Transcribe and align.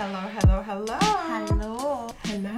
Hello, 0.00 0.20
hello, 0.34 0.62
hello. 0.62 0.98
Hallo. 1.28 2.06
Hello. 2.24 2.48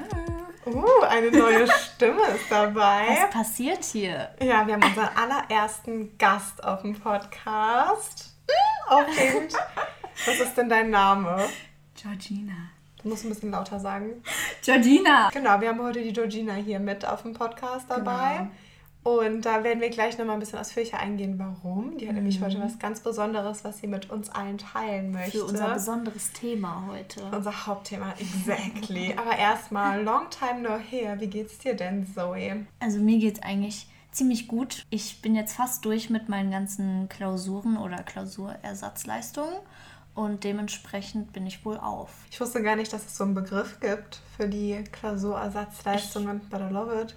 Uh, 0.65 1.05
eine 1.09 1.29
neue 1.29 1.67
Stimme 1.73 2.23
ist 2.37 2.49
dabei. 2.49 3.09
Was 3.09 3.31
passiert 3.31 3.83
hier? 3.83 4.29
Ja, 4.41 4.65
wir 4.65 4.75
haben 4.75 4.85
unseren 4.85 5.09
allerersten 5.17 6.17
Gast 6.19 6.63
auf 6.63 6.83
dem 6.83 6.95
Podcast. 6.95 8.37
Hm, 8.47 8.97
Aufregend. 8.97 9.55
Was 10.25 10.39
ist 10.39 10.55
denn 10.55 10.69
dein 10.69 10.91
Name? 10.91 11.49
Georgina. 12.01 12.71
Du 13.03 13.09
musst 13.09 13.25
ein 13.25 13.31
bisschen 13.31 13.51
lauter 13.51 13.81
sagen. 13.81 14.23
Georgina. 14.63 15.31
Genau, 15.33 15.61
wir 15.61 15.71
haben 15.71 15.83
heute 15.83 16.01
die 16.01 16.13
Georgina 16.13 16.55
hier 16.55 16.79
mit 16.79 17.05
auf 17.05 17.23
dem 17.23 17.33
Podcast 17.33 17.87
dabei. 17.91 18.51
Und 19.05 19.43
da 19.43 19.65
werden 19.65 19.81
wir 19.81 19.91
gleich 19.91 20.17
nochmal 20.17 20.37
ein 20.37 20.41
bisschen 20.41 20.61
ausführlicher 20.61 21.01
eingehen, 21.01 21.37
warum. 21.39 21.99
Die 21.99 22.07
hat 22.07 22.15
nämlich 22.15 22.41
heute 22.41 22.61
was 22.61 22.79
ganz 22.79 23.01
Besonderes, 23.01 23.65
was 23.65 23.79
sie 23.79 23.89
mit 23.89 24.11
uns 24.11 24.31
allen 24.31 24.59
teilen 24.59 25.11
möchte. 25.11 25.39
Für 25.39 25.45
unser 25.47 25.75
besonderes 25.75 26.33
Thema 26.33 26.87
heute. 26.89 27.25
Unser 27.33 27.67
Hauptthema, 27.67 28.15
exactly. 28.19 29.15
Aber 29.17 29.37
erstmal, 29.37 30.03
long 30.05 30.31
time 30.31 30.61
no 30.61 30.77
here. 30.79 31.19
Wie 31.19 31.27
geht's 31.27 31.59
dir 31.59 31.75
denn, 31.75 32.07
Zoe? 32.07 32.65
Also 32.79 33.01
mir 33.01 33.19
geht's 33.19 33.43
eigentlich 33.43 33.89
ziemlich 34.13 34.47
gut. 34.47 34.85
Ich 34.91 35.21
bin 35.21 35.35
jetzt 35.35 35.55
fast 35.55 35.85
durch 35.85 36.09
mit 36.09 36.29
meinen 36.29 36.53
ganzen 36.53 37.09
Klausuren 37.09 37.79
oder 37.79 38.05
Klausurersatzleistungen 38.05 39.55
und 40.15 40.45
dementsprechend 40.45 41.33
bin 41.33 41.47
ich 41.47 41.65
wohl 41.65 41.79
auf. 41.79 42.11
Ich 42.31 42.41
wusste 42.41 42.63
gar 42.63 42.77
nicht, 42.77 42.93
dass 42.93 43.07
es 43.07 43.17
so 43.17 43.25
einen 43.25 43.35
Begriff 43.35 43.81
gibt 43.81 44.21
für 44.37 44.47
die 44.47 44.85
Klausurersatzleistungen, 44.93 46.43
but 46.51 46.61
I 46.61 46.73
love 46.73 47.01
it. 47.01 47.17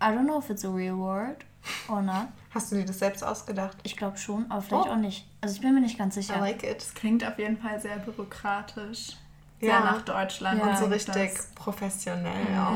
I 0.00 0.06
don't 0.12 0.24
know 0.26 0.38
if 0.38 0.50
it's 0.50 0.64
a 0.64 0.68
real 0.70 0.96
word 0.98 1.44
or 1.88 2.02
not. 2.02 2.28
Hast 2.54 2.70
du 2.72 2.76
dir 2.76 2.84
das 2.84 2.98
selbst 2.98 3.22
ausgedacht? 3.24 3.76
Ich 3.82 3.96
glaube 3.96 4.16
schon, 4.18 4.44
aber 4.50 4.62
vielleicht 4.62 4.86
Oh. 4.88 4.92
auch 4.92 4.96
nicht. 4.96 5.26
Also 5.40 5.54
ich 5.56 5.60
bin 5.62 5.74
mir 5.74 5.80
nicht 5.80 5.98
ganz 5.98 6.16
I 6.16 6.22
sicher. 6.22 6.38
like 6.40 6.62
it. 6.62 6.80
Das 6.80 6.94
klingt 6.94 7.26
auf 7.26 7.38
jeden 7.38 7.56
Fall 7.58 7.80
sehr 7.80 7.96
bürokratisch. 7.98 9.16
Sehr 9.60 9.70
Ja. 9.70 9.80
nach 9.80 10.02
Deutschland. 10.02 10.60
Ja. 10.60 10.66
Und 10.70 10.76
so 10.78 10.84
richtig 10.86 11.32
das. 11.34 11.46
professionell 11.54 12.46
Ja. 12.52 12.68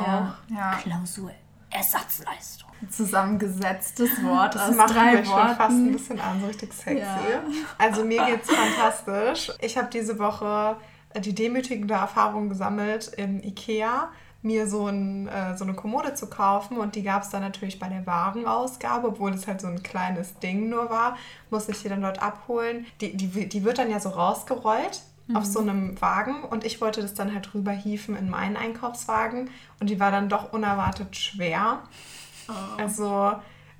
auch. 0.48 0.54
Ja. 0.54 0.78
Klausurersatzleistung. 0.82 2.70
Zusammengesetztes 2.88 4.22
Wort 4.24 4.54
Das 4.54 4.70
aus 4.70 4.76
macht 4.76 4.94
drei 4.94 5.16
mich 5.16 5.26
schon 5.28 5.36
fast 5.36 5.58
ein 5.60 5.80
Worten. 5.84 5.92
bisschen 5.92 6.20
an, 6.20 6.40
so 6.40 6.46
richtig 6.46 6.72
sexy. 6.72 7.00
Ja. 7.02 7.18
Also 7.78 8.04
mir 8.04 8.24
geht's 8.24 8.50
fantastisch. 8.50 9.52
Ich 9.60 9.76
habe 9.76 9.88
diese 9.92 10.18
Woche 10.18 10.76
die 11.16 11.34
demütigende 11.34 11.94
Erfahrung 11.94 12.48
gesammelt, 12.48 13.12
im 13.16 13.42
Ikea 13.42 14.08
mir 14.42 14.66
so, 14.66 14.86
ein, 14.86 15.28
äh, 15.28 15.56
so 15.56 15.64
eine 15.64 15.74
Kommode 15.74 16.14
zu 16.14 16.26
kaufen 16.28 16.78
und 16.78 16.94
die 16.94 17.02
gab 17.02 17.22
es 17.22 17.30
dann 17.30 17.42
natürlich 17.42 17.78
bei 17.78 17.88
der 17.88 18.06
Warenausgabe, 18.06 19.08
obwohl 19.08 19.32
es 19.32 19.46
halt 19.46 19.60
so 19.60 19.66
ein 19.66 19.82
kleines 19.82 20.38
Ding 20.38 20.70
nur 20.70 20.88
war, 20.88 21.16
musste 21.50 21.72
ich 21.72 21.82
die 21.82 21.88
dann 21.88 22.00
dort 22.00 22.22
abholen. 22.22 22.86
Die, 23.00 23.16
die, 23.16 23.48
die 23.48 23.64
wird 23.64 23.78
dann 23.78 23.90
ja 23.90 24.00
so 24.00 24.08
rausgerollt 24.08 25.02
auf 25.34 25.44
so 25.44 25.60
einem 25.60 26.00
Wagen 26.00 26.42
und 26.42 26.64
ich 26.64 26.80
wollte 26.80 27.02
das 27.02 27.14
dann 27.14 27.32
halt 27.32 27.54
rüberhieven 27.54 28.16
in 28.16 28.30
meinen 28.30 28.56
Einkaufswagen 28.56 29.50
und 29.78 29.90
die 29.90 30.00
war 30.00 30.10
dann 30.10 30.28
doch 30.28 30.52
unerwartet 30.52 31.16
schwer. 31.16 31.80
Oh. 32.48 32.52
Also 32.78 33.32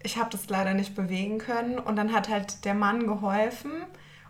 ich 0.03 0.19
habe 0.19 0.31
das 0.31 0.49
leider 0.49 0.75
nicht 0.75 0.95
bewegen 0.95 1.39
können 1.39 1.79
und 1.79 1.97
dann 1.97 2.13
hat 2.13 2.29
halt 2.29 2.65
der 2.65 2.75
Mann 2.75 3.07
geholfen 3.07 3.73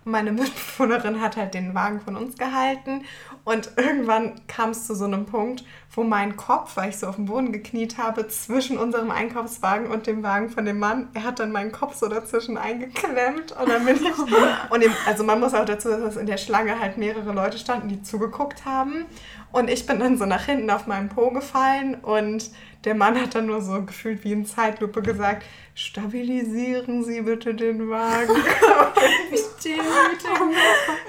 und 0.05 0.12
meine 0.12 0.33
Mitbewohnerin 0.33 1.20
hat 1.20 1.36
halt 1.36 1.55
den 1.55 1.75
Wagen 1.75 2.01
von 2.01 2.17
uns 2.17 2.36
gehalten 2.36 3.05
und 3.50 3.72
irgendwann 3.76 4.40
kam 4.46 4.70
es 4.70 4.86
zu 4.86 4.94
so 4.94 5.06
einem 5.06 5.26
Punkt, 5.26 5.64
wo 5.92 6.04
mein 6.04 6.36
Kopf, 6.36 6.76
weil 6.76 6.90
ich 6.90 6.98
so 6.98 7.08
auf 7.08 7.16
dem 7.16 7.26
Boden 7.26 7.50
gekniet 7.50 7.98
habe, 7.98 8.28
zwischen 8.28 8.78
unserem 8.78 9.10
Einkaufswagen 9.10 9.90
und 9.90 10.06
dem 10.06 10.22
Wagen 10.22 10.50
von 10.50 10.64
dem 10.64 10.78
Mann, 10.78 11.08
er 11.14 11.24
hat 11.24 11.40
dann 11.40 11.50
meinen 11.50 11.72
Kopf 11.72 11.96
so 11.96 12.06
dazwischen 12.06 12.56
eingeklemmt 12.56 13.50
und 13.50 13.68
dann 13.68 13.84
bin 13.84 13.96
ich 13.96 14.02
und 14.70 14.82
dem, 14.84 14.92
also 15.04 15.24
man 15.24 15.40
muss 15.40 15.52
auch 15.54 15.64
dazu 15.64 15.88
sagen, 15.88 16.04
dass 16.04 16.16
in 16.16 16.26
der 16.26 16.36
Schlange 16.36 16.78
halt 16.78 16.96
mehrere 16.96 17.32
Leute 17.32 17.58
standen, 17.58 17.88
die 17.88 18.02
zugeguckt 18.02 18.64
haben 18.64 19.06
und 19.50 19.68
ich 19.68 19.84
bin 19.84 19.98
dann 19.98 20.16
so 20.16 20.26
nach 20.26 20.44
hinten 20.44 20.70
auf 20.70 20.86
meinen 20.86 21.08
Po 21.08 21.30
gefallen 21.30 21.96
und 21.96 22.52
der 22.84 22.94
Mann 22.94 23.20
hat 23.20 23.34
dann 23.34 23.46
nur 23.46 23.60
so 23.60 23.83
gefühlt 23.83 24.22
wie 24.24 24.33
in 24.33 24.46
Zeitlupe 24.46 25.02
gesagt, 25.02 25.44
stabilisieren 25.74 27.05
Sie 27.05 27.20
bitte 27.22 27.55
den 27.55 27.90
Wagen. 27.90 28.33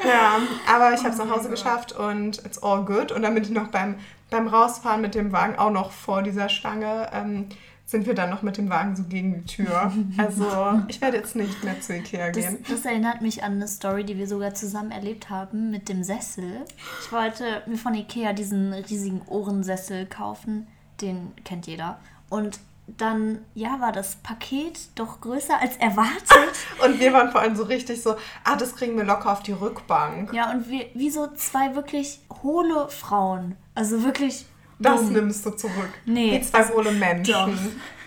ja, 0.03 0.39
aber 0.67 0.93
ich 0.93 0.99
habe 0.99 1.09
es 1.09 1.17
nach 1.17 1.29
Hause 1.29 1.49
geschafft 1.49 1.93
und 1.93 2.30
it's 2.39 2.61
all 2.61 2.83
good. 2.83 3.11
Und 3.11 3.21
dann 3.23 3.33
bin 3.33 3.43
ich 3.43 3.49
noch 3.49 3.67
beim, 3.67 3.95
beim 4.29 4.47
Rausfahren 4.47 5.01
mit 5.01 5.15
dem 5.15 5.31
Wagen 5.31 5.57
auch 5.57 5.71
noch 5.71 5.91
vor 5.91 6.21
dieser 6.23 6.49
Stange, 6.49 7.09
ähm, 7.13 7.47
sind 7.85 8.05
wir 8.05 8.13
dann 8.15 8.29
noch 8.29 8.41
mit 8.41 8.57
dem 8.57 8.69
Wagen 8.69 8.95
so 8.95 9.03
gegen 9.03 9.33
die 9.33 9.45
Tür. 9.45 9.91
Also 10.17 10.81
ich 10.87 11.01
werde 11.01 11.17
jetzt 11.17 11.35
nicht 11.35 11.61
mehr 11.63 11.79
zu 11.81 11.93
Ikea 11.93 12.31
Das, 12.31 12.35
gehen. 12.37 12.63
das 12.69 12.85
erinnert 12.85 13.21
mich 13.21 13.43
an 13.43 13.53
eine 13.53 13.67
Story, 13.67 14.05
die 14.05 14.17
wir 14.17 14.27
sogar 14.27 14.53
zusammen 14.53 14.91
erlebt 14.91 15.29
haben 15.29 15.71
mit 15.71 15.89
dem 15.89 16.03
Sessel. 16.03 16.63
Ich 17.01 17.11
wollte 17.11 17.63
mir 17.65 17.77
von 17.77 17.93
Ikea 17.93 18.31
diesen 18.33 18.71
riesigen 18.73 19.21
Ohrensessel 19.27 20.05
kaufen. 20.05 20.67
Den 21.01 21.33
kennt 21.43 21.67
jeder. 21.67 21.99
Und 22.29 22.59
dann, 22.97 23.39
ja, 23.53 23.79
war 23.79 23.91
das 23.91 24.17
Paket 24.17 24.79
doch 24.95 25.21
größer 25.21 25.59
als 25.59 25.77
erwartet. 25.77 26.55
Und 26.83 26.99
wir 26.99 27.13
waren 27.13 27.31
vor 27.31 27.41
allem 27.41 27.55
so 27.55 27.63
richtig 27.63 28.01
so, 28.01 28.15
ah, 28.43 28.55
das 28.55 28.75
kriegen 28.75 28.97
wir 28.97 29.03
locker 29.03 29.31
auf 29.31 29.43
die 29.43 29.51
Rückbank. 29.51 30.33
Ja, 30.33 30.51
und 30.51 30.69
wir, 30.69 30.87
wie 30.93 31.09
so 31.09 31.27
zwei 31.35 31.75
wirklich 31.75 32.19
hohle 32.41 32.89
Frauen. 32.89 33.55
Also 33.75 34.03
wirklich. 34.03 34.45
Das 34.79 35.01
dumm. 35.01 35.13
nimmst 35.13 35.45
du 35.45 35.51
zurück. 35.51 35.91
Nee, 36.05 36.39
Wie 36.39 36.41
zwei 36.41 36.67
hohle 36.69 36.91
Menschen. 36.91 37.33
Doch. 37.33 37.49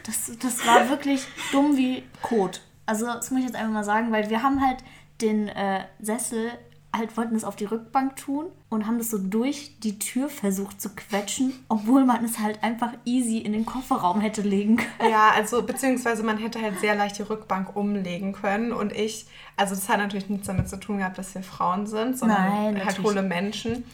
Das, 0.03 0.31
das 0.39 0.67
war 0.67 0.89
wirklich 0.91 1.27
dumm 1.53 1.77
wie 1.77 2.03
Kot. 2.21 2.61
Also, 2.85 3.07
das 3.07 3.31
muss 3.31 3.41
ich 3.41 3.47
jetzt 3.47 3.57
einfach 3.57 3.73
mal 3.73 3.85
sagen, 3.85 4.13
weil 4.13 4.29
wir 4.29 4.43
haben 4.43 4.61
halt 4.61 4.79
den 5.21 5.49
äh, 5.49 5.85
Sessel, 6.01 6.51
halt 6.95 7.17
wollten 7.17 7.37
es 7.37 7.45
auf 7.45 7.57
die 7.57 7.65
Rückbank 7.65 8.17
tun 8.17 8.47
und 8.75 8.87
haben 8.87 8.99
das 8.99 9.11
so 9.11 9.19
durch 9.19 9.79
die 9.83 9.99
Tür 9.99 10.29
versucht 10.29 10.81
zu 10.81 10.91
quetschen, 10.91 11.53
obwohl 11.69 12.05
man 12.05 12.25
es 12.25 12.39
halt 12.39 12.63
einfach 12.63 12.93
easy 13.05 13.39
in 13.39 13.53
den 13.53 13.65
Kofferraum 13.65 14.21
hätte 14.21 14.43
legen 14.43 14.77
können. 14.77 15.11
Ja, 15.11 15.31
also 15.35 15.63
beziehungsweise 15.63 16.23
man 16.23 16.39
hätte 16.39 16.61
halt 16.61 16.81
sehr 16.81 16.95
leicht 16.95 17.19
die 17.19 17.23
Rückbank 17.23 17.77
umlegen 17.77 18.33
können 18.33 18.73
und 18.73 18.93
ich, 18.93 19.27
also 19.57 19.75
das 19.75 19.89
hat 19.89 19.99
natürlich 19.99 20.29
nichts 20.29 20.47
damit 20.47 20.69
zu 20.69 20.79
tun 20.79 20.99
gehabt, 20.99 21.19
dass 21.19 21.35
wir 21.35 21.43
Frauen 21.43 21.87
sind, 21.87 22.19
sondern 22.19 22.75
Nein, 22.75 22.85
halt 22.85 23.03
hohle 23.03 23.23
Menschen. 23.23 23.85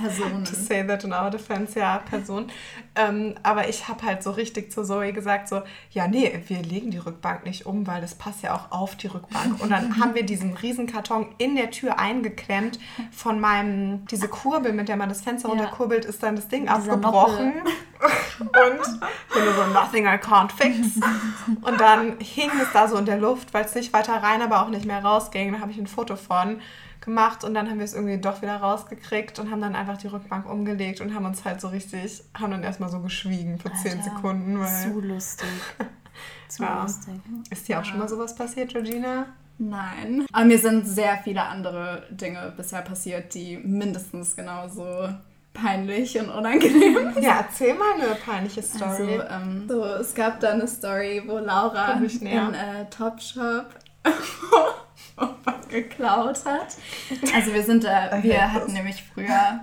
Personen. 0.00 0.44
To 0.44 0.54
say 0.54 0.86
that 0.86 1.04
in 1.04 1.12
our 1.12 1.30
defense, 1.30 1.78
ja, 1.78 1.98
Person. 1.98 2.50
Ähm, 2.96 3.34
aber 3.42 3.68
ich 3.68 3.88
habe 3.88 4.04
halt 4.04 4.22
so 4.22 4.30
richtig 4.30 4.70
zu 4.70 4.84
Zoe 4.84 5.12
gesagt, 5.12 5.48
so, 5.48 5.62
ja, 5.90 6.06
nee, 6.06 6.40
wir 6.46 6.62
legen 6.62 6.90
die 6.90 6.98
Rückbank 6.98 7.44
nicht 7.44 7.66
um, 7.66 7.86
weil 7.86 8.00
das 8.00 8.14
passt 8.14 8.42
ja 8.42 8.54
auch 8.54 8.70
auf 8.70 8.94
die 8.94 9.08
Rückbank. 9.08 9.60
Und 9.60 9.70
dann 9.70 9.98
haben 9.98 10.14
wir 10.14 10.24
diesen 10.24 10.52
Riesenkarton 10.54 11.26
in 11.38 11.56
der 11.56 11.70
Tür 11.70 11.98
eingeklemmt 11.98 12.78
von 13.10 13.40
meinem, 13.40 14.03
diese 14.10 14.28
Kurbel, 14.28 14.72
mit 14.72 14.88
der 14.88 14.96
man 14.96 15.08
das 15.08 15.20
Fenster 15.22 15.48
Ja. 15.48 15.54
runterkurbelt, 15.54 16.04
ist 16.04 16.22
dann 16.22 16.36
das 16.36 16.48
Ding 16.48 16.68
abgebrochen. 16.68 17.52
Und 18.38 18.50
du 18.52 19.52
so, 19.56 19.66
nothing 19.72 20.04
I 20.06 20.16
can't 20.18 20.50
fix. 20.52 20.96
Und 21.62 21.80
dann 21.80 22.18
hing 22.18 22.50
es 22.60 22.68
da 22.72 22.88
so 22.88 22.96
in 22.96 23.06
der 23.06 23.18
Luft, 23.18 23.54
weil 23.54 23.64
es 23.64 23.74
nicht 23.74 23.92
weiter 23.92 24.14
rein, 24.22 24.42
aber 24.42 24.62
auch 24.62 24.68
nicht 24.68 24.84
mehr 24.86 25.02
rausging. 25.04 25.52
Da 25.52 25.60
habe 25.60 25.70
ich 25.70 25.78
ein 25.78 25.86
Foto 25.86 26.16
von 26.16 26.60
gemacht 27.00 27.44
und 27.44 27.52
dann 27.54 27.68
haben 27.68 27.78
wir 27.78 27.84
es 27.84 27.92
irgendwie 27.94 28.16
doch 28.18 28.40
wieder 28.42 28.56
rausgekriegt 28.56 29.38
und 29.38 29.50
haben 29.50 29.60
dann 29.60 29.76
einfach 29.76 29.98
die 29.98 30.06
Rückbank 30.06 30.48
umgelegt 30.48 31.00
und 31.02 31.14
haben 31.14 31.26
uns 31.26 31.44
halt 31.44 31.60
so 31.60 31.68
richtig, 31.68 32.22
haben 32.38 32.50
dann 32.50 32.62
erstmal 32.62 32.88
so 32.88 33.00
geschwiegen 33.00 33.58
für 33.58 33.70
10 33.72 33.98
Alter, 33.98 34.04
Sekunden. 34.04 34.58
Weil, 34.58 34.82
Zu 34.82 35.00
lustig. 35.00 35.48
Zu 36.48 36.62
Ja. 36.62 36.82
lustig. 36.82 37.14
ist 37.50 37.68
dir 37.68 37.78
auch 37.80 37.84
schon 37.84 37.98
mal 37.98 38.08
sowas 38.08 38.34
passiert, 38.34 38.70
Georgina? 38.70 39.26
Nein. 39.58 40.26
Aber 40.32 40.44
mir 40.44 40.58
sind 40.58 40.86
sehr 40.86 41.18
viele 41.22 41.42
andere 41.42 42.04
Dinge 42.10 42.52
bisher 42.56 42.82
passiert, 42.82 43.34
die 43.34 43.56
mindestens 43.56 44.34
genauso 44.34 45.08
peinlich 45.52 46.18
und 46.18 46.28
unangenehm 46.28 47.14
Ja, 47.20 47.38
erzähl 47.40 47.74
mal 47.74 47.94
eine 47.94 48.16
peinliche 48.16 48.62
Story. 48.62 49.20
Also, 49.20 49.22
ähm, 49.30 49.66
so, 49.68 49.84
es 49.84 50.14
gab 50.14 50.40
da 50.40 50.52
eine 50.52 50.66
Story, 50.66 51.22
wo 51.26 51.38
Laura 51.38 51.92
in 51.92 52.26
äh, 52.26 52.90
Topshop 52.90 53.66
geklaut 55.68 56.44
hat. 56.44 56.76
Also 57.34 57.54
wir 57.54 57.62
sind 57.62 57.84
da, 57.84 58.18
I 58.18 58.22
wir 58.24 58.52
hatten 58.52 58.72
nämlich 58.72 59.02
früher 59.14 59.60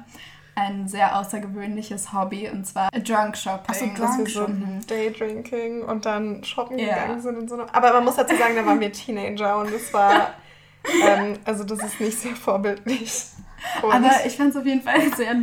ein 0.62 0.88
sehr 0.88 1.18
außergewöhnliches 1.18 2.14
Hobby 2.14 2.50
und 2.50 2.66
zwar 2.66 2.90
Drunk 2.92 3.36
Shopping. 3.38 3.70
Achso, 3.70 3.86
dass 3.98 4.18
wir 4.18 4.26
so 4.28 4.48
Mhm. 4.48 4.86
Daydrinking 4.88 5.84
und 5.84 6.06
dann 6.06 6.44
shoppen 6.44 6.78
Ja. 6.80 6.96
gegangen 6.96 7.22
sind 7.22 7.38
und 7.38 7.50
so. 7.50 7.58
Aber 7.72 7.94
man 7.94 8.06
muss 8.06 8.16
dazu 8.16 8.36
sagen, 8.36 8.56
da 8.56 8.66
waren 8.66 8.80
wir 8.80 8.92
Teenager 8.92 9.58
und 9.58 9.72
es 9.74 9.94
war, 9.94 10.34
ähm, 11.06 11.38
also 11.46 11.64
das 11.64 11.80
ist 11.84 12.00
nicht 12.00 12.18
sehr 12.20 12.36
vorbildlich. 12.36 13.24
Und 13.82 13.92
Aber 13.92 14.12
ich 14.26 14.36
fand 14.36 14.52
es 14.52 14.58
auf 14.58 14.66
jeden 14.66 14.82
Fall 14.82 15.02
sehr 15.18 15.36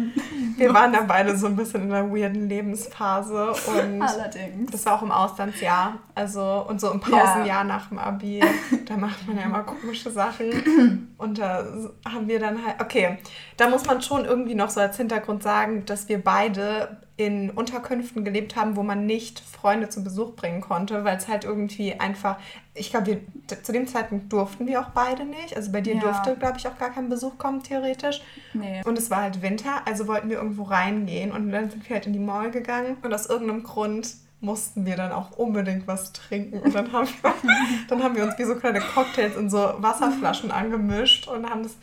wir 0.59 0.75
waren 0.75 0.93
da 0.93 1.03
beide 1.03 1.37
so 1.37 1.47
ein 1.47 1.56
bisschen 1.56 1.85
in 1.85 1.93
einer 1.93 2.11
weirden 2.11 2.49
Lebensphase 2.49 3.50
und 3.50 4.03
allerdings. 4.03 4.70
das 4.70 4.87
war 4.87 4.97
auch 4.97 5.03
im 5.03 5.12
Auslandsjahr, 5.12 5.99
also 6.15 6.67
und 6.69 6.81
so 6.81 6.91
im 6.91 7.00
Pausenjahr 7.00 7.65
nach 7.65 7.88
dem 7.88 7.99
Abi, 7.99 8.43
da 8.87 8.97
macht 8.97 9.26
man 9.26 9.38
ja 9.38 9.44
immer 9.44 9.62
komische 9.62 10.11
Sachen. 10.11 11.15
Und 11.19 11.38
da 11.38 11.65
haben 12.09 12.29
wir 12.29 12.38
dann 12.38 12.65
halt, 12.65 12.81
okay, 12.81 13.19
da 13.56 13.69
muss 13.69 13.87
man 13.87 14.00
schon 14.03 14.25
irgendwie 14.25 14.55
noch 14.55 14.70
so 14.70 14.81
als 14.81 14.97
Hintergrund 14.97 15.43
sagen, 15.43 15.85
dass 15.85 16.09
wir 16.09 16.23
beide 16.23 16.99
in 17.19 17.50
Unterkünften 17.50 18.25
gelebt 18.25 18.55
haben, 18.56 18.76
wo 18.76 18.82
man 18.85 19.05
nicht 19.05 19.41
Freunde 19.41 19.88
zum 19.88 20.05
Besuch 20.05 20.35
bringen 20.37 20.61
konnte, 20.61 21.05
weil 21.05 21.17
es 21.17 21.26
halt 21.26 21.44
irgendwie 21.44 21.93
einfach, 21.94 22.38
ich 22.75 22.91
glaube, 22.91 23.19
zu 23.62 23.73
dem 23.73 23.88
Zeitpunkt 23.88 24.32
durften 24.32 24.67
wir 24.69 24.81
auch 24.81 24.91
beide 24.91 25.25
nicht. 25.25 25.56
Also 25.56 25.73
bei 25.73 25.81
dir 25.81 25.97
Ja. 25.97 26.00
durfte, 26.00 26.37
glaube 26.37 26.59
ich, 26.59 26.69
auch 26.69 26.79
gar 26.79 26.91
kein 26.91 27.09
Besuch 27.09 27.37
kommen, 27.37 27.62
theoretisch. 27.62 28.23
Nee. 28.55 28.82
Und 28.87 28.97
es 28.97 29.11
war 29.11 29.23
halt 29.23 29.43
Winter, 29.43 29.82
also 29.85 30.06
wollten 30.06 30.31
wir 30.31 30.37
irgendwo 30.37 30.62
reingehen 30.62 31.32
und 31.32 31.50
dann 31.50 31.69
sind 31.70 31.88
wir 31.88 31.94
halt 31.97 32.06
in 32.06 32.12
die 32.12 32.19
Mall 32.20 32.53
gegangen 32.53 32.97
und 33.03 33.12
aus 33.12 33.26
irgendeinem 33.26 33.65
Grund 33.65 34.15
mussten 34.41 34.87
wir 34.87 34.94
dann 34.94 35.11
auch 35.11 35.32
unbedingt 35.37 35.88
was 35.88 36.12
trinken 36.12 36.61
und 36.61 36.73
dann 36.73 36.93
haben 36.93 37.09
wir, 37.20 37.35
dann 37.88 38.00
haben 38.00 38.15
wir 38.15 38.23
uns 38.23 38.38
wie 38.38 38.44
so 38.44 38.55
kleine 38.55 38.79
Cocktails 38.79 39.37
in 39.37 39.50
so 39.50 39.59
Wasserflaschen 39.79 40.53
angemischt 40.53 41.26
und 41.26 41.50
haben 41.50 41.65
das 41.65 41.76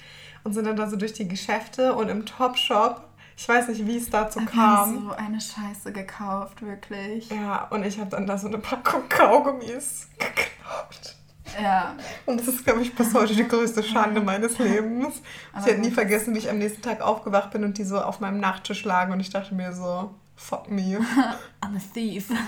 und 0.46 0.54
sind 0.54 0.66
dann 0.66 0.78
da 0.78 0.88
so 0.88 0.96
durch 0.96 1.12
die 1.12 1.28
Geschäfte 1.28 1.94
und 1.96 2.08
im 2.08 2.26
Topshop, 2.26 3.02
ich 3.38 3.50
weiß 3.50 3.68
nicht, 3.68 3.86
wie 3.86 3.98
es 3.98 4.10
dazu 4.10 4.40
haben 4.40 4.48
kam. 4.48 5.04
so 5.04 5.12
eine 5.12 5.42
Scheiße 5.42 5.92
gekauft, 5.92 6.62
wirklich. 6.62 7.30
Ja, 7.30 7.66
und 7.70 7.86
ich 7.86 8.00
habe 8.00 8.10
dann 8.10 8.26
da 8.26 8.38
so 8.38 8.48
eine 8.48 8.58
Packung 8.58 9.04
Kaugummis 9.10 10.08
geklaut. 10.18 11.16
Ja. 11.62 11.96
Und 12.26 12.40
das 12.40 12.48
ist, 12.48 12.66
glaube 12.66 12.82
ich, 12.82 12.96
bis 12.96 13.14
heute 13.14 13.36
die 13.36 13.48
größte 13.48 13.84
Schande 13.84 14.20
meines 14.22 14.58
Lebens. 14.58 15.22
Aber 15.54 15.62
ich 15.62 15.72
hätte 15.72 15.82
nie 15.82 15.92
vergessen, 15.92 16.34
wie 16.34 16.40
ich 16.40 16.50
am 16.50 16.58
nächsten 16.58 16.82
Tag 16.82 17.02
aufgewacht 17.02 17.52
bin 17.52 17.64
und 17.64 17.78
die 17.78 17.84
so 17.84 18.02
auf 18.02 18.20
meinem 18.20 18.40
Nachttisch 18.40 18.84
lagen 18.84 19.14
und 19.14 19.20
ich 19.20 19.30
dachte 19.30 19.54
mir 19.54 19.74
so, 19.74 20.16
fuck 20.36 20.70
me. 20.70 21.00
I'm 21.62 21.76
a 21.76 21.82
thief. 21.94 22.30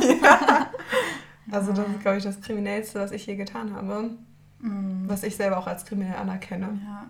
Also 1.50 1.72
das 1.72 1.88
ist, 1.88 2.02
glaube 2.02 2.18
ich, 2.18 2.26
das 2.26 2.42
Kriminellste, 2.42 3.00
was 3.00 3.12
ich 3.14 3.26
je 3.26 3.38
getan 3.38 3.74
habe. 3.74 4.10
Was 4.60 5.24
ich 5.24 5.38
selber 5.38 5.58
auch 5.58 5.68
als 5.68 5.86
kriminell 5.86 6.18
anerkenne. 6.18 6.78
Ja. 6.84 7.06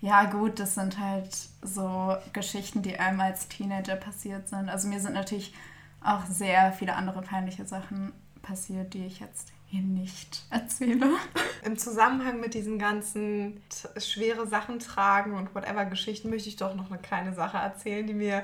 Ja, 0.00 0.24
gut, 0.24 0.58
das 0.58 0.74
sind 0.74 0.98
halt 0.98 1.36
so 1.62 2.16
Geschichten, 2.32 2.82
die 2.82 2.98
einem 2.98 3.20
als 3.20 3.48
Teenager 3.48 3.96
passiert 3.96 4.48
sind. 4.48 4.68
Also 4.68 4.88
mir 4.88 5.00
sind 5.00 5.12
natürlich 5.12 5.52
auch 6.02 6.24
sehr 6.26 6.72
viele 6.72 6.94
andere 6.94 7.20
peinliche 7.20 7.66
Sachen 7.66 8.12
passiert, 8.40 8.94
die 8.94 9.04
ich 9.04 9.20
jetzt 9.20 9.52
hier 9.66 9.82
nicht 9.82 10.42
erzähle. 10.50 11.06
Im 11.64 11.78
Zusammenhang 11.78 12.40
mit 12.40 12.54
diesen 12.54 12.78
ganzen 12.78 13.62
schwere 13.98 14.46
Sachen 14.46 14.80
tragen 14.80 15.34
und 15.34 15.54
whatever 15.54 15.84
Geschichten 15.84 16.30
möchte 16.30 16.48
ich 16.48 16.56
doch 16.56 16.74
noch 16.74 16.90
eine 16.90 16.98
kleine 16.98 17.34
Sache 17.34 17.58
erzählen, 17.58 18.06
die 18.06 18.14
mir 18.14 18.42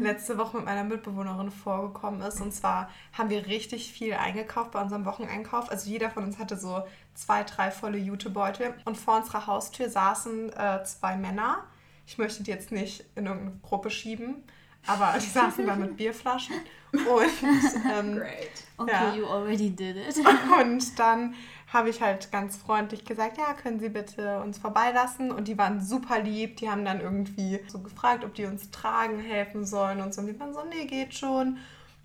letzte 0.00 0.38
Woche 0.38 0.58
mit 0.58 0.66
meiner 0.66 0.84
Mitbewohnerin 0.84 1.50
vorgekommen 1.50 2.20
ist. 2.20 2.40
Und 2.40 2.52
zwar 2.52 2.90
haben 3.12 3.30
wir 3.30 3.46
richtig 3.46 3.90
viel 3.90 4.14
eingekauft 4.14 4.70
bei 4.72 4.80
unserem 4.80 5.04
Wocheneinkauf. 5.04 5.70
Also 5.70 5.90
jeder 5.90 6.10
von 6.10 6.24
uns 6.24 6.38
hatte 6.38 6.56
so 6.56 6.82
zwei, 7.18 7.42
drei 7.42 7.70
volle 7.70 7.98
Jutebeutel. 7.98 8.74
Und 8.84 8.96
vor 8.96 9.16
unserer 9.16 9.46
Haustür 9.46 9.90
saßen 9.90 10.52
äh, 10.52 10.84
zwei 10.84 11.16
Männer. 11.16 11.64
Ich 12.06 12.16
möchte 12.16 12.42
die 12.42 12.50
jetzt 12.50 12.70
nicht 12.72 13.04
in 13.16 13.26
irgendeine 13.26 13.58
Gruppe 13.62 13.90
schieben, 13.90 14.44
aber 14.86 15.14
die 15.20 15.26
saßen 15.26 15.66
da 15.66 15.74
mit 15.74 15.96
Bierflaschen. 15.98 16.54
Und 16.92 17.90
ähm, 17.92 18.16
Great. 18.16 18.50
Okay, 18.78 18.92
Ja. 18.92 19.14
you 19.14 19.26
already 19.26 19.70
did 19.70 19.96
it. 19.96 20.16
und 20.62 20.98
dann 20.98 21.34
habe 21.70 21.90
ich 21.90 22.00
halt 22.00 22.32
ganz 22.32 22.56
freundlich 22.56 23.04
gesagt, 23.04 23.36
ja, 23.36 23.52
können 23.52 23.78
Sie 23.78 23.90
bitte 23.90 24.40
uns 24.40 24.56
vorbeilassen? 24.56 25.30
Und 25.30 25.48
die 25.48 25.58
waren 25.58 25.82
super 25.84 26.20
lieb. 26.20 26.56
Die 26.56 26.70
haben 26.70 26.84
dann 26.84 27.00
irgendwie 27.00 27.60
so 27.66 27.80
gefragt, 27.80 28.24
ob 28.24 28.32
die 28.34 28.46
uns 28.46 28.70
tragen 28.70 29.18
helfen 29.20 29.66
sollen 29.66 30.00
und 30.00 30.14
so. 30.14 30.22
Und 30.22 30.28
die 30.28 30.40
waren 30.40 30.54
so, 30.54 30.62
nee, 30.64 30.86
geht 30.86 31.14
schon. 31.14 31.58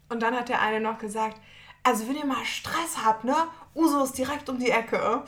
Und 0.09 0.21
dann 0.21 0.35
hat 0.35 0.49
der 0.49 0.61
eine 0.61 0.81
noch 0.81 0.97
gesagt, 0.97 1.39
also 1.83 2.07
wenn 2.07 2.15
ihr 2.15 2.25
mal 2.25 2.43
Stress 2.45 2.97
habt, 3.03 3.23
ne? 3.23 3.35
Uso 3.75 4.03
ist 4.03 4.17
direkt 4.17 4.47
um 4.49 4.57
die 4.59 4.69
Ecke. 4.71 5.23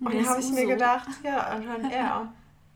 Und 0.00 0.12
dann 0.12 0.20
ist 0.20 0.28
habe 0.28 0.40
ich 0.40 0.48
mir 0.50 0.60
Uso? 0.62 0.68
gedacht, 0.68 1.08
ja, 1.22 1.38
anscheinend 1.38 1.92
er. 1.92 2.32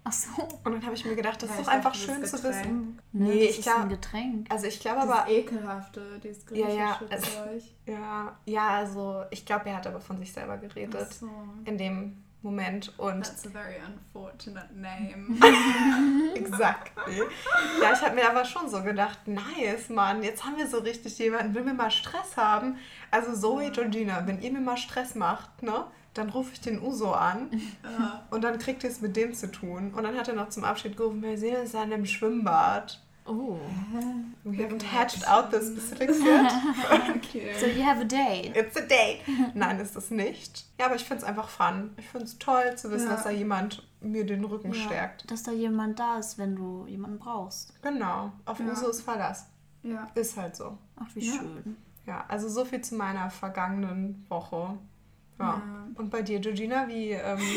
Ach 0.09 0.13
so. 0.13 0.31
Und 0.63 0.73
dann 0.73 0.85
habe 0.85 0.95
ich 0.95 1.05
mir 1.05 1.17
gedacht, 1.17 1.43
das 1.43 1.51
ist 1.51 1.57
Ja, 1.59 1.63
doch 1.65 1.73
einfach 1.73 1.93
dachte, 1.93 2.05
schön 2.05 2.25
zu 2.25 2.41
wissen. 2.45 3.01
Nee, 3.13 3.25
Nee, 3.29 3.41
das 3.47 3.51
ich 3.51 3.59
ist 3.59 3.69
ein 3.69 3.75
glaube, 3.75 3.89
Getränk. 3.97 4.47
also 4.53 4.67
ich 4.67 4.79
glaube 4.79 5.01
Das 5.01 5.09
aber, 5.11 5.29
ekelhafte, 5.29 6.21
dieses 6.23 6.45
Ja, 6.53 6.69
ja, 6.69 6.93
griechische 6.97 7.33
Zeug. 7.33 7.63
ja, 7.87 8.37
ja, 8.45 8.69
also 8.69 9.25
ich 9.33 9.45
glaube, 9.45 9.69
er 9.69 9.77
hat 9.79 9.87
aber 9.89 10.01
von 10.01 10.17
sich 10.19 10.33
selber 10.33 10.59
geredet 10.59 11.09
Ach 11.09 11.13
so. 11.13 11.29
in 11.65 11.77
dem 11.77 12.23
Moment 12.47 12.97
und 12.97 13.25
That's 13.25 13.45
a 13.45 13.51
very 13.51 13.75
unfortunate 13.85 14.73
name. 14.73 15.37
Exactly. 16.37 17.23
Ja, 17.83 17.93
ich 17.93 18.01
habe 18.01 18.15
mir 18.15 18.31
aber 18.31 18.45
schon 18.45 18.69
so 18.69 18.83
gedacht, 18.83 19.27
nice, 19.27 19.89
Mann, 19.89 20.23
jetzt 20.23 20.45
haben 20.45 20.57
wir 20.57 20.69
so 20.69 20.79
richtig 20.79 21.19
jemanden, 21.19 21.55
will 21.55 21.65
mir 21.65 21.75
mal 21.75 21.91
Stress 21.91 22.37
haben. 22.37 22.79
Also 23.11 23.35
Zoe, 23.35 23.73
Georgina, 23.73 24.25
wenn 24.27 24.41
ihr 24.41 24.53
mir 24.53 24.61
mal 24.61 24.77
Stress 24.77 25.17
macht, 25.17 25.65
ne, 25.65 25.87
dann 26.15 26.31
rufe 26.31 26.53
ich 26.53 26.61
den 26.61 26.81
Uso 26.81 27.11
an 27.13 27.51
und 28.31 28.45
dann 28.45 28.59
kriegt 28.59 28.85
ihr 28.85 28.91
es 28.91 29.01
mit 29.01 29.17
dem 29.17 29.35
zu 29.35 29.51
tun. 29.51 29.93
Und 29.93 30.05
dann 30.05 30.17
hat 30.17 30.29
er 30.29 30.35
noch 30.35 30.49
zum 30.49 30.63
Abschied 30.63 30.97
gerufen, 30.97 31.23
wir 31.23 31.37
sehen 31.37 31.61
uns 31.61 31.73
dann 31.73 31.91
im 31.91 32.07
Schwimmbad. 32.07 33.03
Oh. 33.29 33.59
We 34.45 34.59
haven't 34.63 34.83
hatched 34.83 35.27
out 35.29 35.51
the 35.51 35.61
specifics 35.61 36.19
yet. 36.23 36.53
okay. 37.17 37.53
So 37.59 37.67
you 37.67 37.83
have 37.85 38.01
a 38.01 38.05
date. 38.05 38.55
It's 38.57 38.77
a 38.77 38.83
date. 38.83 39.21
Nein, 39.55 39.81
ist 39.81 39.97
es 39.97 40.11
nicht. 40.11 40.65
Ja, 40.79 40.87
aber 40.87 40.95
ich 40.97 41.05
finde 41.05 41.23
es 41.23 41.29
einfach 41.29 41.49
fun. 41.49 41.91
Ich 41.99 42.07
finde 42.09 42.27
es 42.27 42.39
toll 42.39 42.77
zu 42.77 42.91
wissen, 42.91 43.09
Ja. 43.09 43.15
dass 43.15 43.25
da 43.25 43.31
jemand 43.31 43.83
mir 44.01 44.25
den 44.25 44.45
Rücken 44.45 44.73
Ja, 44.73 44.81
stärkt. 44.81 45.31
Dass 45.31 45.43
da 45.43 45.53
jemand 45.53 45.99
da 45.99 46.19
ist, 46.19 46.39
wenn 46.39 46.55
du 46.55 46.87
jemanden 46.87 47.19
brauchst. 47.19 47.73
Genau. 47.83 48.33
Auf 48.45 48.61
Ja. 48.61 48.67
Uso 48.71 48.89
ist 48.91 49.03
Verlass. 49.03 49.47
Ja. 49.83 50.07
Ist 50.15 50.37
halt 50.37 50.55
so. 50.57 50.79
Ach, 50.97 51.07
wie 51.15 51.23
schön. 51.29 51.77
Ja, 52.07 52.25
also 52.29 52.49
so 52.49 52.65
viel 52.65 52.81
zu 52.83 52.95
meiner 52.95 53.31
vergangenen 53.31 54.25
Woche. 54.29 54.79
Ja. 55.39 55.45
Ja. 55.45 55.63
Und 55.95 56.11
bei 56.11 56.23
dir, 56.23 56.39
Georgina, 56.41 56.87
wie. 56.89 57.11
Ähm, 57.13 57.39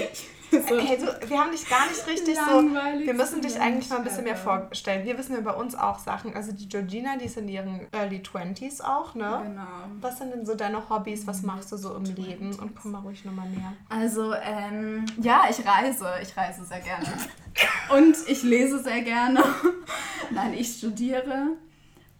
So 0.51 0.79
hey, 0.79 0.97
du, 0.97 1.29
wir 1.29 1.39
haben 1.39 1.51
dich 1.51 1.69
gar 1.69 1.87
nicht 1.87 2.07
richtig 2.07 2.35
so. 2.35 2.55
langweiligste 2.55 3.05
Wir 3.05 3.13
müssen 3.13 3.39
dich 3.39 3.59
eigentlich 3.61 3.87
mal 3.91 3.97
ein 3.97 4.03
bisschen 4.03 4.23
mehr 4.23 4.35
vorstellen. 4.35 5.05
Wir 5.05 5.15
wissen 5.15 5.37
über 5.37 5.55
uns 5.57 5.75
auch 5.75 5.99
Sachen. 5.99 6.33
Also 6.35 6.51
die 6.53 6.67
Georgina, 6.67 7.17
die 7.17 7.25
ist 7.25 7.37
in 7.37 7.47
ihren 7.47 7.81
Early 7.93 8.23
20s 8.25 8.81
auch, 8.81 9.13
ne? 9.13 9.41
Genau. 9.45 9.61
Was 10.01 10.17
sind 10.17 10.33
denn 10.33 10.47
so 10.47 10.55
deine 10.55 10.89
Hobbys? 10.89 11.27
Was 11.27 11.43
machst 11.43 11.71
du 11.71 11.77
so 11.77 11.93
im 11.95 12.03
Leben? 12.03 12.55
Und 12.57 12.75
komm 12.75 12.93
mal 12.93 13.01
ruhig 13.01 13.23
nochmal 13.25 13.47
näher. 13.49 13.73
Also, 13.89 14.33
ähm, 14.33 15.05
ja, 15.21 15.43
ich 15.51 15.63
reise. 15.67 16.09
Ich 16.23 16.35
reise 16.35 16.63
sehr 16.65 16.79
gerne. 16.79 17.05
Und 17.95 18.17
ich 18.27 18.41
lese 18.41 18.81
sehr 18.81 19.01
gerne. 19.03 19.43
Nein, 20.31 20.55
ich 20.55 20.77
studiere. 20.79 21.49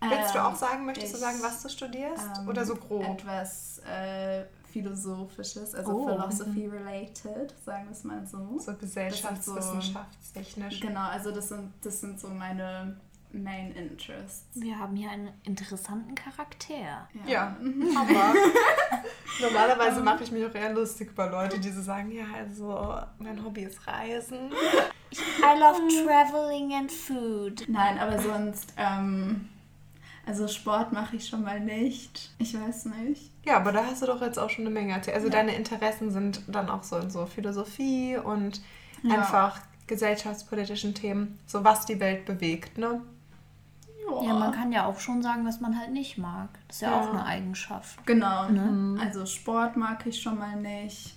Willst 0.02 0.36
du 0.36 0.38
Ähm, 0.38 0.46
auch 0.46 0.56
sagen, 0.56 0.86
möchtest 0.86 1.14
du 1.14 1.18
ich, 1.18 1.24
sagen, 1.24 1.38
was 1.42 1.64
du 1.64 1.70
studierst? 1.70 2.24
ähm, 2.42 2.48
Oder 2.48 2.64
so 2.64 2.76
grob? 2.76 3.04
Etwas 3.06 3.80
äh, 3.80 4.44
Philosophisches, 4.72 5.76
also 5.76 5.92
Oh. 5.92 6.08
Philosophy-related, 6.08 7.54
sagen 7.66 7.86
wir 7.86 7.92
es 7.92 8.04
mal 8.04 8.26
so. 8.26 8.60
So 8.60 8.74
gesellschaftswissenschaftstechnisch. 8.76 10.80
Genau, 10.80 11.08
also 11.10 11.32
das 11.32 11.50
sind, 11.50 11.72
das 11.82 12.00
sind 12.02 12.20
so 12.20 12.28
meine 12.30 12.96
Main 13.32 13.72
Interests. 13.74 14.46
Wir 14.56 14.78
haben 14.80 14.96
hier 14.96 15.12
einen 15.12 15.30
interessanten 15.44 16.16
Charakter. 16.16 17.08
Ja, 17.28 17.56
aber 17.96 18.34
normalerweise 19.42 20.02
mache 20.02 20.24
ich 20.24 20.32
mich 20.32 20.46
auch 20.46 20.56
eher 20.56 20.74
lustig 20.74 21.12
über 21.12 21.30
Leute, 21.30 21.60
die 21.60 21.70
so 21.70 21.82
sagen, 21.82 22.12
ja, 22.12 22.26
also 22.36 22.98
mein 23.20 23.44
Hobby 23.44 23.62
ist 23.62 23.86
Reisen. 23.88 24.52
I 25.12 25.60
love 25.60 25.80
traveling 26.06 26.74
and 26.74 26.92
food. 26.92 27.66
Nein, 27.68 27.98
aber 28.00 28.20
sonst, 28.20 28.74
ähm, 28.78 29.50
also 30.30 30.48
Sport 30.48 30.94
mache 30.94 31.16
ich 31.16 31.28
schon 31.28 31.42
mal 31.42 31.60
nicht. 31.60 32.30
Ich 32.38 32.54
weiß 32.54 32.86
nicht. 32.86 33.32
Ja, 33.46 33.58
aber 33.58 33.72
da 33.72 33.84
hast 33.84 34.04
du 34.04 34.06
doch 34.06 34.22
jetzt 34.22 34.38
auch 34.38 34.50
schon 34.52 34.66
eine 34.66 34.74
Menge 34.74 34.94
erzählt. 34.94 35.16
Also 35.16 35.28
Ja. 35.28 35.34
deine 35.34 35.56
Interessen 35.56 36.12
sind 36.12 36.42
dann 36.48 36.70
auch 36.70 36.84
so 36.84 36.98
in 36.98 37.10
so 37.10 37.26
Philosophie 37.26 38.16
und 38.16 38.62
Ja. 39.02 39.16
einfach 39.16 39.60
gesellschaftspolitischen 39.88 40.94
Themen, 40.94 41.40
so 41.48 41.64
was 41.64 41.88
die 41.88 42.00
Welt 42.00 42.26
bewegt, 42.26 42.78
ne? 42.78 43.02
Ja, 44.24 44.34
man 44.34 44.52
kann 44.52 44.72
ja 44.72 44.86
auch 44.86 45.00
schon 45.00 45.22
sagen, 45.24 45.46
was 45.48 45.62
man 45.62 45.80
halt 45.80 45.92
nicht 45.92 46.18
mag. 46.20 46.50
Das 46.68 46.78
ist 46.78 46.82
ja, 46.84 46.92
Ja. 46.92 47.02
auch 47.02 47.10
eine 47.10 47.26
Eigenschaft. 47.26 48.06
Genau. 48.06 48.50
Ne? 48.50 49.00
Also 49.02 49.26
Sport 49.26 49.78
mag 49.78 50.06
ich 50.06 50.22
schon 50.22 50.38
mal 50.38 50.56
nicht. 50.58 51.16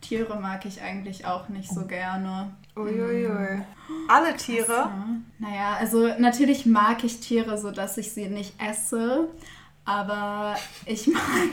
Tiere 0.00 0.38
mag 0.40 0.64
ich 0.64 0.80
eigentlich 0.82 1.26
auch 1.26 1.48
nicht 1.48 1.70
so 1.70 1.86
gerne. 1.86 2.50
Uiuiui. 2.78 3.62
Alle 4.08 4.36
Tiere. 4.36 4.72
Ja. 4.72 5.06
Naja, 5.38 5.76
also 5.78 6.08
natürlich 6.18 6.66
mag 6.66 7.04
ich 7.04 7.20
Tiere, 7.20 7.58
so 7.58 7.70
dass 7.70 7.98
ich 7.98 8.12
sie 8.12 8.28
nicht 8.28 8.54
esse. 8.60 9.28
Aber 9.84 10.56
ich 10.86 11.06
mag 11.12 11.52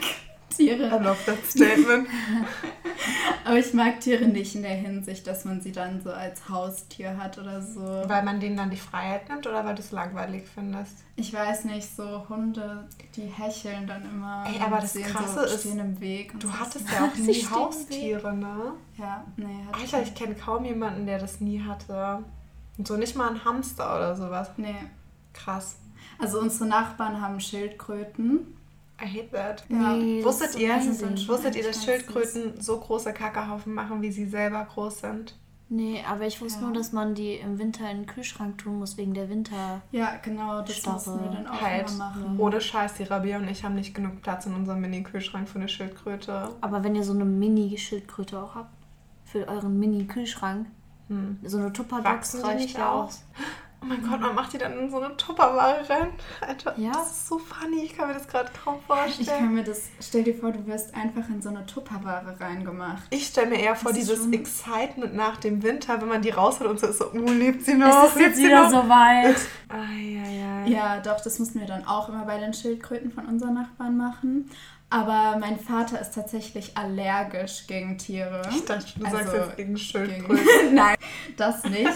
I 0.58 0.66
Tiere. 0.66 0.88
love 1.02 1.18
that 1.26 1.44
statement. 1.46 2.08
Aber 3.44 3.58
ich 3.58 3.72
mag 3.74 4.00
Tiere 4.00 4.24
nicht 4.24 4.54
in 4.54 4.62
der 4.62 4.74
Hinsicht, 4.74 5.26
dass 5.26 5.44
man 5.44 5.60
sie 5.60 5.70
dann 5.72 6.00
so 6.02 6.10
als 6.10 6.48
Haustier 6.48 7.16
hat 7.16 7.38
oder 7.38 7.62
so. 7.62 7.80
weil 8.06 8.24
man 8.24 8.40
denen 8.40 8.56
dann 8.56 8.70
die 8.70 8.76
Freiheit 8.76 9.28
nimmt 9.28 9.46
oder 9.46 9.64
weil 9.64 9.74
du 9.74 9.82
es 9.82 9.92
langweilig 9.92 10.44
findest? 10.52 10.96
Ich 11.14 11.32
weiß 11.32 11.64
nicht, 11.64 11.94
so 11.94 12.28
Hunde, 12.28 12.88
die 13.14 13.26
hecheln 13.26 13.86
dann 13.86 14.04
immer. 14.04 14.44
Ey, 14.46 14.60
aber 14.60 14.80
das 14.80 14.94
Krasse 14.94 15.34
so, 15.34 15.40
ist, 15.42 15.60
stehen 15.60 15.78
im 15.78 16.00
Weg. 16.00 16.38
Du 16.40 16.48
so. 16.48 16.58
hattest 16.58 16.86
ja 16.92 17.06
auch 17.06 17.16
nie. 17.16 17.46
Haustiere, 17.46 18.34
ne? 18.34 18.72
Ja, 18.98 19.24
nee, 19.36 19.44
hatte 19.70 19.78
Alter, 19.96 20.02
ich 20.02 20.14
kenne 20.14 20.34
kaum 20.34 20.64
jemanden, 20.64 21.06
der 21.06 21.18
das 21.18 21.40
nie 21.40 21.62
hatte. 21.62 22.24
Und 22.78 22.88
so 22.88 22.96
nicht 22.96 23.16
mal 23.16 23.30
ein 23.30 23.44
Hamster 23.44 23.94
oder 23.96 24.16
sowas. 24.16 24.50
Nee. 24.56 24.74
Krass. 25.32 25.76
Also 26.18 26.40
unsere 26.40 26.66
Nachbarn 26.68 27.20
haben 27.20 27.40
Schildkröten. 27.40 28.55
I 29.02 29.06
hate 29.06 29.30
that. 29.32 29.64
Ja. 29.68 29.92
Nee, 29.94 30.22
das 30.22 30.26
Wusstet 30.26 30.48
ist 30.50 30.58
ihr, 30.58 30.72
amazing. 30.74 31.28
wusstet 31.28 31.54
ihr, 31.56 31.64
dass 31.64 31.84
Schildkröten 31.84 32.60
so 32.60 32.78
große 32.78 33.12
Kackerhaufen 33.12 33.74
machen, 33.74 34.00
wie 34.02 34.10
sie 34.10 34.26
selber 34.26 34.64
groß 34.72 35.00
sind? 35.00 35.34
Nee, 35.68 36.02
aber 36.08 36.26
ich 36.26 36.40
wusste 36.40 36.60
Ja. 36.60 36.66
nur, 36.66 36.74
dass 36.74 36.92
man 36.92 37.14
die 37.14 37.34
im 37.34 37.58
Winter 37.58 37.90
in 37.90 37.98
den 38.02 38.06
Kühlschrank 38.06 38.58
tun 38.58 38.78
muss, 38.78 38.96
wegen 38.96 39.14
der 39.14 39.28
Winter. 39.28 39.82
Ja, 39.90 40.12
genau, 40.22 40.60
das 40.62 40.76
Starre 40.76 40.94
müssen 40.96 41.20
wir 41.24 41.30
dann 41.30 41.46
auch 41.48 41.60
Halt. 41.60 41.88
immer 41.90 41.98
machen. 41.98 42.36
Ohne 42.38 42.60
Scheiß, 42.60 42.94
die 42.94 43.02
Rabia 43.02 43.36
und 43.38 43.48
ich 43.48 43.64
haben 43.64 43.74
nicht 43.74 43.92
genug 43.92 44.22
Platz 44.22 44.46
in 44.46 44.54
unserem 44.54 44.80
Mini-Kühlschrank 44.80 45.48
für 45.48 45.58
eine 45.58 45.68
Schildkröte. 45.68 46.50
Aber 46.60 46.84
wenn 46.84 46.94
ihr 46.94 47.02
so 47.02 47.12
eine 47.12 47.24
Mini-Schildkröte 47.24 48.40
auch 48.40 48.54
habt, 48.54 48.70
für 49.24 49.46
euren 49.48 49.78
Mini-Kühlschrank, 49.78 50.68
Hm. 51.08 51.38
so 51.44 51.58
eine 51.58 51.72
Tupperbox 51.72 52.42
reicht 52.44 52.78
ja 52.78 52.90
aus? 52.92 53.24
Oh 53.86 53.88
mein 53.88 54.02
Gott, 54.02 54.20
man 54.20 54.34
macht 54.34 54.52
die 54.52 54.58
dann 54.58 54.76
in 54.78 54.90
so 54.90 54.98
eine 55.00 55.16
Tupperware 55.16 55.88
rein. 55.88 56.08
Alter, 56.40 56.74
Ja. 56.76 56.90
das 56.92 57.10
ist 57.12 57.28
so 57.28 57.38
funny. 57.38 57.84
Ich 57.84 57.96
kann 57.96 58.08
mir 58.08 58.14
das 58.14 58.26
gerade 58.26 58.50
kaum 58.64 58.78
Ich 58.80 58.86
vorstellen. 58.86 59.38
kann 59.38 59.54
mir 59.54 59.62
das, 59.62 59.82
stell 60.00 60.24
dir 60.24 60.34
vor, 60.34 60.50
du 60.50 60.66
wirst 60.66 60.92
einfach 60.94 61.28
in 61.28 61.40
so 61.40 61.50
eine 61.50 61.64
Tupperware 61.66 62.34
reingemacht. 62.40 63.04
Ich 63.10 63.28
stelle 63.28 63.46
mir 63.48 63.60
eher 63.60 63.76
vor, 63.76 63.92
Das 63.92 64.00
dieses 64.00 64.18
schon- 64.18 64.32
Excitement 64.32 65.14
nach 65.14 65.36
dem 65.36 65.62
Winter, 65.62 66.00
wenn 66.00 66.08
man 66.08 66.20
die 66.22 66.30
rausholt 66.30 66.68
und 66.68 66.80
so 66.80 66.88
ist 66.88 66.98
so, 66.98 67.10
oh, 67.12 67.30
lebt 67.30 67.64
sie 67.64 67.74
noch? 67.74 68.04
Es 68.08 68.16
ist 68.16 68.20
jetzt 68.20 68.36
sie 68.38 68.46
wieder 68.46 68.62
noch? 68.64 68.70
so 68.70 68.88
weit. 68.88 69.36
Ja, 70.66 70.98
doch, 71.00 71.20
das 71.20 71.38
mussten 71.38 71.60
wir 71.60 71.66
dann 71.66 71.86
auch 71.86 72.08
immer 72.08 72.24
bei 72.24 72.38
den 72.38 72.52
Schildkröten 72.52 73.12
von 73.12 73.26
unseren 73.26 73.54
Nachbarn 73.54 73.96
machen. 73.96 74.50
Aber 74.90 75.36
mein 75.38 75.58
Vater 75.58 76.00
ist 76.00 76.12
tatsächlich 76.14 76.76
allergisch 76.76 77.66
gegen 77.66 77.98
Tiere. 77.98 78.42
Ich 78.50 78.64
dachte, 78.64 78.84
du 78.98 79.02
sagst 79.02 79.16
Also, 79.16 79.36
jetzt 79.36 79.56
gegen 79.56 79.74
Gegen- 79.74 79.78
Schildkröten. 79.78 80.44
Nein, 80.74 80.96
das 81.36 81.62
nicht. 81.64 81.90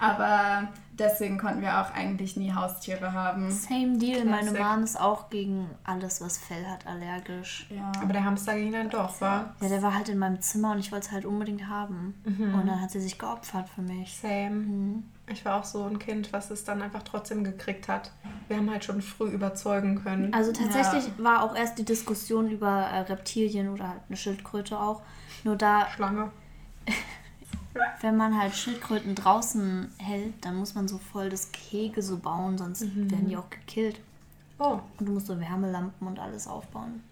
Aber 0.00 0.68
deswegen 0.98 1.38
konnten 1.38 1.60
wir 1.60 1.80
auch 1.80 1.92
eigentlich 1.92 2.36
nie 2.36 2.52
Haustiere 2.52 3.12
haben. 3.12 3.50
Same 3.50 3.98
deal. 3.98 4.24
Meine 4.24 4.50
Classic. 4.50 4.60
Mom 4.60 4.82
ist 4.84 5.00
auch 5.00 5.30
gegen 5.30 5.70
alles, 5.84 6.20
was 6.20 6.38
Fell 6.38 6.66
hat, 6.66 6.86
allergisch. 6.86 7.66
Ja. 7.70 7.92
Aber 8.00 8.12
der 8.12 8.24
Hamster 8.24 8.54
ging 8.54 8.72
dann 8.72 8.90
doch, 8.90 9.20
wa? 9.20 9.54
Ja, 9.60 9.68
der 9.68 9.82
war 9.82 9.94
halt 9.94 10.08
in 10.08 10.18
meinem 10.18 10.40
Zimmer 10.40 10.72
und 10.72 10.78
ich 10.78 10.92
wollte 10.92 11.06
es 11.06 11.12
halt 11.12 11.24
unbedingt 11.24 11.68
haben. 11.68 12.14
Mhm. 12.24 12.54
Und 12.54 12.66
dann 12.66 12.80
hat 12.80 12.90
sie 12.90 13.00
sich 13.00 13.18
geopfert 13.18 13.68
für 13.68 13.82
mich. 13.82 14.16
Same. 14.16 14.50
Mhm. 14.50 15.04
Ich 15.28 15.44
war 15.44 15.60
auch 15.60 15.64
so 15.64 15.84
ein 15.84 15.98
Kind, 15.98 16.32
was 16.32 16.50
es 16.50 16.64
dann 16.64 16.82
einfach 16.82 17.02
trotzdem 17.02 17.42
gekriegt 17.42 17.88
hat. 17.88 18.12
Wir 18.46 18.58
haben 18.58 18.70
halt 18.70 18.84
schon 18.84 19.02
früh 19.02 19.28
überzeugen 19.28 20.02
können. 20.02 20.32
Also 20.32 20.52
tatsächlich 20.52 21.10
war 21.18 21.42
auch 21.42 21.56
erst 21.56 21.78
die 21.78 21.84
Diskussion 21.84 22.48
über 22.48 22.68
äh, 22.68 23.00
Reptilien 23.00 23.68
oder 23.68 23.88
halt 23.88 24.02
eine 24.08 24.16
Schildkröte 24.16 24.78
auch. 24.78 25.02
Nur 25.42 25.56
da, 25.56 25.88
Schlange. 25.90 26.30
wenn 28.00 28.16
man 28.16 28.38
halt 28.38 28.54
Schildkröten 28.54 29.14
draußen 29.14 29.90
hält, 29.98 30.34
dann 30.42 30.56
muss 30.56 30.74
man 30.74 30.88
so 30.88 30.98
voll 30.98 31.28
das 31.30 31.50
Gehege 31.52 32.02
so 32.02 32.16
bauen, 32.18 32.58
sonst 32.58 32.82
Mhm. 32.82 33.10
werden 33.10 33.28
die 33.28 33.36
auch 33.36 33.50
gekillt. 33.50 34.00
Oh, 34.58 34.78
Und 34.98 35.06
du 35.08 35.12
musst 35.12 35.26
so 35.26 35.38
Wärmelampen 35.38 36.06
und 36.08 36.18
alles 36.18 36.46
aufbauen. 36.46 37.02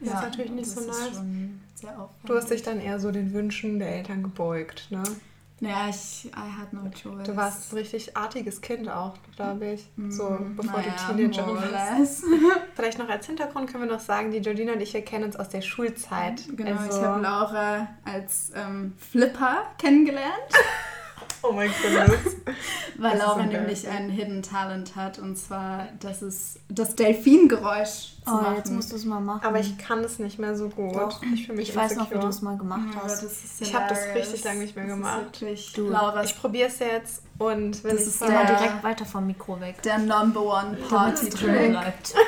Das 0.00 0.08
ist 0.14 0.22
natürlich 0.22 0.50
nicht 0.52 0.66
das 0.66 0.74
so 0.74 0.80
ist 0.80 0.86
nice. 1.00 1.14
schon 1.16 1.60
sehr 1.74 1.90
aufwendig. 1.92 2.24
du 2.26 2.34
hast 2.34 2.50
dich 2.50 2.62
dann 2.62 2.80
eher 2.80 2.98
so 2.98 3.10
den 3.12 3.32
Wünschen 3.32 3.78
der 3.78 3.94
Eltern 3.96 4.22
gebeugt, 4.22 4.86
ne? 4.90 5.02
Ja, 5.66 5.88
ich, 5.88 6.26
I 6.26 6.60
had 6.60 6.72
no 6.72 6.88
choice. 6.90 7.26
Du 7.26 7.36
warst 7.36 7.72
ein 7.72 7.76
richtig 7.76 8.16
artiges 8.16 8.60
Kind 8.60 8.88
auch, 8.88 9.14
glaube 9.36 9.72
ich. 9.72 9.88
So, 10.08 10.30
Mm, 10.30 10.56
bevor 10.56 10.80
naja, 10.80 10.92
du 11.08 11.16
Teenager 11.16 11.46
warst. 11.46 12.24
Vielleicht 12.74 12.98
noch 12.98 13.08
als 13.08 13.26
Hintergrund 13.26 13.70
können 13.70 13.84
wir 13.84 13.92
noch 13.92 14.00
sagen, 14.00 14.30
die 14.30 14.40
Georgina 14.40 14.72
und 14.72 14.80
ich, 14.80 14.92
wir 14.94 15.02
kennen 15.04 15.24
uns 15.24 15.36
aus 15.36 15.48
der 15.48 15.60
Schulzeit. 15.62 16.42
Genau, 16.56 16.78
also, 16.78 16.98
ich 16.98 17.04
habe 17.04 17.20
Laura 17.22 17.88
als 18.04 18.52
ähm, 18.54 18.92
Flipper 18.98 19.62
kennengelernt, 19.78 20.32
Oh 21.46 21.52
mein 21.52 21.68
Gott. 21.68 22.18
weil 22.98 23.18
Laura 23.18 23.34
so 23.34 23.42
nämlich 23.42 23.86
ein 23.88 24.08
Hidden 24.08 24.42
Talent 24.42 24.96
hat 24.96 25.18
und 25.18 25.36
zwar, 25.36 25.88
das 26.00 26.22
ist 26.22 26.60
das 26.68 26.94
Delfingeräusch 26.96 28.14
zu 28.24 28.30
Oh, 28.30 28.30
machen. 28.30 28.56
jetzt 28.56 28.70
musst 28.72 28.92
du 28.92 28.96
es 28.96 29.04
mal 29.04 29.20
machen. 29.20 29.44
Aber 29.46 29.58
ich 29.60 29.76
kann 29.76 30.02
das 30.02 30.18
nicht 30.18 30.38
mehr 30.38 30.56
so 30.56 30.68
gut. 30.68 30.94
Doch. 30.96 31.22
Ich 31.34 31.48
mich 31.48 31.68
ich 31.70 31.76
weiß 31.76 31.96
noch, 31.96 32.10
wie 32.10 32.18
du 32.18 32.26
es 32.28 32.40
mal 32.40 32.54
Oh 32.54 32.58
gemacht 32.58 32.88
Gott, 32.94 33.04
hast. 33.04 33.22
das 33.24 33.44
ist 33.44 33.60
Ich 33.60 33.74
hab 33.74 33.88
das 33.88 33.98
richtig 34.14 34.42
lange 34.44 34.60
nicht 34.60 34.74
mehr 34.76 34.86
Das 34.86 34.94
gemacht. 34.94 35.44
Du, 35.76 35.88
Laura's 35.88 36.30
Ich 36.30 36.40
probiere 36.40 36.68
es 36.68 36.78
jetzt 36.78 37.22
und 37.38 37.82
wenn 37.84 37.90
Das 37.96 38.02
ich 38.02 38.08
ist 38.08 38.20
der- 38.22 38.44
direkt 38.46 38.82
weiter 38.84 39.04
vom 39.04 39.26
Mikro 39.26 39.60
weg. 39.60 39.82
der 39.82 39.98
Number 39.98 40.42
One 40.42 40.76
Party 40.88 41.28
es 41.28 41.34
drin 41.34 41.54
Trick. 41.54 41.70
bleibt. 41.70 42.14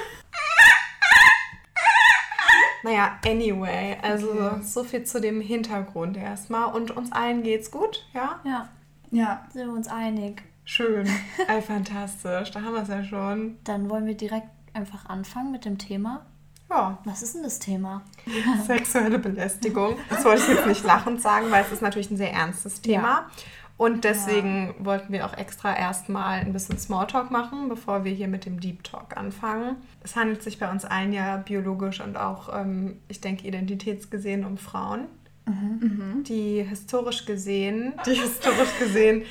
Naja, 2.83 3.19
anyway, 3.27 3.97
also 4.01 4.31
Okay. 4.31 4.63
so 4.63 4.85
viel 4.85 5.03
zu 5.03 5.21
dem 5.21 5.41
Hintergrund 5.41 6.17
erstmal. 6.17 6.73
Und 6.73 6.93
uns 6.97 7.11
allen 7.11 7.43
geht's 7.43 7.73
gut, 7.73 8.07
ja? 8.15 8.39
Ja, 8.45 8.69
Ja, 9.17 9.47
sind 9.51 9.69
wir 9.69 9.73
uns 9.73 9.89
einig. 9.89 10.43
Schön. 10.67 11.09
Ey, 11.49 11.63
fantastisch. 11.63 12.51
Da 12.51 12.61
haben 12.61 12.75
wir 12.75 12.83
es 12.83 12.89
ja 12.89 13.03
schon. 13.03 13.57
Dann 13.65 13.89
wollen 13.89 14.05
wir 14.05 14.15
direkt 14.15 14.49
einfach 14.75 15.07
anfangen 15.07 15.53
mit 15.53 15.65
dem 15.65 15.79
Thema. 15.79 16.27
Ja, 16.69 16.99
Was 17.07 17.23
ist 17.23 17.35
denn 17.35 17.43
das 17.43 17.59
Thema? 17.59 18.03
sexuelle 18.67 19.19
Belästigung. 19.19 19.97
Das 20.11 20.23
wollte 20.23 20.43
ich 20.43 20.49
jetzt 20.49 20.67
nicht 20.67 20.85
lachend 20.85 21.23
sagen, 21.23 21.51
weil 21.51 21.65
es 21.65 21.73
ist 21.73 21.81
natürlich 21.81 22.11
ein 22.11 22.19
sehr 22.19 22.35
ernstes 22.35 22.83
Thema. 22.83 23.31
Und 23.79 24.05
deswegen 24.05 24.75
wollten 24.81 25.11
wir 25.15 25.25
auch 25.25 25.33
extra 25.35 25.75
erstmal 25.75 26.41
ein 26.41 26.53
bisschen 26.53 26.79
Smalltalk 26.79 27.31
machen, 27.31 27.71
bevor 27.71 28.05
wir 28.05 28.13
hier 28.13 28.29
mit 28.29 28.45
dem 28.45 28.61
Deep 28.61 28.85
Talk 28.85 29.17
anfangen. 29.17 29.77
Es 30.03 30.15
handelt 30.15 30.43
sich 30.43 30.59
bei 30.59 30.71
uns 30.71 30.85
allen 30.85 31.15
ja 31.15 31.39
biologisch 31.39 32.03
und 32.03 32.19
auch, 32.19 32.55
ähm, 32.55 32.99
ich 33.09 33.23
denke, 33.23 33.47
identitätsgesehen 33.47 34.45
um 34.45 34.59
Frauen, 34.59 35.07
die 35.47 36.63
historisch 36.63 37.25
gesehen, 37.25 37.93
die 38.07 38.15
historisch 38.15 38.79
gesehen 38.79 39.23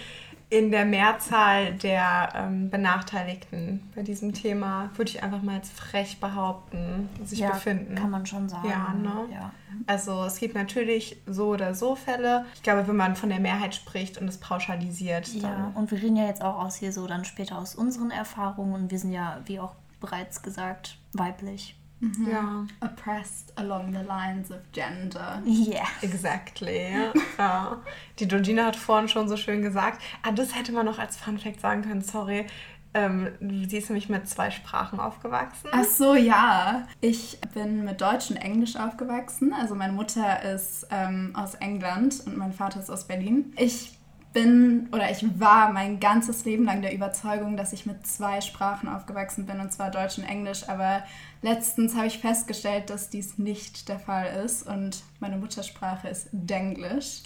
in 0.49 0.71
der 0.71 0.85
Mehrzahl 0.85 1.73
der 1.73 2.29
ähm, 2.35 2.69
Benachteiligten 2.69 3.81
bei 3.95 4.03
diesem 4.03 4.31
Thema, 4.33 4.91
würde 4.95 5.09
ich 5.09 5.23
einfach 5.23 5.41
mal 5.41 5.55
als 5.55 5.69
frech 5.69 6.19
behaupten, 6.19 7.09
sich 7.23 7.39
ja, 7.39 7.49
befinden. 7.51 7.95
kann 7.95 8.11
man 8.11 8.25
schon 8.25 8.47
sagen. 8.47 8.69
Ja, 8.69 8.93
ne? 8.93 9.33
Ja. 9.33 9.51
Also 9.87 10.23
es 10.23 10.37
gibt 10.37 10.53
natürlich 10.53 11.17
so 11.25 11.47
oder 11.47 11.73
so 11.73 11.95
Fälle. 11.95 12.45
Ich 12.53 12.63
glaube, 12.63 12.87
wenn 12.87 12.95
man 12.95 13.15
von 13.15 13.29
der 13.29 13.39
Mehrheit 13.39 13.73
spricht 13.73 14.19
und 14.19 14.27
es 14.27 14.37
pauschalisiert, 14.37 15.27
ja, 15.33 15.71
und 15.73 15.89
wir 15.91 16.01
reden 16.01 16.15
ja 16.15 16.27
jetzt 16.27 16.43
auch 16.43 16.63
aus 16.63 16.75
hier 16.75 16.93
so 16.93 17.07
dann 17.07 17.25
später 17.25 17.57
aus 17.57 17.73
unseren 17.75 18.11
Erfahrungen 18.11 18.73
und 18.73 18.91
wir 18.91 18.99
sind 18.99 19.11
ja, 19.11 19.41
wie 19.45 19.59
auch 19.59 19.73
bereits 19.99 20.43
gesagt, 20.43 20.97
weiblich. 21.13 21.75
Ja, 22.01 22.65
oppressed 22.81 23.57
along 23.57 23.93
the 23.93 24.05
lines 24.05 24.51
of 24.51 24.57
gender. 24.71 25.41
Yeah. 25.45 25.87
exactly. 26.01 26.91
ja. 27.37 27.81
Die 28.19 28.27
Georgina 28.27 28.65
hat 28.65 28.75
vorhin 28.75 29.07
schon 29.07 29.27
so 29.27 29.37
schön 29.37 29.61
gesagt, 29.61 30.01
ah, 30.23 30.31
das 30.31 30.55
hätte 30.55 30.71
man 30.71 30.85
noch 30.85 30.99
als 30.99 31.17
Fun 31.17 31.37
Fact 31.37 31.61
sagen 31.61 31.83
können, 31.83 32.01
sorry. 32.01 32.45
Ähm, 32.93 33.33
sie 33.69 33.77
ist 33.77 33.89
nämlich 33.89 34.07
mit 34.07 34.27
zwei 34.29 34.51
Sprachen 34.51 35.01
aufgewachsen. 35.01 35.69
Ach 35.73 35.83
so, 35.83 36.15
ja. 36.15 36.87
Ich 37.01 37.37
bin 37.53 37.83
mit 37.83 37.99
Deutsch 37.99 38.29
und 38.31 38.37
Englisch 38.37 38.77
aufgewachsen. 38.77 39.53
Also 39.53 39.75
meine 39.75 39.91
Mutter 39.91 40.41
ist 40.43 40.87
ähm, 40.91 41.33
aus 41.35 41.55
England 41.55 42.23
und 42.25 42.37
mein 42.37 42.53
Vater 42.53 42.79
ist 42.79 42.89
aus 42.89 43.05
Berlin. 43.05 43.53
Ich 43.57 43.97
bin 44.35 44.89
oder 44.91 45.09
ich 45.09 45.25
war 45.39 45.71
mein 45.71 45.99
ganzes 45.99 46.43
Leben 46.43 46.65
lang 46.65 46.81
der 46.81 46.93
Überzeugung, 46.93 47.55
dass 47.55 47.73
ich 47.73 47.85
mit 47.85 48.05
zwei 48.05 48.41
Sprachen 48.41 48.89
aufgewachsen 48.89 49.45
bin, 49.45 49.61
und 49.61 49.71
zwar 49.71 49.89
Deutsch 49.89 50.17
und 50.17 50.25
Englisch. 50.25 50.67
Aber 50.67 51.03
letztens 51.41 51.95
habe 51.95 52.07
ich 52.07 52.19
festgestellt, 52.19 52.89
dass 52.89 53.09
dies 53.09 53.37
nicht 53.37 53.87
der 53.87 53.97
Fall 53.97 54.27
ist 54.45 54.67
und 54.67 55.03
meine 55.19 55.37
Muttersprache 55.37 56.09
ist 56.09 56.27
Denglisch. 56.33 57.21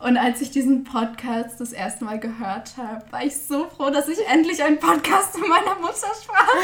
Und 0.00 0.16
als 0.16 0.40
ich 0.40 0.50
diesen 0.52 0.84
Podcast 0.84 1.60
das 1.60 1.72
erste 1.72 2.04
Mal 2.04 2.20
gehört 2.20 2.76
habe, 2.76 3.04
war 3.10 3.24
ich 3.24 3.36
so 3.36 3.68
froh, 3.68 3.90
dass 3.90 4.06
ich 4.08 4.18
endlich 4.28 4.62
einen 4.62 4.78
Podcast 4.78 5.34
in 5.36 5.48
meiner 5.48 5.74
Muttersprache 5.80 6.56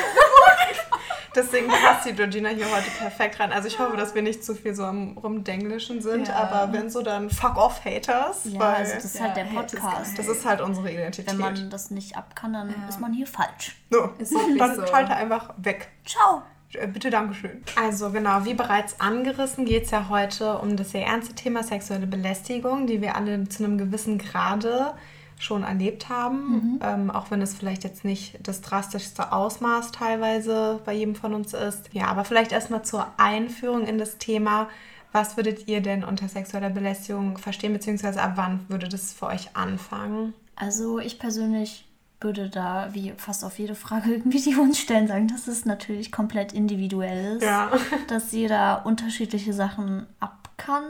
Deswegen 1.35 1.67
passt 1.69 2.07
die 2.07 2.13
Georgina 2.13 2.51
hier 2.51 2.67
heute 2.71 2.89
perfekt 2.97 3.41
rein. 3.41 3.51
Also 3.53 3.67
ich 3.67 3.79
hoffe, 3.81 3.97
dass 3.97 4.15
wir 4.15 4.23
nicht 4.23 4.45
zu 4.45 4.55
viel 4.55 4.73
so 4.77 4.85
am 4.85 5.19
Rumdenglischen 5.19 6.01
sind, 6.01 6.29
Ja. 6.29 6.35
aber 6.37 6.73
wenn 6.73 6.91
so, 6.91 7.03
dann 7.03 7.29
fuck 7.29 7.57
off 7.57 7.85
Haters, 7.85 8.43
Ja, 8.45 8.61
weil 8.61 8.75
also 8.77 8.95
das 8.95 9.05
ist 9.05 9.21
halt 9.21 9.37
Ja, 9.37 9.43
der 9.43 9.53
Hate 9.53 9.77
is 9.77 9.83
Podcast. 9.83 10.17
das 10.19 10.29
ist 10.29 10.45
halt 10.45 10.61
unsere 10.61 10.93
Identität. 10.93 11.27
Wenn 11.33 11.39
man 11.39 11.71
das 11.71 11.91
nicht 11.91 12.17
ab 12.17 12.37
kann, 12.37 12.53
dann 12.53 12.69
Ja. 12.71 12.89
ist 12.89 13.01
man 13.01 13.13
hier 13.13 13.27
falsch. 13.27 13.77
so, 13.91 14.11
Ist 14.19 14.33
dann 14.59 14.77
so. 14.77 14.87
schalte 14.87 15.13
einfach 15.17 15.55
weg. 15.57 15.89
Ciao. 16.07 16.43
Äh, 16.77 16.89
Bitte, 16.89 17.11
Dankeschön. 17.11 17.63
Also 17.77 18.11
genau, 18.11 18.45
wie 18.45 18.55
bereits 18.55 19.01
angerissen, 19.01 19.65
geht 19.65 19.85
es 19.85 19.91
ja 19.91 20.09
heute 20.09 20.59
um 20.59 20.77
das 20.77 20.91
sehr 20.91 21.07
ernste 21.07 21.35
Thema 21.35 21.63
sexuelle 21.63 22.07
Belästigung, 22.07 22.87
die 22.87 23.01
wir 23.01 23.17
alle 23.17 23.49
zu 23.49 23.65
einem 23.65 23.79
gewissen 23.79 24.19
Grade 24.19 24.95
schon 25.39 25.65
erlebt 25.65 26.09
haben, 26.09 26.81
ähm, 26.83 27.11
auch 27.11 27.31
wenn 27.31 27.43
es 27.43 27.55
vielleicht 27.55 27.85
jetzt 27.85 28.05
nicht 28.05 28.39
das 28.43 28.61
drastischste 28.61 29.33
Ausmaß 29.33 29.93
teilweise 29.93 30.81
bei 30.85 30.93
jedem 30.93 31.15
von 31.15 31.35
uns 31.35 31.55
ist. 31.55 31.93
Ja, 31.93 32.07
aber 32.07 32.25
vielleicht 32.25 32.53
erstmal 32.53 32.85
zur 32.85 33.07
Einführung 33.17 33.87
in 33.87 33.99
das 33.99 34.19
Thema. 34.19 34.69
Was 35.13 35.37
würdet 35.37 35.69
ihr 35.69 35.81
denn 35.81 36.03
unter 36.03 36.29
sexueller 36.29 36.71
Belästigung 36.71 37.39
verstehen, 37.39 37.73
beziehungsweise 37.73 38.21
ab 38.21 38.33
wann 38.37 38.65
würde 38.69 38.89
das 38.89 39.13
für 39.13 39.27
euch 39.27 39.55
anfangen? 39.55 40.35
Also 40.57 40.99
ich 40.99 41.19
persönlich 41.19 41.85
würde 42.21 42.49
da, 42.49 42.89
wie 42.93 43.13
fast 43.17 43.45
auf 43.45 43.59
jede 43.59 43.75
Frage 43.75 44.11
irgendwie, 44.15 44.41
die 44.41 44.57
wir 44.57 44.63
uns 44.63 44.79
stellen, 44.79 45.09
sagen, 45.09 45.29
dass 45.29 45.47
es 45.47 45.65
natürlich 45.65 46.11
komplett 46.13 46.53
individuell 46.53 47.37
ist. 47.37 47.43
Ja. 47.45 47.71
Dass 48.09 48.33
jeder 48.33 48.87
unterschiedliche 48.87 49.53
Sachen 49.53 50.07
ab 50.21 50.51
kann, 50.57 50.85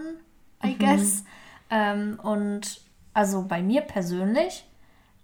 I 0.64 0.75
Mhm. 0.75 0.78
guess. 0.78 1.25
Ähm, 1.71 2.19
und 2.23 2.81
also 3.14 3.43
bei 3.43 3.62
mir 3.62 3.81
persönlich 3.81 4.64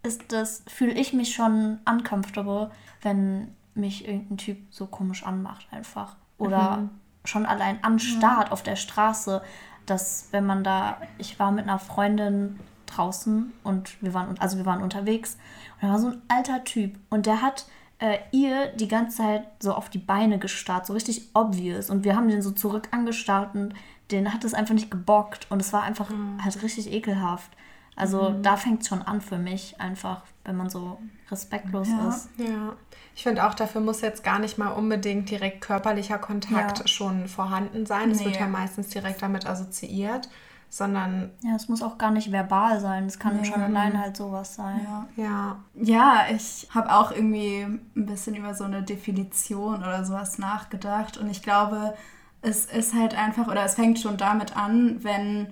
ist 0.02 0.32
das, 0.32 0.62
fühle 0.66 0.92
ich 0.92 1.12
mich 1.12 1.34
schon 1.34 1.78
uncomfortable, 1.88 2.70
wenn 3.02 3.54
mich 3.74 4.06
irgendein 4.08 4.38
Typ 4.38 4.58
so 4.70 4.86
komisch 4.86 5.24
anmacht 5.24 5.66
einfach. 5.70 6.16
Oder 6.38 6.78
Mhm. 6.78 6.90
schon 7.24 7.44
allein 7.46 7.82
anstarrt 7.84 8.50
auf 8.50 8.62
der 8.62 8.76
Straße, 8.76 9.42
dass 9.86 10.28
wenn 10.30 10.46
man 10.46 10.64
da, 10.64 10.96
ich 11.18 11.38
war 11.38 11.52
mit 11.52 11.64
einer 11.64 11.78
Freundin 11.78 12.58
draußen 12.94 13.52
und 13.64 14.02
wir 14.02 14.14
waren, 14.14 14.38
also 14.38 14.56
wir 14.56 14.66
waren 14.66 14.82
unterwegs 14.82 15.36
und 15.80 15.88
da 15.88 15.92
war 15.92 15.98
so 15.98 16.08
ein 16.08 16.22
alter 16.28 16.64
Typ 16.64 16.98
und 17.08 17.26
der 17.26 17.42
hat 17.42 17.66
äh, 17.98 18.18
ihr 18.32 18.68
die 18.68 18.88
ganze 18.88 19.18
Zeit 19.18 19.46
so 19.60 19.74
auf 19.74 19.88
die 19.88 19.98
Beine 19.98 20.38
gestarrt, 20.38 20.86
so 20.86 20.92
richtig 20.92 21.28
obvious 21.34 21.90
und 21.90 22.04
wir 22.04 22.16
haben 22.16 22.28
den 22.28 22.42
so 22.42 22.50
zurück 22.50 22.88
angestarrt 22.90 23.54
und 23.54 23.74
den 24.10 24.32
hat 24.32 24.44
es 24.44 24.54
einfach 24.54 24.74
nicht 24.74 24.90
gebockt 24.90 25.46
und 25.50 25.60
es 25.60 25.72
war 25.72 25.82
einfach 25.82 26.10
mhm. 26.10 26.42
halt 26.42 26.62
richtig 26.62 26.92
ekelhaft. 26.92 27.50
Also 27.96 28.30
mhm. 28.30 28.42
da 28.42 28.56
fängt 28.56 28.82
es 28.82 28.88
schon 28.88 29.02
an 29.02 29.20
für 29.20 29.36
mich, 29.36 29.78
einfach, 29.78 30.22
wenn 30.44 30.56
man 30.56 30.70
so 30.70 30.98
respektlos 31.30 31.88
ja. 31.88 32.08
ist. 32.08 32.30
Ja. 32.38 32.74
Ich 33.14 33.22
finde 33.22 33.46
auch, 33.46 33.54
dafür 33.54 33.82
muss 33.82 34.00
jetzt 34.00 34.24
gar 34.24 34.38
nicht 34.38 34.56
mal 34.56 34.68
unbedingt 34.68 35.30
direkt 35.30 35.60
körperlicher 35.60 36.18
Kontakt 36.18 36.78
ja. 36.78 36.86
schon 36.86 37.28
vorhanden 37.28 37.84
sein. 37.84 38.10
Es 38.10 38.20
nee. 38.20 38.26
wird 38.26 38.40
ja 38.40 38.46
meistens 38.46 38.88
direkt 38.88 39.20
damit 39.20 39.46
assoziiert, 39.46 40.30
sondern. 40.70 41.32
Ja, 41.42 41.56
es 41.56 41.68
muss 41.68 41.82
auch 41.82 41.98
gar 41.98 42.12
nicht 42.12 42.32
verbal 42.32 42.80
sein. 42.80 43.04
Es 43.06 43.18
kann 43.18 43.36
nee. 43.36 43.44
schon 43.44 43.60
allein 43.60 44.00
halt 44.00 44.16
sowas 44.16 44.54
sein. 44.54 44.80
Ja, 44.84 45.06
ja. 45.16 45.56
ja 45.74 46.24
ich 46.34 46.68
habe 46.70 46.94
auch 46.94 47.10
irgendwie 47.12 47.62
ein 47.62 48.06
bisschen 48.06 48.36
über 48.36 48.54
so 48.54 48.64
eine 48.64 48.82
Definition 48.82 49.78
oder 49.78 50.04
sowas 50.04 50.38
nachgedacht 50.38 51.18
und 51.18 51.28
ich 51.28 51.42
glaube, 51.42 51.94
es 52.40 52.64
ist 52.64 52.94
halt 52.94 53.14
einfach, 53.14 53.48
oder 53.48 53.64
es 53.64 53.74
fängt 53.74 53.98
schon 53.98 54.16
damit 54.16 54.56
an, 54.56 55.02
wenn 55.02 55.48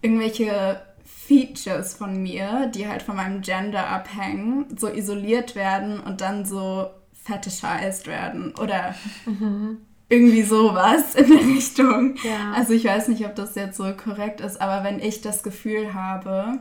irgendwelche 0.00 0.80
Features 1.04 1.94
von 1.94 2.22
mir, 2.22 2.66
die 2.68 2.88
halt 2.88 3.02
von 3.02 3.16
meinem 3.16 3.42
Gender 3.42 3.88
abhängen, 3.88 4.66
so 4.76 4.88
isoliert 4.88 5.54
werden 5.54 6.00
und 6.00 6.20
dann 6.20 6.44
so 6.44 6.90
fetishized 7.12 8.06
werden 8.06 8.54
oder 8.58 8.94
mhm. 9.26 9.78
Irgendwie 10.10 10.42
sowas 10.42 11.14
in 11.14 11.30
der 11.30 11.46
Richtung. 11.46 12.16
Ja. 12.22 12.52
Also 12.54 12.74
ich 12.74 12.84
weiß 12.84 13.08
nicht, 13.08 13.24
ob 13.24 13.34
das 13.36 13.54
jetzt 13.54 13.76
so 13.76 13.90
korrekt 13.94 14.40
ist, 14.40 14.60
aber 14.60 14.84
wenn 14.84 14.98
ich 14.98 15.22
das 15.22 15.42
Gefühl 15.42 15.94
habe, 15.94 16.58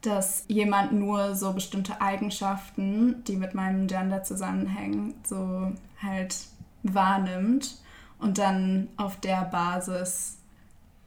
dass 0.00 0.44
jemand 0.48 0.92
nur 0.92 1.34
so 1.34 1.52
bestimmte 1.52 2.00
Eigenschaften, 2.00 3.22
die 3.24 3.36
mit 3.36 3.54
meinem 3.54 3.86
Gender 3.86 4.22
zusammenhängen, 4.22 5.14
so 5.24 5.72
halt 6.02 6.36
wahrnimmt 6.82 7.76
und 8.18 8.38
dann 8.38 8.88
auf 8.96 9.20
der 9.20 9.42
Basis 9.44 10.38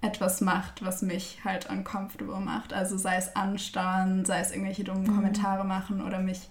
etwas 0.01 0.41
macht, 0.41 0.85
was 0.85 1.01
mich 1.01 1.39
halt 1.43 1.69
uncomfortable 1.69 2.39
macht. 2.39 2.73
Also 2.73 2.97
sei 2.97 3.17
es 3.17 3.35
anstarren, 3.35 4.25
sei 4.25 4.39
es 4.39 4.51
irgendwelche 4.51 4.83
dummen 4.83 5.03
mhm. 5.03 5.15
Kommentare 5.15 5.65
machen 5.65 6.01
oder 6.01 6.19
mich 6.19 6.49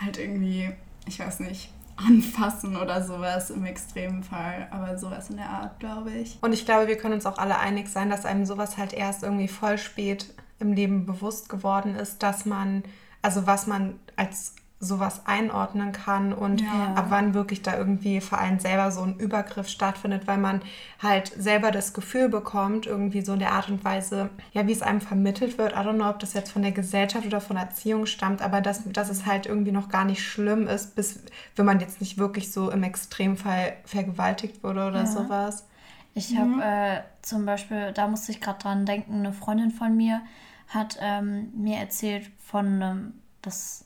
halt 0.00 0.18
irgendwie, 0.18 0.70
ich 1.06 1.18
weiß 1.18 1.40
nicht, 1.40 1.72
anfassen 1.98 2.76
oder 2.76 3.02
sowas 3.02 3.50
im 3.50 3.64
extremen 3.64 4.22
Fall. 4.22 4.68
Aber 4.70 4.96
sowas 4.98 5.30
in 5.30 5.36
der 5.36 5.50
Art, 5.50 5.80
glaube 5.80 6.12
ich. 6.12 6.38
Und 6.40 6.52
ich 6.52 6.64
glaube, 6.64 6.88
wir 6.88 6.96
können 6.96 7.14
uns 7.14 7.26
auch 7.26 7.38
alle 7.38 7.58
einig 7.58 7.88
sein, 7.88 8.10
dass 8.10 8.24
einem 8.24 8.46
sowas 8.46 8.78
halt 8.78 8.92
erst 8.92 9.22
irgendwie 9.22 9.48
voll 9.48 9.78
spät 9.78 10.32
im 10.60 10.72
Leben 10.72 11.06
bewusst 11.06 11.48
geworden 11.48 11.94
ist, 11.94 12.22
dass 12.22 12.44
man, 12.44 12.82
also 13.22 13.46
was 13.46 13.66
man 13.66 13.98
als 14.16 14.54
sowas 14.80 15.26
einordnen 15.26 15.90
kann 15.90 16.32
und 16.32 16.60
ja. 16.60 16.94
ab 16.94 17.06
wann 17.08 17.34
wirklich 17.34 17.62
da 17.62 17.76
irgendwie 17.76 18.20
vor 18.20 18.38
allem 18.38 18.60
selber 18.60 18.92
so 18.92 19.02
ein 19.02 19.16
Übergriff 19.16 19.68
stattfindet, 19.68 20.28
weil 20.28 20.38
man 20.38 20.62
halt 21.02 21.32
selber 21.36 21.72
das 21.72 21.94
Gefühl 21.94 22.28
bekommt, 22.28 22.86
irgendwie 22.86 23.22
so 23.22 23.32
in 23.32 23.40
der 23.40 23.52
Art 23.52 23.68
und 23.68 23.84
Weise, 23.84 24.30
ja, 24.52 24.68
wie 24.68 24.72
es 24.72 24.82
einem 24.82 25.00
vermittelt 25.00 25.58
wird. 25.58 25.72
I 25.72 25.76
don't 25.76 25.94
know, 25.94 26.08
ob 26.08 26.20
das 26.20 26.32
jetzt 26.32 26.52
von 26.52 26.62
der 26.62 26.70
Gesellschaft 26.70 27.26
oder 27.26 27.40
von 27.40 27.56
Erziehung 27.56 28.06
stammt, 28.06 28.40
aber 28.40 28.60
dass, 28.60 28.84
dass 28.92 29.10
es 29.10 29.26
halt 29.26 29.46
irgendwie 29.46 29.72
noch 29.72 29.88
gar 29.88 30.04
nicht 30.04 30.22
schlimm 30.22 30.68
ist, 30.68 30.94
bis 30.94 31.24
wenn 31.56 31.66
man 31.66 31.80
jetzt 31.80 32.00
nicht 32.00 32.16
wirklich 32.16 32.52
so 32.52 32.70
im 32.70 32.84
Extremfall 32.84 33.72
vergewaltigt 33.84 34.62
wurde 34.62 34.86
oder 34.86 35.00
ja. 35.00 35.06
sowas. 35.06 35.66
Ich 36.14 36.36
habe 36.36 36.48
mhm. 36.48 36.62
äh, 36.62 37.00
zum 37.22 37.46
Beispiel, 37.46 37.92
da 37.92 38.06
musste 38.06 38.30
ich 38.30 38.40
gerade 38.40 38.60
dran 38.60 38.86
denken, 38.86 39.14
eine 39.14 39.32
Freundin 39.32 39.72
von 39.72 39.96
mir 39.96 40.20
hat 40.68 40.98
ähm, 41.00 41.50
mir 41.56 41.78
erzählt 41.78 42.30
von 42.38 42.66
einem, 42.66 42.98
ähm, 42.98 43.14
das 43.42 43.84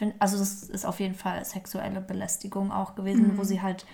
find, 0.00 0.14
also 0.18 0.38
das 0.38 0.62
ist 0.62 0.86
auf 0.86 0.98
jeden 0.98 1.14
Fall 1.14 1.44
sexuelle 1.44 2.00
Belästigung 2.00 2.72
auch 2.72 2.94
gewesen, 2.94 3.34
mhm. 3.34 3.38
wo 3.38 3.44
sie 3.44 3.60
halt 3.60 3.84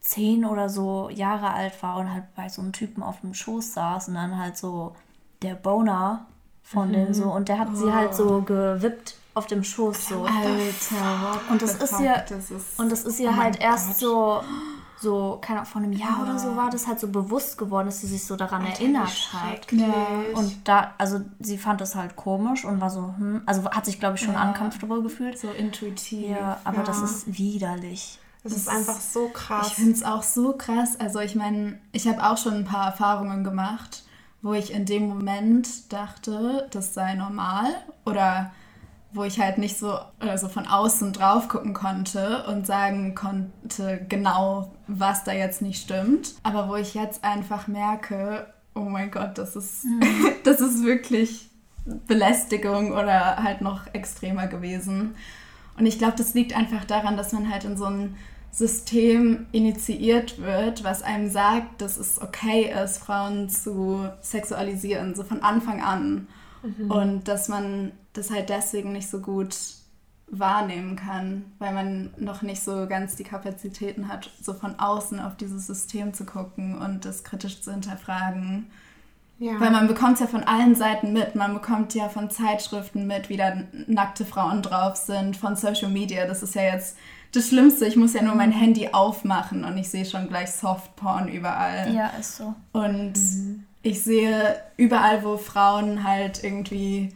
zehn 0.00 0.46
oder 0.46 0.70
so 0.70 1.10
Jahre 1.10 1.50
alt 1.52 1.80
war 1.82 1.98
und 1.98 2.12
halt 2.12 2.24
bei 2.34 2.48
so 2.48 2.62
einem 2.62 2.72
Typen 2.72 3.02
auf 3.02 3.20
dem 3.20 3.34
Schoß 3.34 3.74
saß 3.74 4.08
und 4.08 4.14
dann 4.14 4.38
halt 4.38 4.56
so 4.56 4.96
der 5.42 5.54
Boner 5.54 6.26
von 6.62 6.88
mhm. 6.88 6.92
dem 6.92 7.14
so 7.14 7.30
und 7.30 7.50
der 7.50 7.58
hat 7.58 7.68
oh. 7.70 7.76
sie 7.76 7.92
halt 7.92 8.14
so 8.14 8.40
gewippt 8.40 9.16
auf 9.34 9.46
dem 9.46 9.62
Schoß 9.62 10.08
so. 10.08 10.24
Alter, 10.24 11.40
und 11.50 11.60
das 11.60 11.74
ist 11.74 12.00
ihr 12.00 12.24
das 12.26 12.50
ist, 12.50 12.80
und 12.80 12.90
das 12.90 13.04
ist 13.04 13.20
ihr 13.20 13.30
oh 13.30 13.36
halt 13.36 13.60
erst 13.60 13.88
Gott. 13.88 13.98
so 13.98 14.40
so, 15.00 15.38
keine 15.40 15.60
Ahnung, 15.60 15.70
vor 15.70 15.82
einem 15.82 15.92
Jahr 15.92 16.18
ja. 16.18 16.22
oder 16.22 16.38
so 16.38 16.56
war 16.56 16.68
das 16.68 16.86
halt 16.86 17.00
so 17.00 17.08
bewusst 17.08 17.56
geworden, 17.56 17.86
dass 17.86 18.02
sie 18.02 18.06
sich 18.06 18.24
so 18.24 18.36
daran 18.36 18.62
Alter, 18.62 18.80
erinnert 18.80 19.32
hat. 19.32 19.72
Ja. 19.72 19.86
Und 20.34 20.68
da, 20.68 20.94
also 20.98 21.22
sie 21.38 21.56
fand 21.56 21.80
das 21.80 21.94
halt 21.94 22.16
komisch 22.16 22.64
und 22.66 22.80
war 22.80 22.90
so, 22.90 23.14
hm, 23.16 23.42
also 23.46 23.70
hat 23.70 23.86
sich, 23.86 23.98
glaube 23.98 24.16
ich, 24.16 24.22
schon 24.22 24.34
ja. 24.34 24.46
uncomfortable 24.46 25.02
gefühlt. 25.02 25.38
So 25.38 25.50
intuitiv. 25.50 26.28
Ja, 26.28 26.60
aber 26.64 26.78
ja. 26.78 26.82
das 26.82 27.00
ist 27.00 27.38
widerlich. 27.38 28.18
Das, 28.42 28.52
das 28.52 28.62
ist 28.62 28.68
einfach 28.68 29.00
so 29.00 29.28
krass. 29.28 29.68
Ich 29.68 29.74
finde 29.74 29.92
es 29.92 30.02
auch 30.02 30.22
so 30.22 30.52
krass. 30.52 30.98
Also 31.00 31.20
ich 31.20 31.34
meine, 31.34 31.78
ich 31.92 32.06
habe 32.06 32.22
auch 32.22 32.36
schon 32.36 32.54
ein 32.54 32.64
paar 32.64 32.86
Erfahrungen 32.86 33.42
gemacht, 33.42 34.04
wo 34.42 34.52
ich 34.52 34.72
in 34.72 34.84
dem 34.84 35.08
Moment 35.08 35.92
dachte, 35.92 36.68
das 36.70 36.92
sei 36.92 37.14
normal 37.14 37.68
oder 38.04 38.52
wo 39.12 39.24
ich 39.24 39.40
halt 39.40 39.58
nicht 39.58 39.78
so 39.78 39.98
also 40.18 40.48
von 40.48 40.66
außen 40.66 41.12
drauf 41.12 41.48
gucken 41.48 41.74
konnte 41.74 42.44
und 42.44 42.66
sagen 42.66 43.14
konnte 43.14 44.04
genau, 44.08 44.72
was 44.86 45.24
da 45.24 45.32
jetzt 45.32 45.62
nicht 45.62 45.82
stimmt. 45.82 46.34
Aber 46.42 46.68
wo 46.68 46.76
ich 46.76 46.94
jetzt 46.94 47.24
einfach 47.24 47.66
merke, 47.66 48.46
oh 48.74 48.80
mein 48.80 49.10
Gott, 49.10 49.36
das 49.38 49.56
ist, 49.56 49.84
mhm. 49.84 50.02
das 50.44 50.60
ist 50.60 50.84
wirklich 50.84 51.50
Belästigung 52.06 52.92
oder 52.92 53.42
halt 53.42 53.60
noch 53.60 53.92
extremer 53.92 54.46
gewesen. 54.46 55.14
Und 55.78 55.86
ich 55.86 55.98
glaube, 55.98 56.14
das 56.16 56.34
liegt 56.34 56.56
einfach 56.56 56.84
daran, 56.84 57.16
dass 57.16 57.32
man 57.32 57.50
halt 57.50 57.64
in 57.64 57.76
so 57.76 57.86
ein 57.86 58.16
System 58.52 59.46
initiiert 59.52 60.40
wird, 60.40 60.82
was 60.84 61.02
einem 61.02 61.30
sagt, 61.30 61.80
dass 61.80 61.96
es 61.96 62.20
okay 62.20 62.72
ist, 62.84 62.98
Frauen 62.98 63.48
zu 63.48 64.08
sexualisieren, 64.20 65.14
so 65.14 65.22
von 65.22 65.42
Anfang 65.42 65.82
an. 65.82 66.28
Mhm. 66.62 66.90
Und 66.90 67.28
dass 67.28 67.48
man 67.48 67.92
das 68.12 68.30
halt 68.30 68.48
deswegen 68.48 68.92
nicht 68.92 69.08
so 69.08 69.20
gut 69.20 69.56
wahrnehmen 70.30 70.96
kann, 70.96 71.44
weil 71.58 71.74
man 71.74 72.10
noch 72.16 72.42
nicht 72.42 72.62
so 72.62 72.86
ganz 72.86 73.16
die 73.16 73.24
Kapazitäten 73.24 74.08
hat, 74.08 74.30
so 74.40 74.54
von 74.54 74.78
außen 74.78 75.18
auf 75.20 75.36
dieses 75.36 75.66
System 75.66 76.14
zu 76.14 76.24
gucken 76.24 76.78
und 76.78 77.04
das 77.04 77.24
kritisch 77.24 77.60
zu 77.60 77.72
hinterfragen. 77.72 78.70
Ja. 79.40 79.58
Weil 79.58 79.70
man 79.70 79.88
bekommt 79.88 80.14
es 80.14 80.20
ja 80.20 80.26
von 80.26 80.44
allen 80.44 80.74
Seiten 80.74 81.12
mit. 81.12 81.34
Man 81.34 81.54
bekommt 81.54 81.94
ja 81.94 82.08
von 82.10 82.30
Zeitschriften 82.30 83.06
mit, 83.06 83.28
wie 83.30 83.38
da 83.38 83.54
nackte 83.86 84.26
Frauen 84.26 84.62
drauf 84.62 84.96
sind, 84.96 85.36
von 85.36 85.56
Social 85.56 85.88
Media. 85.88 86.26
Das 86.26 86.42
ist 86.42 86.54
ja 86.54 86.62
jetzt 86.62 86.96
das 87.32 87.48
Schlimmste. 87.48 87.86
Ich 87.86 87.96
muss 87.96 88.12
ja 88.12 88.22
nur 88.22 88.34
mein 88.34 88.52
Handy 88.52 88.90
aufmachen 88.92 89.64
und 89.64 89.78
ich 89.78 89.88
sehe 89.88 90.04
schon 90.04 90.28
gleich 90.28 90.50
Softporn 90.52 91.28
überall. 91.28 91.92
Ja, 91.94 92.08
ist 92.20 92.36
so. 92.36 92.54
Und 92.72 93.14
mhm. 93.14 93.64
ich 93.82 94.04
sehe 94.04 94.56
überall, 94.76 95.24
wo 95.24 95.38
Frauen 95.38 96.04
halt 96.04 96.44
irgendwie 96.44 97.14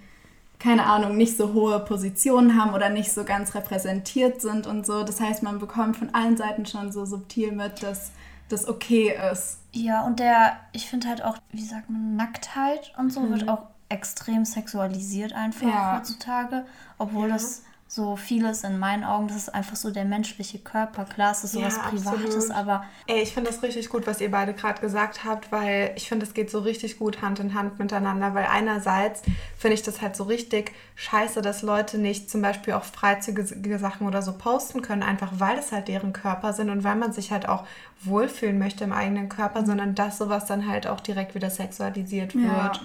keine 0.64 0.86
Ahnung, 0.86 1.18
nicht 1.18 1.36
so 1.36 1.52
hohe 1.52 1.78
Positionen 1.78 2.58
haben 2.58 2.72
oder 2.72 2.88
nicht 2.88 3.12
so 3.12 3.24
ganz 3.24 3.54
repräsentiert 3.54 4.40
sind 4.40 4.66
und 4.66 4.86
so. 4.86 5.04
Das 5.04 5.20
heißt, 5.20 5.42
man 5.42 5.58
bekommt 5.58 5.98
von 5.98 6.14
allen 6.14 6.38
Seiten 6.38 6.64
schon 6.64 6.90
so 6.90 7.04
subtil 7.04 7.52
mit, 7.52 7.82
dass 7.82 8.12
das 8.48 8.66
okay 8.66 9.14
ist. 9.30 9.58
Ja, 9.72 10.06
und 10.06 10.20
der, 10.20 10.56
ich 10.72 10.88
finde 10.88 11.08
halt 11.08 11.22
auch, 11.22 11.36
wie 11.52 11.64
sagt 11.64 11.90
man, 11.90 12.16
Nacktheit 12.16 12.94
und 12.96 13.12
so 13.12 13.20
mhm. 13.20 13.30
wird 13.32 13.48
auch 13.50 13.66
extrem 13.90 14.46
sexualisiert 14.46 15.34
einfach 15.34 15.68
ja. 15.68 15.98
heutzutage, 15.98 16.64
obwohl 16.96 17.28
ja. 17.28 17.34
das 17.34 17.62
so 17.94 18.16
vieles 18.16 18.64
in 18.64 18.78
meinen 18.78 19.04
Augen, 19.04 19.28
das 19.28 19.36
ist 19.36 19.54
einfach 19.54 19.76
so 19.76 19.90
der 19.92 20.04
menschliche 20.04 20.58
Körper. 20.58 21.04
Klar, 21.04 21.30
es 21.30 21.44
ist 21.44 21.52
sowas 21.52 21.76
ja, 21.76 21.90
Privates, 21.90 22.50
aber. 22.50 22.84
Ey, 23.06 23.22
ich 23.22 23.32
finde 23.32 23.50
das 23.50 23.62
richtig 23.62 23.88
gut, 23.88 24.08
was 24.08 24.20
ihr 24.20 24.32
beide 24.32 24.52
gerade 24.52 24.80
gesagt 24.80 25.24
habt, 25.24 25.52
weil 25.52 25.92
ich 25.94 26.08
finde, 26.08 26.26
es 26.26 26.34
geht 26.34 26.50
so 26.50 26.58
richtig 26.58 26.98
gut 26.98 27.22
Hand 27.22 27.38
in 27.38 27.54
Hand 27.54 27.78
miteinander, 27.78 28.34
weil 28.34 28.46
einerseits 28.46 29.22
finde 29.56 29.74
ich 29.74 29.82
das 29.82 30.02
halt 30.02 30.16
so 30.16 30.24
richtig 30.24 30.72
scheiße, 30.96 31.40
dass 31.40 31.62
Leute 31.62 31.98
nicht 31.98 32.28
zum 32.28 32.42
Beispiel 32.42 32.74
auch 32.74 32.84
freizügige 32.84 33.78
Sachen 33.78 34.08
oder 34.08 34.22
so 34.22 34.32
posten 34.32 34.82
können, 34.82 35.04
einfach 35.04 35.30
weil 35.38 35.58
es 35.58 35.70
halt 35.70 35.86
deren 35.86 36.12
Körper 36.12 36.52
sind 36.52 36.70
und 36.70 36.82
weil 36.82 36.96
man 36.96 37.12
sich 37.12 37.30
halt 37.30 37.48
auch 37.48 37.64
wohlfühlen 38.02 38.58
möchte 38.58 38.82
im 38.82 38.92
eigenen 38.92 39.28
Körper, 39.28 39.64
sondern 39.64 39.94
dass 39.94 40.18
sowas 40.18 40.46
dann 40.46 40.66
halt 40.68 40.88
auch 40.88 41.00
direkt 41.00 41.36
wieder 41.36 41.50
sexualisiert 41.50 42.34
wird. 42.34 42.44
Ja. 42.44 42.80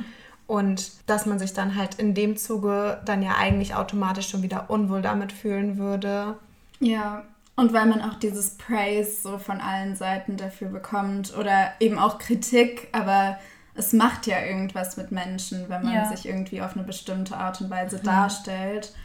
Und 0.49 0.93
dass 1.07 1.27
man 1.27 1.37
sich 1.37 1.53
dann 1.53 1.75
halt 1.75 1.99
in 1.99 2.15
dem 2.15 2.35
Zuge 2.35 2.99
dann 3.05 3.21
ja 3.21 3.35
eigentlich 3.37 3.75
automatisch 3.75 4.29
schon 4.29 4.41
wieder 4.41 4.71
unwohl 4.71 5.03
damit 5.03 5.31
fühlen 5.31 5.77
würde. 5.77 6.37
Ja, 6.79 7.23
und 7.55 7.71
weil 7.71 7.85
man 7.85 8.01
auch 8.01 8.15
dieses 8.15 8.57
Praise 8.57 9.21
so 9.21 9.37
von 9.37 9.61
allen 9.61 9.95
Seiten 9.95 10.37
dafür 10.37 10.69
bekommt 10.69 11.37
oder 11.37 11.73
eben 11.79 11.99
auch 11.99 12.17
Kritik, 12.17 12.87
aber 12.93 13.37
es 13.75 13.93
macht 13.93 14.25
ja 14.25 14.39
irgendwas 14.41 14.97
mit 14.97 15.11
Menschen, 15.11 15.69
wenn 15.69 15.83
man 15.83 15.93
ja. 15.93 16.09
sich 16.09 16.27
irgendwie 16.27 16.63
auf 16.63 16.75
eine 16.75 16.83
bestimmte 16.83 17.37
Art 17.37 17.61
und 17.61 17.69
Weise 17.69 17.97
mhm. 17.97 18.03
darstellt. 18.03 18.95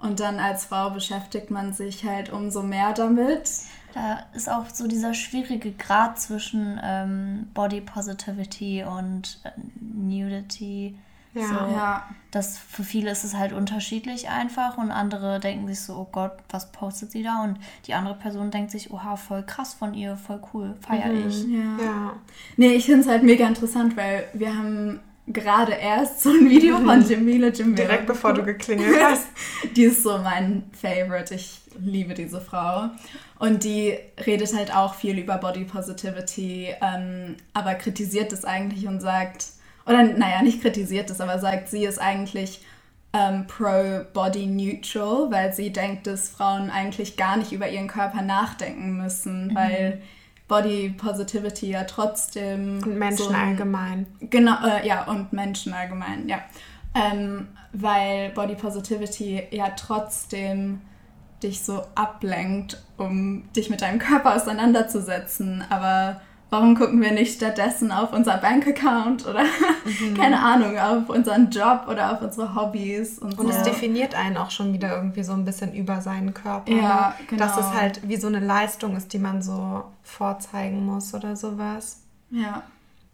Und 0.00 0.20
dann 0.20 0.38
als 0.38 0.66
Frau 0.66 0.90
beschäftigt 0.90 1.50
man 1.50 1.72
sich 1.72 2.04
halt 2.04 2.30
umso 2.30 2.62
mehr 2.62 2.92
damit. 2.92 3.48
Da 3.94 4.26
ist 4.34 4.50
auch 4.50 4.68
so 4.72 4.86
dieser 4.86 5.14
schwierige 5.14 5.72
Grad 5.72 6.18
zwischen 6.20 6.80
ähm, 6.82 7.48
Body 7.54 7.80
Positivity 7.80 8.84
und 8.84 9.40
äh, 9.44 9.50
Nudity. 9.80 10.96
Ja. 11.34 11.46
So, 11.46 11.54
Ja. 11.54 12.08
Das 12.32 12.58
für 12.58 12.84
viele 12.84 13.10
ist 13.10 13.24
es 13.24 13.34
halt 13.34 13.52
unterschiedlich 13.52 14.28
einfach 14.28 14.78
und 14.78 14.92
andere 14.92 15.40
denken 15.40 15.66
sich 15.66 15.80
so, 15.80 15.94
oh 15.94 16.08
Gott, 16.10 16.32
was 16.48 16.70
postet 16.70 17.10
sie 17.10 17.24
da? 17.24 17.42
Und 17.42 17.58
die 17.86 17.94
andere 17.94 18.14
Person 18.14 18.50
denkt 18.52 18.70
sich, 18.70 18.92
oha, 18.92 19.16
voll 19.16 19.42
krass 19.42 19.74
von 19.74 19.94
ihr, 19.94 20.16
voll 20.16 20.40
cool, 20.54 20.76
feier 20.80 21.12
ich. 21.12 21.44
Ja. 21.48 21.84
Ja. 21.84 22.12
Nee, 22.56 22.74
ich 22.74 22.86
finde 22.86 23.00
es 23.00 23.08
halt 23.08 23.24
mega 23.24 23.46
interessant, 23.46 23.96
weil 23.96 24.28
wir 24.32 24.56
haben 24.56 25.00
gerade 25.26 25.72
erst 25.72 26.22
so 26.22 26.30
ein 26.30 26.48
Video 26.48 26.78
von 26.78 27.08
Jamila 27.08 27.48
Jamila. 27.48 27.76
Direkt 27.76 28.06
bevor 28.06 28.32
du 28.32 28.42
geklingelt 28.42 28.96
hast. 29.02 29.26
Die 29.76 29.84
ist 29.84 30.02
so 30.02 30.18
mein 30.18 30.64
Favorite. 30.72 31.34
Ich 31.34 31.60
liebe 31.78 32.14
diese 32.14 32.40
Frau. 32.40 32.90
Und 33.40 33.64
die 33.64 33.96
redet 34.26 34.54
halt 34.54 34.72
auch 34.76 34.94
viel 34.94 35.18
über 35.18 35.38
Body 35.38 35.64
Positivity, 35.64 36.68
ähm, 36.82 37.36
aber 37.54 37.74
kritisiert 37.74 38.32
es 38.34 38.44
eigentlich 38.44 38.86
und 38.86 39.00
sagt, 39.00 39.46
oder 39.86 40.04
naja, 40.04 40.42
nicht 40.42 40.60
kritisiert 40.60 41.08
es, 41.10 41.20
aber 41.22 41.38
sagt, 41.38 41.68
sie 41.70 41.84
ist 41.86 41.98
eigentlich 41.98 42.62
ähm, 43.14 43.46
pro-body 43.48 44.46
neutral, 44.46 45.30
weil 45.32 45.52
sie 45.54 45.72
denkt, 45.72 46.06
dass 46.06 46.28
Frauen 46.28 46.70
eigentlich 46.70 47.16
gar 47.16 47.38
nicht 47.38 47.50
über 47.50 47.68
ihren 47.68 47.88
Körper 47.88 48.20
nachdenken 48.22 48.98
müssen, 48.98 49.52
weil 49.54 50.02
Body 50.46 50.90
Positivity 50.96 51.70
ja 51.70 51.84
trotzdem. 51.84 52.82
Und 52.84 52.98
Menschen 52.98 53.24
so 53.24 53.30
ein- 53.30 53.34
allgemein. 53.50 54.06
Genau, 54.20 54.56
äh, 54.66 54.86
ja, 54.86 55.04
und 55.06 55.32
Menschen 55.32 55.72
allgemein, 55.72 56.28
ja. 56.28 56.40
Ähm, 56.94 57.48
weil 57.72 58.30
Body 58.30 58.54
Positivity 58.54 59.44
ja 59.50 59.70
trotzdem 59.70 60.82
dich 61.42 61.62
so 61.62 61.82
ablenkt, 61.94 62.82
um 62.96 63.44
dich 63.54 63.70
mit 63.70 63.82
deinem 63.82 63.98
Körper 63.98 64.36
auseinanderzusetzen. 64.36 65.64
Aber 65.70 66.20
warum 66.50 66.76
gucken 66.76 67.00
wir 67.00 67.12
nicht 67.12 67.36
stattdessen 67.36 67.92
auf 67.92 68.12
unser 68.12 68.36
Bankaccount 68.38 69.26
oder 69.26 69.44
keine 70.16 70.40
Ahnung, 70.40 70.78
auf 70.78 71.08
unseren 71.08 71.50
Job 71.50 71.86
oder 71.88 72.12
auf 72.12 72.22
unsere 72.22 72.54
Hobbys 72.54 73.18
und, 73.18 73.38
Und 73.38 73.52
so. 73.52 73.58
es 73.58 73.62
definiert 73.62 74.14
einen 74.14 74.36
auch 74.36 74.50
schon 74.50 74.72
wieder 74.72 74.94
irgendwie 74.94 75.22
so 75.22 75.32
ein 75.32 75.44
bisschen 75.44 75.74
über 75.74 76.00
seinen 76.00 76.34
Körper. 76.34 76.70
Ja, 76.72 77.14
ne? 77.30 77.36
Dass 77.38 77.56
genau. 77.56 77.68
es 77.68 77.74
halt 77.74 78.08
wie 78.08 78.16
so 78.16 78.26
eine 78.26 78.40
Leistung 78.40 78.96
ist, 78.96 79.12
die 79.12 79.18
man 79.18 79.42
so 79.42 79.84
vorzeigen 80.02 80.84
muss 80.84 81.14
oder 81.14 81.36
sowas. 81.36 82.02
ja. 82.30 82.62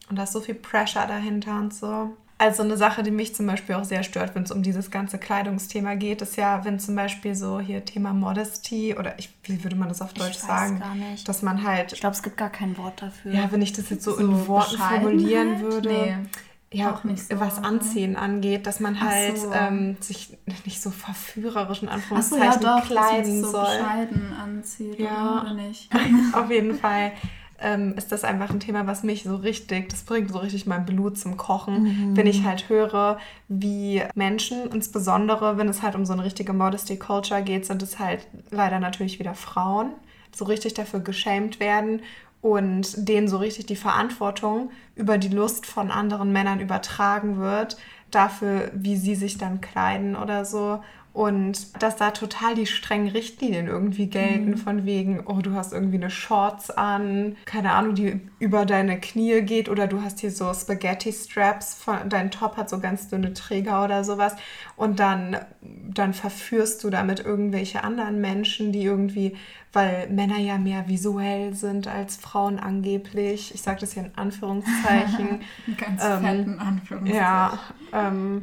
Und 0.08 0.16
da 0.16 0.22
ist 0.22 0.34
so 0.34 0.40
viel 0.40 0.54
Pressure 0.54 1.04
dahinter 1.08 1.58
und 1.58 1.74
so. 1.74 2.16
Also 2.38 2.62
eine 2.62 2.76
Sache, 2.76 3.02
die 3.02 3.10
mich 3.10 3.34
zum 3.34 3.46
Beispiel 3.46 3.76
auch 3.76 3.84
sehr 3.84 4.02
stört, 4.02 4.34
wenn 4.34 4.42
es 4.42 4.50
um 4.52 4.62
dieses 4.62 4.90
ganze 4.90 5.16
Kleidungsthema 5.18 5.94
geht, 5.94 6.20
ist 6.20 6.36
ja, 6.36 6.66
wenn 6.66 6.78
zum 6.78 6.94
Beispiel 6.94 7.34
so 7.34 7.60
hier 7.60 7.82
Thema 7.86 8.12
Modesty 8.12 8.94
oder 8.94 9.18
ich, 9.18 9.30
wie 9.44 9.64
würde 9.64 9.74
man 9.74 9.88
das 9.88 10.02
auf 10.02 10.12
Deutsch 10.12 10.36
Ich 10.36 10.42
weiß 10.42 10.46
sagen? 10.46 10.78
gar 10.80 10.94
nicht. 10.94 11.26
Dass 11.26 11.40
man 11.40 11.62
halt, 11.62 11.94
Ich 11.94 12.00
glaube, 12.00 12.14
es 12.14 12.22
gibt 12.22 12.36
gar 12.36 12.50
kein 12.50 12.76
Wort 12.76 13.00
dafür. 13.00 13.32
ja, 13.32 13.50
wenn 13.52 13.62
ich 13.62 13.72
das 13.72 13.88
jetzt 13.88 14.04
so, 14.04 14.12
So 14.12 14.18
in 14.18 14.46
Worten 14.48 14.76
formulieren 14.76 15.60
würde, 15.62 15.88
Nee. 15.88 16.78
ja, 16.78 16.92
auch 16.92 17.04
nicht 17.04 17.22
so, 17.26 17.40
was? 17.40 17.56
Anziehen 17.64 18.16
angeht, 18.16 18.66
dass 18.66 18.80
man 18.80 18.98
Ach 19.00 19.06
halt 19.06 19.38
so. 19.38 19.50
ähm, 19.54 19.96
sich 20.00 20.36
nicht 20.66 20.82
so 20.82 20.90
verführerisch 20.90 21.82
in 21.82 21.88
Anführungszeichen 21.88 22.44
ja 22.44 22.50
doch, 22.80 22.80
dass 22.86 22.90
man 22.90 23.04
kleiden 23.08 23.34
es 23.36 23.40
so 23.46 23.50
soll. 23.52 23.64
bescheiden 23.78 24.32
anzieht, 24.34 24.98
Ja. 24.98 25.40
oder 25.40 25.54
nicht? 25.54 25.88
Auf 26.34 26.50
jeden 26.50 26.74
Fall 26.78 27.12
ähm, 27.60 27.94
ist 27.96 28.12
das 28.12 28.24
einfach 28.24 28.50
ein 28.50 28.60
Thema, 28.60 28.86
was 28.86 29.02
mich 29.02 29.22
so 29.22 29.36
richtig, 29.36 29.88
das 29.88 30.02
bringt 30.02 30.30
so 30.30 30.38
richtig 30.38 30.66
mein 30.66 30.84
Blut 30.84 31.18
zum 31.18 31.36
Kochen, 31.36 32.16
wenn 32.16 32.26
ich 32.26 32.44
halt 32.44 32.68
höre, 32.68 33.18
wie 33.48 34.02
Menschen, 34.14 34.70
insbesondere 34.72 35.56
wenn 35.58 35.68
es 35.68 35.82
halt 35.82 35.94
um 35.94 36.04
so 36.04 36.12
eine 36.12 36.24
richtige 36.24 36.52
Modesty 36.52 36.98
Culture 36.98 37.42
geht, 37.42 37.66
sind 37.66 37.82
es 37.82 37.98
halt 37.98 38.26
leider 38.50 38.80
natürlich 38.80 39.18
wieder 39.18 39.34
Frauen, 39.34 39.92
so 40.34 40.44
richtig 40.44 40.74
dafür 40.74 41.00
geschämt 41.00 41.60
werden 41.60 42.02
und 42.42 43.08
denen 43.08 43.28
so 43.28 43.38
richtig 43.38 43.66
die 43.66 43.76
Verantwortung 43.76 44.70
über 44.94 45.18
die 45.18 45.28
Lust 45.28 45.66
von 45.66 45.90
anderen 45.90 46.32
Männern 46.32 46.60
übertragen 46.60 47.38
wird, 47.38 47.76
dafür, 48.10 48.70
wie 48.72 48.96
sie 48.96 49.14
sich 49.14 49.38
dann 49.38 49.60
kleiden 49.60 50.14
oder 50.16 50.44
so. 50.44 50.80
Und 51.16 51.82
dass 51.82 51.96
da 51.96 52.10
total 52.10 52.54
die 52.54 52.66
strengen 52.66 53.08
Richtlinien 53.08 53.68
irgendwie 53.68 54.08
gelten, 54.08 54.58
von 54.58 54.84
wegen, 54.84 55.22
oh, 55.24 55.40
du 55.40 55.54
hast 55.54 55.72
irgendwie 55.72 55.96
eine 55.96 56.10
Shorts 56.10 56.70
an, 56.70 57.38
keine 57.46 57.72
Ahnung, 57.72 57.94
die 57.94 58.20
über 58.38 58.66
deine 58.66 59.00
Knie 59.00 59.40
geht, 59.40 59.70
oder 59.70 59.86
du 59.86 60.02
hast 60.02 60.20
hier 60.20 60.30
so 60.30 60.52
Spaghetti-Straps, 60.52 61.86
dein 62.10 62.30
Top 62.30 62.58
hat 62.58 62.68
so 62.68 62.80
ganz 62.80 63.08
dünne 63.08 63.32
Träger 63.32 63.82
oder 63.82 64.04
sowas. 64.04 64.36
Und 64.76 65.00
dann, 65.00 65.38
dann 65.62 66.12
verführst 66.12 66.84
du 66.84 66.90
damit 66.90 67.20
irgendwelche 67.20 67.82
anderen 67.82 68.20
Menschen, 68.20 68.70
die 68.72 68.82
irgendwie, 68.82 69.38
weil 69.72 70.10
Männer 70.10 70.36
ja 70.36 70.58
mehr 70.58 70.86
visuell 70.86 71.54
sind 71.54 71.88
als 71.88 72.16
Frauen 72.18 72.58
angeblich, 72.58 73.54
ich 73.54 73.62
sage 73.62 73.80
das 73.80 73.94
hier 73.94 74.04
in 74.04 74.12
Anführungszeichen, 74.16 75.40
Ganz 75.78 76.02
Ähm, 76.04 76.20
fetten 76.20 76.58
Anführungszeichen. 76.58 77.16
ja, 77.18 77.58
ähm, 77.94 78.42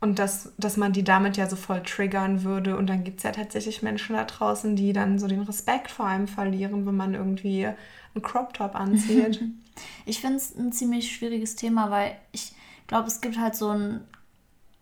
und 0.00 0.18
dass, 0.18 0.52
dass 0.58 0.76
man 0.76 0.92
die 0.92 1.04
damit 1.04 1.36
ja 1.36 1.48
so 1.48 1.56
voll 1.56 1.82
triggern 1.82 2.44
würde. 2.44 2.76
Und 2.76 2.88
dann 2.88 3.04
gibt 3.04 3.18
es 3.18 3.22
ja 3.24 3.32
tatsächlich 3.32 3.82
Menschen 3.82 4.16
da 4.16 4.24
draußen, 4.24 4.76
die 4.76 4.92
dann 4.92 5.18
so 5.18 5.26
den 5.28 5.42
Respekt 5.42 5.90
vor 5.90 6.06
einem 6.06 6.28
verlieren, 6.28 6.86
wenn 6.86 6.96
man 6.96 7.14
irgendwie 7.14 7.66
einen 7.66 8.22
Crop 8.22 8.54
Top 8.54 8.74
anzieht. 8.74 9.42
Ich 10.06 10.20
finde 10.20 10.36
es 10.36 10.54
ein 10.54 10.70
ziemlich 10.70 11.10
schwieriges 11.16 11.56
Thema, 11.56 11.90
weil 11.90 12.16
ich 12.30 12.52
glaube, 12.86 13.08
es 13.08 13.20
gibt 13.20 13.36
halt 13.36 13.56
so 13.56 13.70
einen 13.70 14.02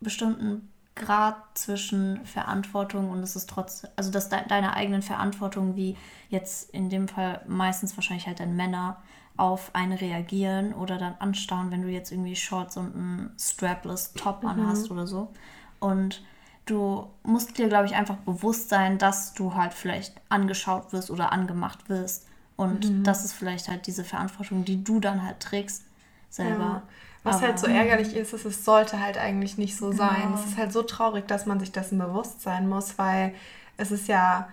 bestimmten 0.00 0.68
Grad 0.94 1.36
zwischen 1.54 2.24
Verantwortung 2.26 3.08
und 3.08 3.20
es 3.20 3.34
ist 3.34 3.48
trotzdem, 3.48 3.88
also 3.96 4.10
dass 4.10 4.28
de 4.28 4.40
deine 4.46 4.76
eigenen 4.76 5.00
Verantwortung, 5.00 5.76
wie 5.76 5.96
jetzt 6.28 6.68
in 6.74 6.90
dem 6.90 7.08
Fall 7.08 7.40
meistens 7.46 7.96
wahrscheinlich 7.96 8.26
halt 8.26 8.40
dann 8.40 8.54
Männer 8.54 9.02
auf 9.36 9.74
einen 9.74 9.92
reagieren 9.92 10.74
oder 10.74 10.98
dann 10.98 11.14
anstarren, 11.18 11.70
wenn 11.70 11.82
du 11.82 11.88
jetzt 11.88 12.12
irgendwie 12.12 12.36
Shorts 12.36 12.76
und 12.76 12.94
ein 12.94 13.30
strapless 13.38 14.12
Top 14.12 14.44
anhast 14.44 14.90
oder 14.90 15.06
so. 15.06 15.32
Und 15.80 16.22
du 16.66 17.08
musst 17.22 17.56
dir, 17.58 17.68
glaube 17.68 17.86
ich, 17.86 17.94
einfach 17.94 18.16
bewusst 18.16 18.68
sein, 18.68 18.98
dass 18.98 19.34
du 19.34 19.54
halt 19.54 19.72
vielleicht 19.72 20.14
angeschaut 20.28 20.92
wirst 20.92 21.10
oder 21.10 21.32
angemacht 21.32 21.88
wirst. 21.88 22.26
Und 22.56 23.06
das 23.06 23.24
ist 23.24 23.32
vielleicht 23.32 23.68
halt 23.68 23.86
diese 23.86 24.04
Verantwortung, 24.04 24.64
die 24.64 24.84
du 24.84 25.00
dann 25.00 25.24
halt 25.24 25.40
trägst 25.40 25.84
selber. 26.30 26.64
Ja. 26.64 26.82
Was 27.24 27.36
Aber- 27.36 27.46
halt 27.46 27.58
so 27.58 27.66
ärgerlich 27.66 28.14
ist, 28.14 28.32
ist, 28.32 28.44
es 28.44 28.64
sollte 28.64 29.00
halt 29.00 29.16
eigentlich 29.16 29.56
nicht 29.56 29.76
so 29.76 29.92
sein. 29.92 30.34
Es 30.34 30.44
ist 30.44 30.56
halt 30.58 30.72
so 30.72 30.82
traurig, 30.82 31.26
dass 31.26 31.46
man 31.46 31.58
sich 31.58 31.72
dessen 31.72 31.98
bewusst 31.98 32.42
sein 32.42 32.68
muss, 32.68 32.98
weil 32.98 33.34
es 33.76 33.90
ist 33.90 34.08
ja 34.08 34.48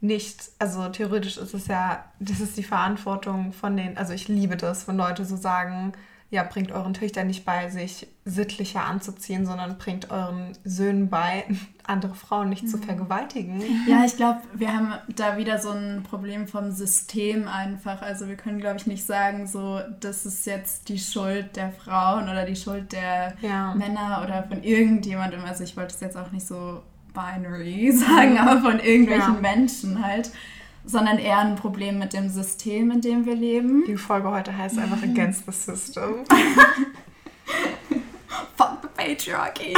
nicht, 0.00 0.50
also 0.58 0.88
theoretisch 0.88 1.38
ist 1.38 1.54
es 1.54 1.66
ja, 1.66 2.04
das 2.20 2.40
ist 2.40 2.56
die 2.56 2.62
Verantwortung 2.62 3.52
von 3.52 3.76
den, 3.76 3.96
also 3.98 4.12
ich 4.12 4.28
liebe 4.28 4.56
das, 4.56 4.86
wenn 4.86 4.96
Leute 4.96 5.24
so 5.24 5.36
sagen, 5.36 5.92
ja, 6.30 6.42
bringt 6.42 6.72
euren 6.72 6.92
Töchtern 6.92 7.26
nicht 7.26 7.46
bei, 7.46 7.70
sich 7.70 8.06
sittlicher 8.26 8.84
anzuziehen, 8.84 9.46
sondern 9.46 9.78
bringt 9.78 10.10
euren 10.10 10.52
Söhnen 10.62 11.08
bei, 11.08 11.44
andere 11.86 12.14
Frauen 12.14 12.50
nicht 12.50 12.68
zu 12.68 12.76
vergewaltigen. 12.76 13.62
Ja, 13.88 14.04
ich 14.04 14.14
glaube, 14.16 14.42
wir 14.52 14.68
haben 14.74 14.92
da 15.16 15.38
wieder 15.38 15.58
so 15.58 15.70
ein 15.70 16.02
Problem 16.02 16.46
vom 16.46 16.70
System 16.70 17.48
einfach. 17.48 18.02
Also 18.02 18.28
wir 18.28 18.36
können, 18.36 18.60
glaube 18.60 18.76
ich, 18.76 18.86
nicht 18.86 19.06
sagen, 19.06 19.46
so, 19.46 19.80
das 20.00 20.26
ist 20.26 20.44
jetzt 20.44 20.90
die 20.90 20.98
Schuld 20.98 21.56
der 21.56 21.72
Frauen 21.72 22.24
oder 22.24 22.44
die 22.44 22.56
Schuld 22.56 22.92
der 22.92 23.32
Ja. 23.40 23.74
Männer 23.74 24.20
oder 24.22 24.42
von 24.42 24.62
irgendjemandem. 24.62 25.42
Also 25.46 25.64
ich 25.64 25.78
wollte 25.78 25.94
es 25.94 26.00
jetzt 26.00 26.18
auch 26.18 26.30
nicht 26.30 26.46
so 26.46 26.82
binary 27.12 27.92
sagen, 27.96 28.38
aber 28.38 28.60
von 28.60 28.80
irgendwelchen 28.80 29.34
Ja. 29.34 29.40
Menschen 29.40 30.04
halt. 30.04 30.30
Sondern 30.84 31.18
eher 31.18 31.38
ein 31.40 31.56
Problem 31.56 31.98
mit 31.98 32.12
dem 32.14 32.30
System, 32.30 32.90
in 32.90 33.00
dem 33.02 33.26
wir 33.26 33.34
leben. 33.34 33.84
Die 33.86 33.96
Folge 33.96 34.30
heute 34.30 34.56
heißt 34.56 34.78
einfach 34.78 35.02
Against 35.02 35.44
the 35.44 35.52
System. 35.52 36.24
Fuck 38.56 38.78
the 38.82 38.88
patriarchy. 38.96 39.74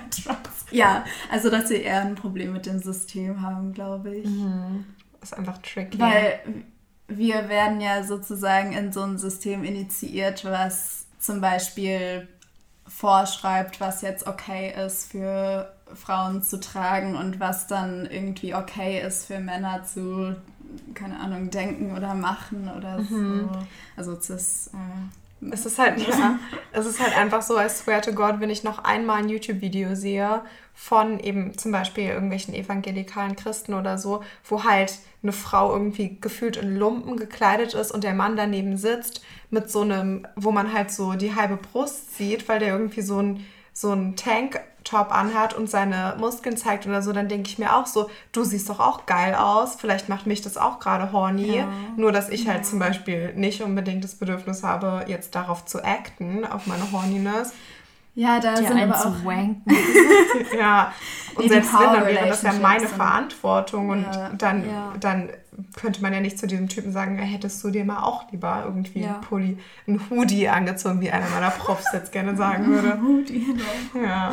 ja, 0.70 1.04
also 1.30 1.50
dass 1.50 1.68
wir 1.68 1.82
eher 1.82 2.00
ein 2.00 2.14
Problem 2.14 2.54
mit 2.54 2.64
dem 2.64 2.78
System 2.78 3.42
haben, 3.42 3.74
glaube 3.74 4.16
ich. 4.16 4.28
Ist 5.20 5.36
einfach 5.36 5.58
tricky. 5.58 5.98
Weil 5.98 6.40
wir 7.08 7.48
werden 7.48 7.80
ja 7.80 8.02
sozusagen 8.02 8.72
in 8.72 8.92
so 8.92 9.02
ein 9.02 9.18
System 9.18 9.62
initiiert, 9.64 10.44
was 10.44 11.06
zum 11.18 11.40
Beispiel 11.40 12.28
vorschreibt, 12.86 13.80
was 13.80 14.02
jetzt 14.02 14.26
okay 14.26 14.72
ist 14.86 15.10
für 15.10 15.72
Frauen 15.94 16.42
zu 16.42 16.60
tragen 16.60 17.16
und 17.16 17.40
was 17.40 17.66
dann 17.66 18.06
irgendwie 18.06 18.54
okay 18.54 19.00
ist 19.06 19.26
für 19.26 19.38
Männer 19.40 19.84
zu, 19.84 20.34
keine 20.94 21.18
Ahnung, 21.20 21.50
denken 21.50 21.96
oder 21.96 22.14
machen 22.14 22.70
oder 22.76 23.02
so. 23.02 23.48
Also 23.96 24.16
cis, 24.16 24.70
äh, 24.72 25.46
Es 25.52 25.66
ist 25.66 25.78
halt, 25.78 25.98
ja, 26.06 26.38
es 26.72 26.86
ist 26.86 27.00
halt 27.00 27.16
einfach 27.16 27.42
so, 27.42 27.58
I 27.58 27.68
swear 27.68 28.02
to 28.02 28.12
God, 28.12 28.40
wenn 28.40 28.50
ich 28.50 28.62
noch 28.64 28.84
einmal 28.84 29.18
ein 29.18 29.28
YouTube-Video 29.28 29.94
sehe 29.94 30.42
von 30.74 31.20
eben 31.20 31.58
zum 31.58 31.72
Beispiel 31.72 32.04
irgendwelchen 32.04 32.54
evangelikalen 32.54 33.36
Christen 33.36 33.74
oder 33.74 33.98
so, 33.98 34.22
wo 34.44 34.64
halt 34.64 34.94
eine 35.22 35.32
Frau 35.32 35.72
irgendwie 35.72 36.18
gefühlt 36.20 36.56
in 36.56 36.76
Lumpen 36.76 37.16
gekleidet 37.18 37.74
ist 37.74 37.92
und 37.92 38.02
der 38.04 38.14
Mann 38.14 38.36
daneben 38.36 38.78
sitzt 38.78 39.22
mit 39.50 39.70
so 39.70 39.82
einem, 39.82 40.26
wo 40.36 40.50
man 40.52 40.72
halt 40.72 40.90
so 40.90 41.12
die 41.14 41.34
halbe 41.34 41.56
Brust 41.56 42.16
sieht, 42.16 42.48
weil 42.48 42.60
der 42.60 42.72
irgendwie 42.72 43.02
so 43.02 43.20
ein, 43.20 43.44
so 43.74 43.92
ein 43.92 44.16
Tanktop 44.90 45.14
anhat 45.14 45.54
und 45.54 45.70
seine 45.70 46.16
Muskeln 46.18 46.56
zeigt 46.56 46.86
oder 46.86 47.02
so, 47.02 47.12
dann 47.12 47.28
denke 47.28 47.48
ich 47.48 47.58
mir 47.58 47.76
auch 47.76 47.86
so, 47.86 48.10
du 48.32 48.44
siehst 48.44 48.68
doch 48.68 48.80
auch 48.80 49.06
geil 49.06 49.34
aus, 49.34 49.76
vielleicht 49.76 50.08
macht 50.08 50.26
mich 50.26 50.42
das 50.42 50.56
auch 50.56 50.80
gerade 50.80 51.12
horny, 51.12 51.58
Ja. 51.58 51.68
nur 51.96 52.12
dass 52.12 52.28
ich 52.28 52.48
halt 52.48 52.66
zum 52.66 52.78
Beispiel 52.78 53.32
nicht 53.34 53.62
unbedingt 53.62 54.02
das 54.04 54.14
Bedürfnis 54.16 54.62
habe, 54.62 55.04
jetzt 55.06 55.34
darauf 55.34 55.64
zu 55.64 55.84
acten, 55.84 56.44
auf 56.44 56.66
meine 56.66 56.90
Horniness. 56.92 57.52
Ja, 58.16 58.40
da 58.40 58.54
dir 58.56 58.66
sind 58.66 58.80
aber 58.82 58.98
zu 58.98 59.08
auch 59.08 59.24
wanken. 59.24 59.62
Ja, 60.58 60.92
und 61.36 61.38
Nee, 61.38 61.42
die 61.44 61.48
selbst 61.50 61.72
wenn, 61.72 61.92
dann 61.92 62.06
wäre 62.06 62.28
das 62.28 62.42
ja 62.42 62.52
meine 62.54 62.86
Verantwortung 62.88 63.90
und 63.90 64.02
Ja. 64.02 64.30
dann, 64.36 64.68
Ja. 64.68 64.92
dann 64.98 65.30
könnte 65.76 66.02
man 66.02 66.12
ja 66.12 66.20
nicht 66.20 66.38
zu 66.38 66.46
diesem 66.46 66.68
Typen 66.68 66.90
sagen, 66.92 67.16
"Ja, 67.18 67.24
hättest 67.24 67.62
du 67.62 67.70
dir 67.70 67.84
mal 67.84 68.02
auch 68.02 68.24
lieber 68.32 68.62
irgendwie 68.66 69.00
Ja. 69.02 69.12
einen 69.14 69.20
Pulli, 69.20 69.58
einen 69.86 70.00
Hoodie 70.10 70.48
angezogen, 70.48 71.00
wie 71.00 71.10
einer 71.10 71.28
meiner 71.28 71.50
Profs 71.50 71.84
jetzt 71.92 72.10
gerne 72.12 72.36
sagen 72.36 72.66
würde. 72.66 72.98
Ja. 74.04 74.32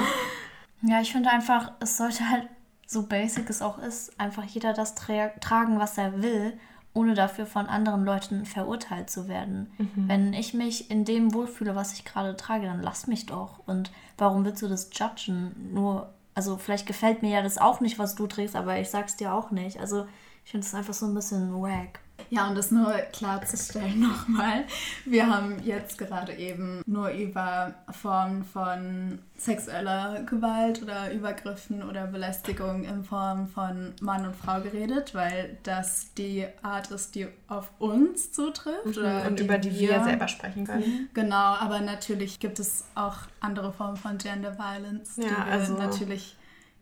Ja, 0.82 1.02
ich 1.02 1.12
finde 1.12 1.30
einfach, 1.30 1.72
es 1.80 1.98
sollte 1.98 2.30
halt, 2.30 2.48
so 2.86 3.04
basic 3.04 3.50
es 3.50 3.62
auch 3.62 3.80
ist, 3.80 4.18
einfach 4.20 4.44
jeder 4.46 4.74
das 4.74 4.96
tra 4.96 5.30
tragen, 5.42 5.80
was 5.80 5.98
er 5.98 6.22
will, 6.22 6.58
ohne 6.94 7.14
dafür 7.14 7.46
von 7.46 7.68
anderen 7.68 8.06
Leuten 8.06 8.46
verurteilt 8.46 9.10
zu 9.10 9.28
werden. 9.28 9.72
Wenn 10.08 10.34
ich 10.34 10.54
mich 10.54 10.90
in 10.90 11.06
dem 11.06 11.34
wohlfühle, 11.34 11.76
was 11.76 11.94
ich 11.94 12.06
gerade 12.06 12.36
trage, 12.36 12.66
dann 12.66 12.82
lass 12.82 13.06
mich 13.06 13.26
doch. 13.28 13.60
Und 13.68 13.92
warum 14.18 14.46
willst 14.46 14.62
du 14.62 14.68
das 14.68 14.90
judgen? 14.94 15.74
Nur, 15.74 16.14
also 16.34 16.58
vielleicht 16.58 16.88
gefällt 16.88 17.22
mir 17.22 17.30
ja 17.30 17.42
das 17.42 17.58
auch 17.58 17.82
nicht, 17.82 18.00
was 18.00 18.16
du 18.16 18.26
trägst, 18.26 18.56
aber 18.56 18.80
ich 18.80 18.90
sag's 18.90 19.16
dir 19.16 19.34
auch 19.34 19.52
nicht. 19.52 19.80
Also 19.80 20.08
ich 20.44 20.52
finde 20.52 20.66
es 20.66 20.74
einfach 20.74 20.94
so 20.94 21.06
ein 21.06 21.14
bisschen 21.14 21.54
wack. 21.62 22.00
Ja, 22.30 22.48
um 22.48 22.56
das 22.56 22.72
nur 22.72 22.92
klarzustellen 23.14 24.00
nochmal. 24.10 24.64
Wir 25.06 25.28
haben 25.28 25.62
jetzt 25.64 25.98
gerade 25.98 26.34
eben 26.34 26.82
nur 26.86 27.10
über 27.10 27.74
Formen 27.92 28.44
von 28.44 29.20
sexueller 29.38 30.24
Gewalt 30.24 30.82
oder 30.82 31.12
Übergriffen 31.14 31.84
oder 31.84 32.08
Belästigung 32.08 32.84
in 32.84 33.04
Form 33.04 33.48
von 33.48 33.94
Mann 34.02 34.26
und 34.26 34.36
Frau 34.36 34.60
geredet, 34.62 35.14
weil 35.14 35.58
das 35.64 36.14
die 36.16 36.46
Art 36.64 36.90
ist, 36.92 37.14
die 37.16 37.28
auf 37.48 37.70
uns 37.80 38.32
zutrifft. 38.32 38.86
Oder 38.98 39.28
Und 39.28 39.40
über 39.40 39.58
die 39.58 39.78
wir 39.78 40.04
selber 40.04 40.28
sprechen 40.28 40.66
können. 40.66 41.10
Genau, 41.14 41.36
aber 41.56 41.82
natürlich 41.82 42.40
gibt 42.40 42.60
es 42.60 42.86
auch 42.96 43.18
andere 43.40 43.72
Formen 43.72 43.98
von 43.98 44.18
Gender 44.18 44.58
Violence, 44.58 45.16
die 45.16 45.22
Ja, 45.24 45.46
wir 45.46 45.54
also- 45.54 45.74
natürlich 45.78 46.37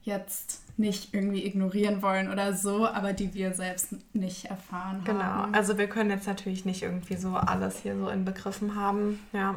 jetzt 0.06 0.62
nicht 0.78 1.14
irgendwie 1.14 1.46
ignorieren 1.46 2.02
wollen 2.02 2.30
oder 2.30 2.54
so, 2.54 2.86
aber 2.86 3.14
die 3.14 3.34
wir 3.34 3.54
selbst 3.54 3.96
nicht 4.14 4.46
erfahren 4.46 5.02
Genau, 5.06 5.24
haben. 5.24 5.56
also 5.56 5.78
wir 5.78 5.88
können 5.88 6.10
jetzt 6.10 6.28
natürlich 6.28 6.66
nicht 6.66 6.84
irgendwie 6.84 7.16
so 7.16 7.30
alles 7.36 7.80
hier 7.80 7.98
so 7.98 8.10
in 8.10 8.26
Begriffen 8.26 8.76
haben. 8.76 9.20
Ja. 9.32 9.56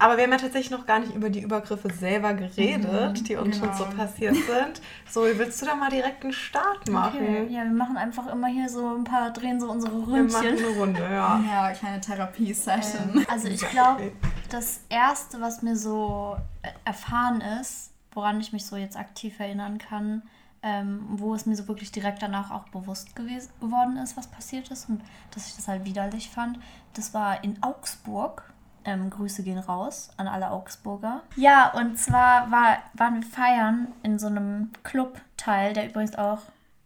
Aber 0.00 0.16
wir 0.16 0.24
haben 0.24 0.32
ja 0.32 0.38
tatsächlich 0.38 0.72
noch 0.72 0.84
gar 0.84 0.98
nicht 0.98 1.14
über 1.14 1.30
die 1.30 1.40
Übergriffe 1.40 1.88
selber 1.92 2.34
geredet, 2.34 3.28
die 3.28 3.36
uns 3.36 3.58
schon 3.58 3.72
so 3.74 3.84
genau. 3.84 3.96
passiert 3.96 4.34
sind. 4.34 4.82
So, 5.08 5.22
willst 5.22 5.62
du 5.62 5.66
da 5.66 5.76
mal 5.76 5.88
direkt 5.88 6.24
einen 6.24 6.32
Start 6.32 6.90
machen? 6.90 7.20
Okay, 7.22 7.46
ja, 7.48 7.62
wir 7.62 7.70
machen 7.70 7.96
einfach 7.96 8.26
immer 8.26 8.48
hier 8.48 8.68
so 8.68 8.96
ein 8.96 9.04
paar, 9.04 9.32
drehen 9.32 9.60
so 9.60 9.70
unsere 9.70 9.92
Wir 9.92 10.24
machen 10.24 10.34
Ründchen. 10.46 10.66
eine 10.66 10.78
Runde, 10.78 11.02
ja. 11.02 11.40
Ja, 11.48 11.70
kleine 11.72 12.00
Therapie-Session. 12.00 13.24
Also 13.30 13.46
ich 13.46 13.60
glaube, 13.70 14.10
das 14.50 14.80
Erste, 14.88 15.40
was 15.40 15.62
mir 15.62 15.76
so 15.76 16.36
äh, 16.62 16.68
erfahren 16.84 17.40
ist, 17.60 17.92
woran 18.16 18.40
ich 18.40 18.52
mich 18.52 18.66
so 18.66 18.76
jetzt 18.76 18.96
aktiv 18.96 19.38
erinnern 19.38 19.78
kann, 19.78 20.22
ähm, 20.62 21.04
wo 21.10 21.34
es 21.34 21.46
mir 21.46 21.54
so 21.54 21.68
wirklich 21.68 21.92
direkt 21.92 22.22
danach 22.22 22.50
auch 22.50 22.68
bewusst 22.70 23.14
gewesen, 23.14 23.52
geworden 23.60 23.98
ist, 23.98 24.16
was 24.16 24.26
passiert 24.26 24.70
ist 24.70 24.88
und 24.88 25.02
dass 25.30 25.46
ich 25.46 25.54
das 25.54 25.68
halt 25.68 25.84
widerlich 25.84 26.30
fand, 26.30 26.58
das 26.94 27.14
war 27.14 27.44
in 27.44 27.62
Augsburg. 27.62 28.52
Ähm, 28.84 29.10
Grüße 29.10 29.42
gehen 29.42 29.58
raus 29.58 30.10
an 30.16 30.28
alle 30.28 30.52
Augsburger. 30.52 31.22
Ja, 31.34 31.72
und 31.72 31.98
zwar 31.98 32.50
war, 32.52 32.78
waren 32.94 33.16
wir 33.16 33.28
feiern 33.28 33.88
in 34.04 34.18
so 34.18 34.28
einem 34.28 34.70
Clubteil, 34.84 35.72
der 35.72 35.88
übrigens 35.88 36.14
auch 36.14 36.42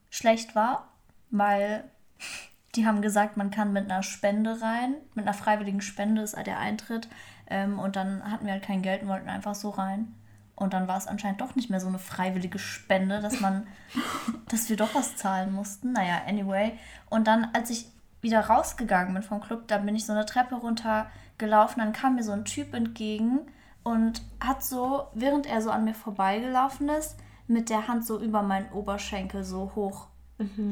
schlecht 0.09 0.55
war, 0.55 0.88
weil 1.31 1.85
die 2.75 2.87
haben 2.87 3.03
gesagt, 3.03 3.37
man 3.37 3.51
kann 3.51 3.73
mit 3.73 3.85
einer 3.85 4.03
Spende 4.03 4.61
rein, 4.62 4.95
mit 5.14 5.27
einer 5.27 5.35
freiwilligen 5.35 5.83
Spende 5.83 6.23
ist 6.23 6.37
der 6.37 6.59
Eintritt. 6.59 7.09
Ähm, 7.47 7.79
und 7.79 7.97
dann 7.97 8.31
hatten 8.31 8.47
wir 8.47 8.53
halt 8.53 8.62
kein 8.62 8.81
Geld 8.81 9.03
und 9.03 9.09
wollten 9.09 9.29
einfach 9.29 9.55
so 9.55 9.71
rein. 9.71 10.14
Und 10.61 10.73
dann 10.73 10.87
war 10.87 10.99
es 10.99 11.09
anscheinend 11.09 11.40
doch 11.40 11.57
nicht 11.57 11.70
mehr 11.70 11.81
so 11.81 11.88
eine 11.88 11.99
freiwillige 11.99 12.59
Spende, 12.59 13.20
dass 13.20 13.40
man, 13.40 13.66
dass 14.49 14.68
wir 14.68 14.77
doch 14.77 14.94
was 14.94 15.16
zahlen 15.16 15.53
mussten. 15.53 15.92
Naja, 15.92 16.23
anyway. 16.27 16.79
Und 17.09 17.27
dann, 17.27 17.49
als 17.53 17.70
ich 17.70 17.87
wieder 18.20 18.40
rausgegangen 18.40 19.14
bin 19.14 19.23
vom 19.23 19.40
Club, 19.40 19.66
da 19.66 19.79
bin 19.79 19.96
ich 19.96 20.07
so 20.07 20.12
eine 20.12 20.27
Treppe 20.27 20.55
runtergelaufen, 20.55 21.83
dann 21.83 21.92
kam 21.92 22.14
mir 22.14 22.23
so 22.23 22.33
ein 22.33 22.44
Typ 22.44 22.75
entgegen 22.75 23.40
und 23.83 24.23
hat 24.38 24.62
so, 24.62 25.09
während 25.14 25.46
er 25.46 25.62
so 25.62 25.70
an 25.70 25.85
mir 25.85 25.94
vorbeigelaufen 25.94 26.88
ist, 26.90 27.16
mit 27.49 27.70
der 27.70 27.88
Hand 27.88 28.07
so 28.07 28.20
über 28.20 28.42
meinen 28.42 28.70
Oberschenkel 28.70 29.42
so 29.42 29.73
hoch 29.75 30.09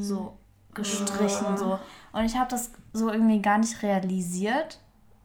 so 0.01 0.39
gestrichen. 0.75 1.57
So. 1.57 1.79
Und 2.13 2.25
ich 2.25 2.37
habe 2.37 2.51
das 2.51 2.73
so 2.93 3.11
irgendwie 3.11 3.43
gar 3.43 3.59
nicht 3.59 3.83
realisiert. 3.83 4.81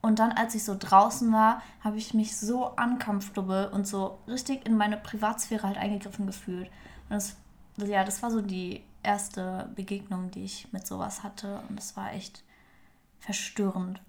Und 0.06 0.20
dann, 0.20 0.34
als 0.34 0.54
ich 0.54 0.66
so 0.66 0.76
draußen 0.78 1.32
war, 1.32 1.62
habe 1.82 1.98
ich 1.98 2.14
mich 2.14 2.36
so 2.36 2.70
uncomfortable 2.76 3.70
und 3.70 3.88
so 3.88 4.20
richtig 4.28 4.66
in 4.66 4.76
meine 4.76 4.98
Privatsphäre 4.98 5.66
halt 5.66 5.78
eingegriffen 5.78 6.28
gefühlt. 6.28 6.68
Und 7.10 7.16
das, 7.16 7.38
ja, 7.78 8.04
das 8.04 8.22
war 8.22 8.30
so 8.30 8.42
die 8.42 8.84
erste 9.02 9.70
Begegnung, 9.76 10.30
die 10.30 10.44
ich 10.44 10.68
mit 10.74 10.86
sowas 10.86 11.24
hatte. 11.24 11.62
Und 11.70 11.78
das 11.78 11.96
war 11.96 12.12
echt 12.12 12.44
verstörend. 13.22 14.02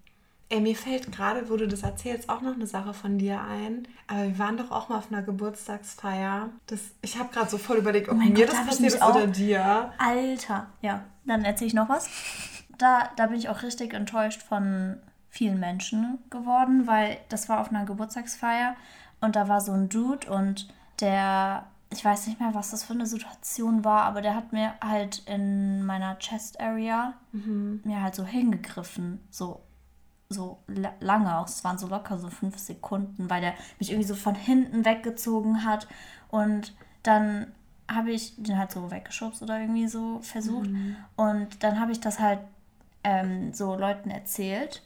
Ey, 0.48 0.60
mir 0.60 0.74
fällt 0.74 1.12
gerade, 1.12 1.48
wo 1.48 1.56
du 1.56 1.68
das 1.68 1.84
erzählst, 1.84 2.28
auch 2.28 2.40
noch 2.40 2.54
eine 2.54 2.66
Sache 2.66 2.92
von 2.92 3.16
dir 3.16 3.40
ein. 3.42 3.86
Aber 4.08 4.24
wir 4.24 4.38
waren 4.40 4.56
doch 4.56 4.72
auch 4.72 4.88
mal 4.88 4.98
auf 4.98 5.12
einer 5.12 5.22
Geburtstagsfeier. 5.22 6.50
Das, 6.66 6.80
ich 7.02 7.20
habe 7.20 7.32
gerade 7.32 7.48
so 7.48 7.56
voll 7.56 7.76
überlegt, 7.76 8.08
ob 8.08 8.16
Oh 8.16 8.18
mir 8.18 8.34
Gott, 8.34 8.48
das 8.48 8.66
passiert 8.66 9.00
oder 9.00 9.28
dir. 9.28 9.92
Alter, 9.98 10.66
ja, 10.82 11.04
dann 11.24 11.44
erzähle 11.44 11.68
ich 11.68 11.74
noch 11.74 11.88
was. 11.88 12.08
Da, 12.78 13.10
da 13.14 13.28
bin 13.28 13.38
ich 13.38 13.48
auch 13.48 13.62
richtig 13.62 13.94
enttäuscht 13.94 14.42
von 14.42 14.98
vielen 15.34 15.58
Menschen 15.58 16.18
geworden, 16.30 16.86
weil 16.86 17.18
das 17.28 17.48
war 17.48 17.60
auf 17.60 17.70
einer 17.70 17.84
Geburtstagsfeier 17.84 18.76
und 19.20 19.34
da 19.36 19.48
war 19.48 19.60
so 19.60 19.72
ein 19.72 19.88
Dude 19.88 20.30
und 20.30 20.68
der, 21.00 21.66
ich 21.90 22.04
weiß 22.04 22.28
nicht 22.28 22.38
mehr, 22.40 22.54
was 22.54 22.70
das 22.70 22.84
für 22.84 22.92
eine 22.92 23.06
Situation 23.06 23.84
war, 23.84 24.02
aber 24.04 24.22
der 24.22 24.36
hat 24.36 24.52
mir 24.52 24.74
halt 24.80 25.22
in 25.26 25.84
meiner 25.84 26.18
Chest 26.20 26.60
Area 26.60 27.14
mir 27.84 28.00
halt 28.02 28.14
so 28.14 28.24
hingegriffen, 28.24 29.20
so 29.30 29.60
so 30.30 30.58
la- 30.68 30.94
lange 31.00 31.36
auch, 31.36 31.46
es 31.46 31.62
waren 31.64 31.78
so 31.78 31.86
locker 31.86 32.18
so 32.18 32.28
fünf 32.30 32.58
Sekunden, 32.58 33.28
weil 33.28 33.40
der 33.42 33.54
mich 33.78 33.90
irgendwie 33.90 34.08
so 34.08 34.14
von 34.14 34.34
hinten 34.34 34.84
weggezogen 34.84 35.64
hat 35.64 35.86
und 36.28 36.74
dann 37.02 37.52
habe 37.92 38.10
ich 38.12 38.34
den 38.42 38.56
halt 38.58 38.72
so 38.72 38.90
weggeschubst 38.90 39.42
oder 39.42 39.60
irgendwie 39.60 39.86
so 39.86 40.20
versucht 40.22 40.70
und 41.16 41.62
dann 41.62 41.78
habe 41.78 41.92
ich 41.92 42.00
das 42.00 42.18
halt 42.20 42.40
ähm, 43.04 43.52
so 43.52 43.76
Leuten 43.76 44.10
erzählt, 44.10 44.82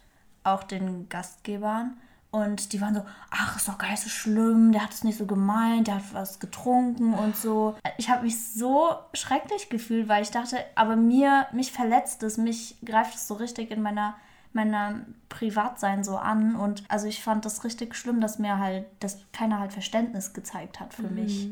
auch 0.53 0.65
den 0.65 1.09
Gastgebern 1.09 1.97
und 2.31 2.73
die 2.73 2.81
waren 2.81 2.95
so, 2.95 3.03
ach, 3.31 3.57
ist 3.57 3.69
doch 3.69 3.79
gar 3.79 3.91
nicht 3.91 4.03
so 4.03 4.11
schlimm, 4.11 4.73
der 4.73 4.83
hat 4.83 4.93
es 4.93 5.03
nicht 5.03 5.17
so 5.19 5.27
gemeint, 5.27 5.87
der 5.87 5.97
hat 5.97 6.13
was 6.13 6.41
getrunken 6.41 7.15
und 7.15 7.37
so. 7.37 7.77
Ich 7.97 8.11
habe 8.11 8.25
mich 8.25 8.53
so 8.53 8.91
schrecklich 9.15 9.71
gefühlt, 9.71 10.09
weil 10.09 10.23
ich 10.23 10.31
dachte, 10.31 10.59
aber 10.75 10.97
mir, 10.97 11.47
mich 11.53 11.73
verletzt 11.73 12.23
es, 12.23 12.37
mich 12.37 12.77
greift 12.85 13.15
es 13.15 13.29
so 13.29 13.35
richtig 13.35 13.71
in 13.71 13.83
meiner 13.83 14.15
meiner 14.55 15.01
Privatsein 15.29 16.03
so 16.03 16.17
an 16.17 16.57
und 16.57 16.83
also 16.89 17.07
ich 17.07 17.23
fand 17.23 17.45
das 17.45 17.65
richtig 17.65 17.95
schlimm, 17.95 18.21
dass 18.21 18.39
mir 18.39 18.59
halt, 18.59 18.87
dass 18.99 19.19
keiner 19.33 19.61
halt 19.61 19.73
Verständnis 19.75 20.33
gezeigt 20.33 20.81
hat 20.81 20.95
für 20.95 21.09
mich. 21.09 21.49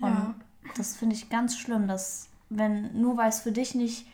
Und 0.00 0.08
Ja. 0.08 0.34
das 0.76 0.96
finde 0.96 1.14
ich 1.14 1.28
ganz 1.28 1.58
schlimm, 1.58 1.86
dass 1.86 2.28
wenn 2.48 2.98
nur 3.00 3.18
weil 3.18 3.28
es 3.28 3.40
für 3.40 3.52
dich 3.52 3.74
nicht 3.74 4.06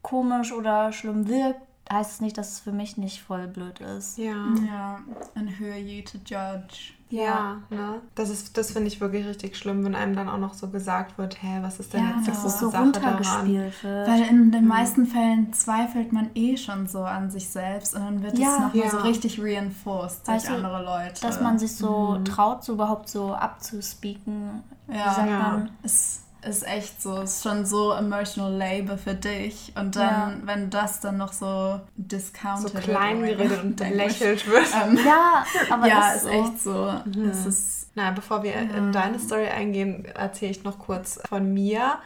komisch 0.00 0.50
oder 0.50 0.92
schlimm 0.92 1.28
wirkt, 1.28 1.60
heißt 1.92 2.12
es 2.12 2.20
nicht, 2.20 2.36
dass 2.38 2.52
es 2.52 2.60
für 2.60 2.72
mich 2.72 2.96
nicht 2.96 3.22
voll 3.22 3.46
blöd 3.46 3.80
ist. 3.80 4.16
Ja. 4.18 4.46
Ja, 4.66 5.00
and 5.34 5.60
who 5.60 5.66
are 5.66 5.78
you 5.78 6.02
to 6.02 6.18
judge? 6.24 6.92
Ja, 7.10 7.58
ne? 7.70 8.00
Das 8.16 8.28
ist, 8.30 8.56
das 8.56 8.72
finde 8.72 8.88
ich 8.88 9.00
wirklich 9.00 9.24
richtig 9.26 9.56
schlimm, 9.56 9.84
wenn 9.84 9.94
einem 9.94 10.16
dann 10.16 10.28
auch 10.28 10.38
noch 10.38 10.54
so 10.54 10.68
gesagt 10.68 11.16
wird, 11.16 11.40
hä, 11.42 11.58
was 11.60 11.78
ist 11.78 11.92
denn 11.92 12.02
Ja, 12.02 12.10
jetzt 12.16 12.26
die 12.26 12.30
dass 12.30 12.42
große 12.42 12.58
so 12.58 12.70
Sache 12.70 12.90
daran? 12.90 13.46
wird. 13.46 13.84
Weil 13.84 14.22
in 14.22 14.50
den 14.50 14.66
meisten 14.66 15.06
Fällen 15.06 15.52
zweifelt 15.52 16.12
man 16.12 16.30
eh 16.34 16.56
schon 16.56 16.88
so 16.88 17.04
an 17.04 17.30
sich 17.30 17.48
selbst 17.50 17.94
und 17.94 18.00
dann 18.00 18.22
wird 18.22 18.36
Ja. 18.38 18.48
es 18.48 18.58
nochmal 18.60 18.76
Ja. 18.84 18.90
so 18.90 18.96
richtig 18.98 19.40
reinforced 19.40 20.26
durch 20.26 20.42
du, 20.44 20.54
andere 20.54 20.82
Leute. 20.82 21.20
dass 21.20 21.40
man 21.40 21.58
sich 21.58 21.76
so 21.76 22.18
traut, 22.24 22.64
so 22.64 22.72
überhaupt 22.72 23.08
so 23.08 23.32
abzuspeaken. 23.34 24.64
Ja. 24.88 24.94
Wie 24.94 25.14
sagt 25.14 25.30
Ja. 25.30 25.38
man? 25.38 25.70
Es 25.84 26.23
ist 26.46 26.66
echt 26.66 27.00
so, 27.02 27.18
es 27.22 27.36
ist 27.36 27.42
schon 27.42 27.64
so 27.66 27.92
emotional 27.92 28.52
labor 28.52 28.98
für 28.98 29.14
dich. 29.14 29.72
Und 29.76 29.96
dann, 29.96 30.46
wenn 30.46 30.70
das 30.70 31.00
dann 31.00 31.16
noch 31.16 31.32
so 31.32 31.80
discounted 31.96 32.70
So 32.70 32.78
klein 32.78 33.22
geredet 33.22 33.62
und 33.62 33.76
belächelt 33.76 34.46
wird. 34.48 34.66
Ähm, 34.74 34.98
Ja, 35.04 35.44
aber 35.70 35.86
ja, 35.86 36.12
ist 36.12 36.16
ist 36.16 36.22
so. 36.24 36.28
echt 36.30 36.60
so. 36.62 36.94
Es 37.30 37.46
ist 37.46 37.90
Na, 37.94 38.10
bevor 38.10 38.42
wir 38.42 38.54
in 38.54 38.92
deine 38.92 39.18
Story 39.18 39.46
eingehen, 39.46 40.04
erzähle 40.04 40.50
ich 40.52 40.64
noch 40.64 40.78
kurz 40.78 41.20
von 41.28 41.52
mir. 41.52 41.98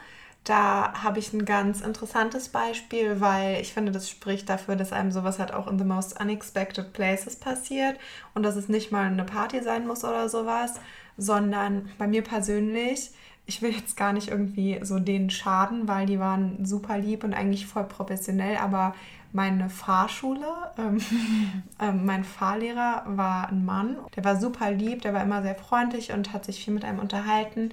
Da 0.45 0.93
habe 1.03 1.19
ich 1.19 1.33
ein 1.33 1.45
ganz 1.45 1.81
interessantes 1.81 2.49
Beispiel, 2.49 3.19
weil 3.21 3.59
ich 3.61 3.73
finde, 3.73 3.91
das 3.91 4.09
spricht 4.09 4.49
dafür, 4.49 4.75
dass 4.75 4.93
einem 4.93 5.11
sowas 5.11 5.37
halt 5.37 5.53
auch 5.53 5.67
in 5.67 5.77
the 5.77 5.85
most 5.85 6.19
unexpected 6.19 6.93
places 6.93 7.35
passiert 7.35 7.99
und 8.33 8.43
dass 8.43 8.55
es 8.55 8.69
nicht 8.69 8.91
mal 8.91 9.05
eine 9.05 9.25
Party 9.25 9.61
sein 9.61 9.85
muss 9.85 10.03
oder 10.03 10.29
sowas, 10.29 10.75
sondern 11.17 11.89
bei 11.97 12.07
mir 12.07 12.23
persönlich, 12.23 13.11
ich 13.49 13.63
will 13.63 13.71
jetzt 13.71 13.97
gar 13.97 14.13
nicht 14.13 14.29
irgendwie 14.29 14.79
so 14.83 14.99
denen 14.99 15.31
schaden, 15.31 15.87
weil 15.87 16.05
die 16.05 16.19
waren 16.19 16.65
super 16.65 16.99
lieb 16.99 17.23
und 17.23 17.33
eigentlich 17.33 17.65
voll 17.65 17.83
professionell, 17.83 18.57
aber 18.57 18.93
meine 19.33 19.69
Fahrschule, 19.71 20.45
ähm, 20.77 21.01
ähm, 21.81 22.05
mein 22.05 22.23
Fahrlehrer 22.23 23.03
war 23.07 23.49
ein 23.49 23.65
Mann, 23.65 23.97
der 24.15 24.23
war 24.23 24.39
super 24.39 24.71
lieb, 24.71 25.01
der 25.01 25.15
war 25.15 25.23
immer 25.23 25.41
sehr 25.41 25.55
freundlich 25.55 26.11
und 26.13 26.31
hat 26.31 26.45
sich 26.45 26.63
viel 26.63 26.73
mit 26.73 26.85
einem 26.85 26.99
unterhalten. 26.99 27.71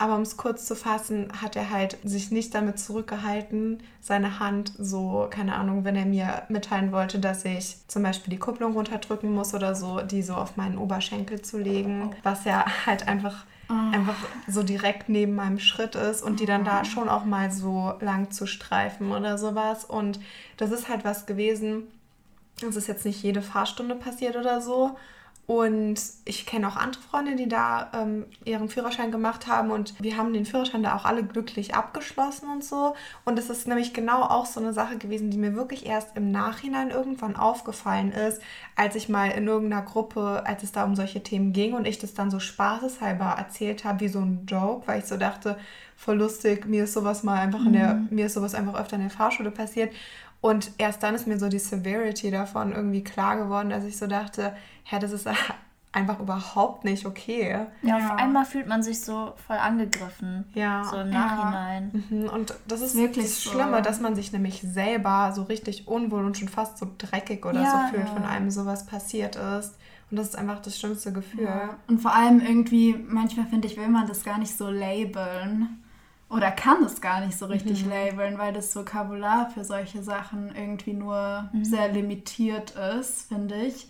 Aber 0.00 0.14
um 0.14 0.22
es 0.22 0.36
kurz 0.36 0.64
zu 0.64 0.76
fassen, 0.76 1.28
hat 1.42 1.56
er 1.56 1.70
halt 1.70 1.98
sich 2.04 2.30
nicht 2.30 2.54
damit 2.54 2.78
zurückgehalten, 2.78 3.82
seine 4.00 4.38
Hand 4.38 4.72
so, 4.78 5.26
keine 5.28 5.56
Ahnung, 5.56 5.84
wenn 5.84 5.96
er 5.96 6.06
mir 6.06 6.42
mitteilen 6.48 6.92
wollte, 6.92 7.18
dass 7.18 7.44
ich 7.44 7.76
zum 7.88 8.04
Beispiel 8.04 8.30
die 8.30 8.38
Kupplung 8.38 8.74
runterdrücken 8.74 9.34
muss 9.34 9.54
oder 9.54 9.74
so, 9.74 10.00
die 10.00 10.22
so 10.22 10.34
auf 10.34 10.56
meinen 10.56 10.78
Oberschenkel 10.78 11.42
zu 11.42 11.58
legen, 11.58 12.14
was 12.22 12.44
ja 12.44 12.64
halt 12.86 13.08
einfach 13.08 13.44
oh. 13.68 13.94
einfach 13.94 14.16
so 14.46 14.62
direkt 14.62 15.08
neben 15.08 15.34
meinem 15.34 15.58
Schritt 15.58 15.94
ist 15.94 16.22
und 16.22 16.40
die 16.40 16.46
dann 16.46 16.64
da 16.64 16.84
schon 16.84 17.08
auch 17.08 17.24
mal 17.24 17.50
so 17.50 17.94
lang 18.00 18.30
zu 18.30 18.46
streifen 18.46 19.12
oder 19.12 19.38
sowas. 19.38 19.84
Und 19.84 20.20
das 20.56 20.70
ist 20.70 20.88
halt 20.88 21.04
was 21.04 21.26
gewesen. 21.26 21.84
Das 22.60 22.76
ist 22.76 22.88
jetzt 22.88 23.04
nicht 23.04 23.22
jede 23.22 23.42
Fahrstunde 23.42 23.94
passiert 23.94 24.36
oder 24.36 24.60
so. 24.60 24.96
Und 25.48 25.98
ich 26.26 26.44
kenne 26.44 26.68
auch 26.68 26.76
andere 26.76 27.02
Freunde, 27.02 27.34
die 27.34 27.48
da 27.48 27.90
ähm, 27.94 28.26
ihren 28.44 28.68
Führerschein 28.68 29.10
gemacht 29.10 29.46
haben 29.46 29.70
und 29.70 29.94
wir 29.98 30.18
haben 30.18 30.34
den 30.34 30.44
Führerschein 30.44 30.82
da 30.82 30.94
auch 30.94 31.06
alle 31.06 31.24
glücklich 31.24 31.74
abgeschlossen 31.74 32.50
und 32.50 32.62
so. 32.62 32.94
Und 33.24 33.38
es 33.38 33.48
ist 33.48 33.66
nämlich 33.66 33.94
genau 33.94 34.20
auch 34.20 34.44
so 34.44 34.60
eine 34.60 34.74
Sache 34.74 34.98
gewesen, 34.98 35.30
die 35.30 35.38
mir 35.38 35.54
wirklich 35.54 35.86
erst 35.86 36.14
im 36.18 36.30
Nachhinein 36.30 36.90
irgendwann 36.90 37.34
aufgefallen 37.34 38.12
ist, 38.12 38.42
als 38.76 38.94
ich 38.94 39.08
mal 39.08 39.30
in 39.30 39.46
irgendeiner 39.46 39.80
Gruppe, 39.80 40.42
als 40.44 40.64
es 40.64 40.72
da 40.72 40.84
um 40.84 40.94
solche 40.94 41.22
Themen 41.22 41.54
ging 41.54 41.72
und 41.72 41.86
ich 41.86 41.98
das 41.98 42.12
dann 42.12 42.30
so 42.30 42.40
spaßeshalber 42.40 43.36
erzählt 43.38 43.86
habe, 43.86 44.00
wie 44.00 44.08
so 44.08 44.20
ein 44.20 44.44
Joke, 44.46 44.86
weil 44.86 44.98
ich 44.98 45.06
so 45.06 45.16
dachte, 45.16 45.56
voll 45.96 46.18
lustig, 46.18 46.66
mir 46.66 46.84
ist 46.84 46.92
sowas 46.92 47.22
mal 47.22 47.40
einfach 47.40 47.64
in 47.64 47.72
der, 47.72 47.94
mhm. 47.94 48.08
mir 48.10 48.26
ist 48.26 48.34
sowas 48.34 48.54
einfach 48.54 48.78
öfter 48.78 48.96
in 48.96 49.02
der 49.02 49.10
Fahrschule 49.10 49.50
passiert. 49.50 49.94
Und 50.40 50.70
erst 50.78 51.02
dann 51.02 51.14
ist 51.14 51.26
mir 51.26 51.38
so 51.38 51.48
die 51.48 51.58
Severity 51.58 52.30
davon 52.30 52.72
irgendwie 52.72 53.02
klar 53.02 53.36
geworden, 53.36 53.70
dass 53.70 53.84
ich 53.84 53.96
so 53.96 54.06
dachte, 54.06 54.54
ja, 54.90 54.98
das 54.98 55.12
ist 55.12 55.28
einfach 55.92 56.20
überhaupt 56.20 56.84
nicht 56.84 57.06
okay. 57.06 57.66
Ja, 57.82 57.98
ja, 57.98 58.06
auf 58.06 58.18
einmal 58.18 58.44
fühlt 58.44 58.68
man 58.68 58.82
sich 58.82 59.00
so 59.00 59.32
voll 59.46 59.56
angegriffen. 59.56 60.44
Ja. 60.54 60.84
So 60.84 60.98
im 60.98 61.10
Nachhinein. 61.10 62.04
Ja. 62.10 62.16
Mhm. 62.16 62.28
Und 62.28 62.54
das 62.68 62.82
ist 62.82 62.94
wirklich 62.94 63.24
das 63.24 63.42
so. 63.42 63.50
Schlimme, 63.50 63.82
dass 63.82 64.00
man 64.00 64.14
sich 64.14 64.32
nämlich 64.32 64.60
selber 64.60 65.32
so 65.34 65.42
richtig 65.44 65.88
unwohl 65.88 66.24
und 66.24 66.36
schon 66.38 66.48
fast 66.48 66.78
so 66.78 66.86
dreckig 66.98 67.44
oder 67.44 67.62
ja, 67.62 67.70
so 67.72 67.96
fühlt, 67.96 68.08
ja. 68.08 68.14
wenn 68.14 68.24
einem 68.24 68.50
sowas 68.50 68.86
passiert 68.86 69.36
ist. 69.36 69.76
Und 70.10 70.18
das 70.18 70.28
ist 70.28 70.36
einfach 70.36 70.60
das 70.60 70.78
schlimmste 70.78 71.12
Gefühl. 71.12 71.44
Ja. 71.44 71.76
Und 71.88 72.00
vor 72.00 72.14
allem 72.14 72.40
irgendwie, 72.40 72.94
manchmal 73.08 73.46
finde 73.46 73.66
ich, 73.66 73.76
will 73.76 73.88
man 73.88 74.06
das 74.06 74.24
gar 74.24 74.38
nicht 74.38 74.56
so 74.56 74.70
labeln 74.70 75.82
oder 76.30 76.50
kann 76.50 76.82
es 76.84 77.00
gar 77.00 77.24
nicht 77.24 77.38
so 77.38 77.46
richtig 77.46 77.84
mhm. 77.84 77.90
labeln, 77.90 78.38
weil 78.38 78.52
das 78.52 78.74
Vokabular 78.76 79.50
für 79.50 79.64
solche 79.64 80.02
Sachen 80.02 80.54
irgendwie 80.54 80.92
nur 80.92 81.48
mhm. 81.52 81.64
sehr 81.64 81.88
limitiert 81.88 82.72
ist, 82.72 83.28
finde 83.28 83.56
ich. 83.56 83.88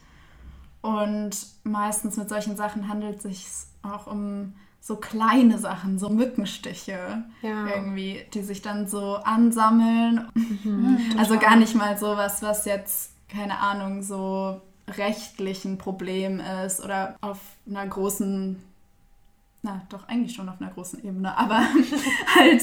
Und 0.80 1.36
meistens 1.64 2.16
mit 2.16 2.28
solchen 2.28 2.56
Sachen 2.56 2.88
handelt 2.88 3.16
es 3.16 3.22
sich 3.24 3.46
auch 3.82 4.06
um 4.06 4.54
so 4.80 4.96
kleine 4.96 5.58
Sachen, 5.58 5.98
so 5.98 6.08
Mückenstiche 6.08 7.24
ja. 7.42 7.66
irgendwie, 7.66 8.24
die 8.32 8.42
sich 8.42 8.62
dann 8.62 8.86
so 8.86 9.16
ansammeln. 9.16 10.28
Mhm, 10.34 10.98
also 11.18 11.38
gar 11.38 11.56
nicht 11.56 11.74
mal 11.74 11.98
so 11.98 12.16
was, 12.16 12.42
was 12.42 12.64
jetzt, 12.64 13.12
keine 13.28 13.58
Ahnung, 13.58 14.02
so 14.02 14.60
rechtlich 14.96 15.64
ein 15.64 15.76
Problem 15.76 16.40
ist 16.64 16.82
oder 16.82 17.16
auf 17.20 17.38
einer 17.68 17.86
großen 17.86 18.62
na, 19.62 19.82
doch 19.88 20.08
eigentlich 20.08 20.34
schon 20.34 20.48
auf 20.48 20.60
einer 20.60 20.70
großen 20.70 21.02
Ebene, 21.04 21.36
aber 21.36 21.60
halt 22.36 22.62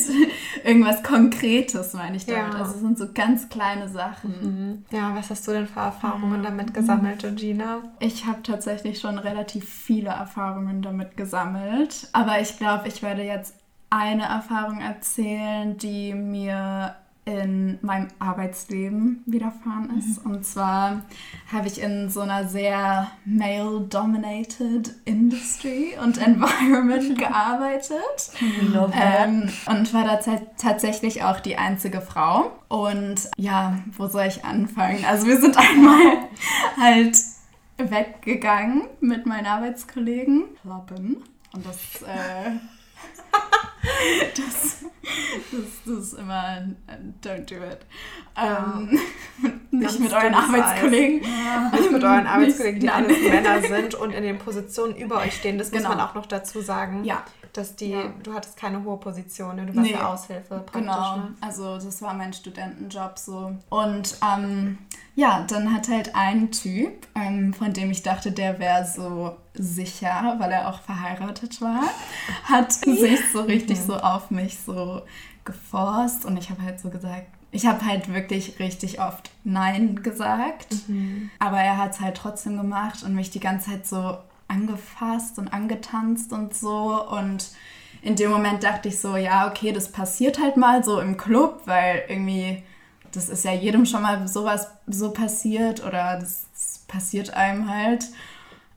irgendwas 0.64 1.04
Konkretes, 1.04 1.94
meine 1.94 2.16
ich 2.16 2.26
damit. 2.26 2.54
Ja. 2.54 2.60
Also 2.60 2.76
es 2.76 2.80
sind 2.80 2.98
so 2.98 3.08
ganz 3.14 3.50
kleine 3.50 3.90
Sachen. 3.90 4.32
Mhm. 4.42 4.86
Ja, 4.92 5.14
was 5.14 5.30
hast 5.30 5.46
du 5.48 5.52
denn 5.52 5.68
für 5.68 5.82
Erfahrungen 5.82 6.40
mhm. 6.40 6.44
damit 6.44 6.74
gesammelt, 6.74 7.20
Georgina? 7.20 7.84
Ich 8.00 8.26
habe 8.26 8.42
tatsächlich 8.44 9.00
schon 9.00 9.18
relativ 9.18 9.68
viele 9.68 10.10
Erfahrungen 10.10 10.82
damit 10.82 11.18
gesammelt, 11.18 12.08
aber 12.14 12.40
ich 12.40 12.58
glaube, 12.58 12.88
ich 12.88 13.04
werde 13.04 13.24
jetzt 13.24 13.56
eine 13.90 14.24
Erfahrung 14.24 14.80
erzählen, 14.80 15.78
die 15.78 16.14
mir 16.14 16.96
in 17.26 17.80
meinem 17.82 18.10
Arbeitsleben 18.20 19.24
widerfahren 19.26 19.98
ist. 19.98 20.24
Mhm. 20.24 20.32
Und 20.32 20.46
zwar 20.46 21.02
habe 21.52 21.68
ich 21.68 21.82
in 21.82 22.10
so 22.10 22.22
einer 22.22 22.48
sehr 22.48 23.10
male-dominated 23.26 24.94
Industry 25.06 25.96
und 26.02 26.20
Environment 26.20 27.18
gearbeitet. 27.18 28.32
Ähm, 28.94 29.50
und 29.66 29.94
war 29.94 30.04
da 30.04 30.20
tatsächlich 30.58 31.24
auch 31.24 31.40
die 31.40 31.58
einzige 31.58 32.00
Frau. 32.00 32.52
Und 32.68 33.30
ja, 33.38 33.80
wo 33.98 34.08
soll 34.08 34.26
ich 34.28 34.46
anfangen? 34.46 35.04
Also 35.06 35.26
wir 35.26 35.42
sind 35.42 35.58
einmal 35.58 36.30
halt 36.80 37.18
weggegangen 37.78 38.84
mit 39.00 39.26
meinen 39.26 39.48
Arbeitskollegen. 39.48 40.44
Klappen. 40.62 41.24
Und 41.54 41.66
das... 41.66 42.04
Äh, 42.04 42.52
das, 44.36 44.84
das, 45.52 45.62
das, 45.86 45.98
ist 45.98 46.14
immer 46.14 46.68
don't 47.24 47.46
do 47.46 47.56
it. 47.56 47.80
Ähm, 48.38 49.00
nicht 49.72 50.00
mit 50.00 50.14
euren 50.14 50.34
Arbeitskollegen. 50.34 51.22
Ja. 51.24 51.72
Nicht 51.72 51.92
mit 51.92 52.04
euren 52.04 52.28
Arbeitskollegen, 52.28 52.80
die 52.80 52.90
alles 52.90 53.22
Männer 53.22 53.62
sind 53.62 53.96
und 53.96 54.12
in 54.12 54.24
den 54.24 54.38
Positionen 54.38 54.96
über 54.96 55.18
euch 55.20 55.36
stehen. 55.36 55.58
Das 55.58 55.72
genau. 55.72 55.90
muss 55.90 55.98
man 55.98 56.08
auch 56.08 56.16
noch 56.16 56.26
dazu 56.26 56.62
sagen. 56.62 57.04
Ja. 57.04 57.24
Dass 57.56 57.76
die, 57.76 57.92
ja. 57.92 58.12
du 58.22 58.34
hattest 58.34 58.58
keine 58.58 58.84
hohe 58.84 58.98
Position, 58.98 59.56
ne? 59.56 59.66
du 59.66 59.76
warst 59.76 59.90
nee. 59.90 59.94
ja 59.94 60.14
Aushilfe 60.14 60.56
praktisch. 60.56 60.82
Genau, 60.82 61.16
ne? 61.16 61.34
also 61.40 61.76
das 61.76 62.02
war 62.02 62.14
mein 62.14 62.34
Studentenjob 62.34 63.18
so. 63.18 63.56
Und 63.70 64.18
ähm, 64.22 64.78
ja, 65.16 65.46
dann 65.48 65.74
hat 65.74 65.88
halt 65.88 66.14
ein 66.16 66.52
Typ, 66.52 67.08
ähm, 67.16 67.54
von 67.54 67.72
dem 67.72 67.92
ich 67.92 68.04
dachte, 68.04 68.34
der 68.34 68.60
wäre 68.60 68.86
so 68.86 69.38
sicher, 69.54 70.36
weil 70.38 70.52
er 70.52 70.68
auch 70.68 70.82
verheiratet 70.82 71.62
war, 71.62 71.84
hat 72.44 72.74
sich 72.74 73.20
so 73.32 73.42
richtig 73.44 73.80
so 73.80 73.96
auf 73.96 74.32
mich 74.32 74.60
so 74.60 75.02
geforst 75.46 76.26
und 76.26 76.36
ich 76.36 76.50
habe 76.50 76.62
halt 76.62 76.82
so 76.82 76.90
gesagt, 76.90 77.28
ich 77.52 77.66
habe 77.66 77.86
halt 77.86 78.14
wirklich 78.14 78.60
richtig 78.60 79.00
oft 79.00 79.32
Nein 79.46 80.04
gesagt, 80.04 80.90
mhm. 80.90 81.30
aber 81.40 81.60
er 81.60 81.78
hat 81.78 81.94
es 81.94 82.02
halt 82.02 82.18
trotzdem 82.18 82.58
gemacht 82.58 83.04
und 83.04 83.16
mich 83.16 83.30
die 83.30 83.40
ganze 83.40 83.70
Zeit 83.70 83.88
so 83.88 84.18
angefasst 84.48 85.40
und 85.40 85.54
angetanzt 85.54 86.32
und 86.34 86.56
so 86.56 87.06
und 87.10 87.50
in 88.02 88.16
dem 88.16 88.30
Moment 88.30 88.64
dachte 88.64 88.90
ich 88.90 89.00
so, 89.00 89.18
ja, 89.18 89.48
okay, 89.50 89.72
das 89.72 89.92
passiert 89.92 90.40
halt 90.40 90.58
mal 90.58 90.84
so 90.84 91.00
im 91.00 91.18
Club, 91.18 91.62
weil 91.66 92.04
irgendwie 92.08 92.62
das 93.16 93.30
ist 93.30 93.46
ja 93.46 93.54
jedem 93.54 93.86
schon 93.86 94.02
mal 94.02 94.28
sowas 94.28 94.68
so 94.88 95.12
passiert 95.12 95.84
oder 95.86 96.20
das, 96.20 96.48
das 96.54 96.84
passiert 96.88 97.34
einem 97.34 97.70
halt. 97.70 98.06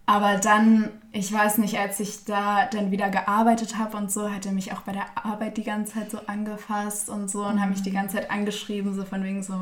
Aber 0.06 0.36
dann, 0.36 0.90
ich 1.12 1.30
weiß 1.30 1.58
nicht, 1.58 1.78
als 1.78 2.00
ich 2.00 2.24
da 2.24 2.64
dann 2.66 2.90
wieder 2.90 3.10
gearbeitet 3.10 3.76
habe 3.76 3.96
und 3.96 4.10
so, 4.10 4.30
hat 4.30 4.46
er 4.46 4.52
mich 4.52 4.72
auch 4.72 4.80
bei 4.80 4.92
der 4.92 5.06
Arbeit 5.22 5.58
die 5.58 5.64
ganze 5.64 5.94
Zeit 5.94 6.10
so 6.10 6.18
angefasst 6.26 7.10
und 7.10 7.30
so 7.30 7.44
und 7.44 7.56
mhm. 7.56 7.60
hat 7.60 7.70
mich 7.70 7.82
die 7.82 7.90
ganze 7.90 8.16
Zeit 8.16 8.30
angeschrieben, 8.30 8.94
so 8.94 9.04
von 9.04 9.22
wegen 9.22 9.42
so, 9.42 9.54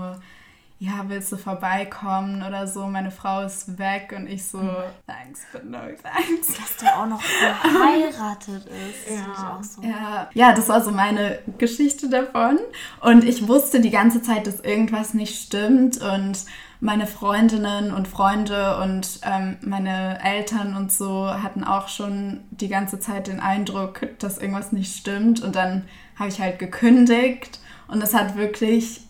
ja, 0.78 1.04
willst 1.06 1.32
du 1.32 1.36
vorbeikommen 1.36 2.42
oder 2.42 2.66
so, 2.66 2.86
meine 2.86 3.10
Frau 3.10 3.42
ist 3.42 3.78
weg 3.78 4.12
und 4.14 4.26
ich 4.26 4.46
so, 4.46 4.58
thanks, 5.06 5.40
but 5.50 5.64
no 5.64 5.78
thanks. 5.78 6.48
Dass 6.48 6.76
der 6.76 6.98
auch 7.00 7.06
noch 7.06 7.22
verheiratet 7.22 8.66
ist. 8.66 9.10
Ja. 9.10 9.60
So. 9.62 9.82
ja. 9.82 10.28
ja, 10.34 10.52
das 10.54 10.68
war 10.68 10.82
so 10.82 10.90
meine 10.90 11.38
Geschichte 11.56 12.10
davon 12.10 12.58
und 13.00 13.24
ich 13.24 13.48
wusste 13.48 13.80
die 13.80 13.90
ganze 13.90 14.20
Zeit, 14.20 14.46
dass 14.46 14.60
irgendwas 14.60 15.14
nicht 15.14 15.42
stimmt 15.42 16.02
und 16.02 16.44
meine 16.80 17.06
Freundinnen 17.06 17.90
und 17.94 18.06
Freunde 18.06 18.78
und 18.82 19.20
ähm, 19.22 19.56
meine 19.62 20.22
Eltern 20.22 20.76
und 20.76 20.92
so 20.92 21.26
hatten 21.26 21.64
auch 21.64 21.88
schon 21.88 22.40
die 22.50 22.68
ganze 22.68 23.00
Zeit 23.00 23.28
den 23.28 23.40
Eindruck, 23.40 24.06
dass 24.18 24.36
irgendwas 24.36 24.72
nicht 24.72 24.94
stimmt 24.94 25.42
und 25.42 25.56
dann 25.56 25.84
habe 26.18 26.28
ich 26.28 26.38
halt 26.38 26.58
gekündigt 26.58 27.60
und 27.88 28.02
es 28.02 28.12
hat 28.12 28.36
wirklich 28.36 29.05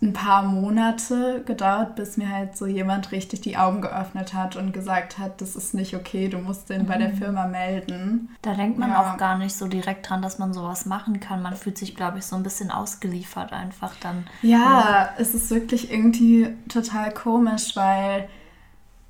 ein 0.00 0.12
paar 0.12 0.44
Monate 0.44 1.42
gedauert, 1.44 1.96
bis 1.96 2.16
mir 2.16 2.28
halt 2.28 2.56
so 2.56 2.66
jemand 2.66 3.10
richtig 3.10 3.40
die 3.40 3.56
Augen 3.56 3.80
geöffnet 3.80 4.32
hat 4.32 4.54
und 4.54 4.72
gesagt 4.72 5.18
hat, 5.18 5.40
das 5.40 5.56
ist 5.56 5.74
nicht 5.74 5.94
okay, 5.94 6.28
du 6.28 6.38
musst 6.38 6.70
den 6.70 6.82
mhm. 6.82 6.86
bei 6.86 6.98
der 6.98 7.08
mhm. 7.08 7.16
Firma 7.16 7.46
melden. 7.46 8.28
Da 8.42 8.54
denkt 8.54 8.78
man 8.78 8.90
ja. 8.90 9.02
auch 9.02 9.16
gar 9.16 9.36
nicht 9.38 9.56
so 9.56 9.66
direkt 9.66 10.08
dran, 10.08 10.22
dass 10.22 10.38
man 10.38 10.52
sowas 10.52 10.86
machen 10.86 11.18
kann. 11.18 11.42
Man 11.42 11.56
fühlt 11.56 11.78
sich, 11.78 11.96
glaube 11.96 12.18
ich, 12.18 12.26
so 12.26 12.36
ein 12.36 12.44
bisschen 12.44 12.70
ausgeliefert 12.70 13.52
einfach 13.52 13.94
dann. 14.00 14.26
Ja, 14.42 14.58
ja, 14.58 15.10
es 15.18 15.34
ist 15.34 15.50
wirklich 15.50 15.90
irgendwie 15.92 16.48
total 16.68 17.12
komisch, 17.12 17.74
weil 17.74 18.28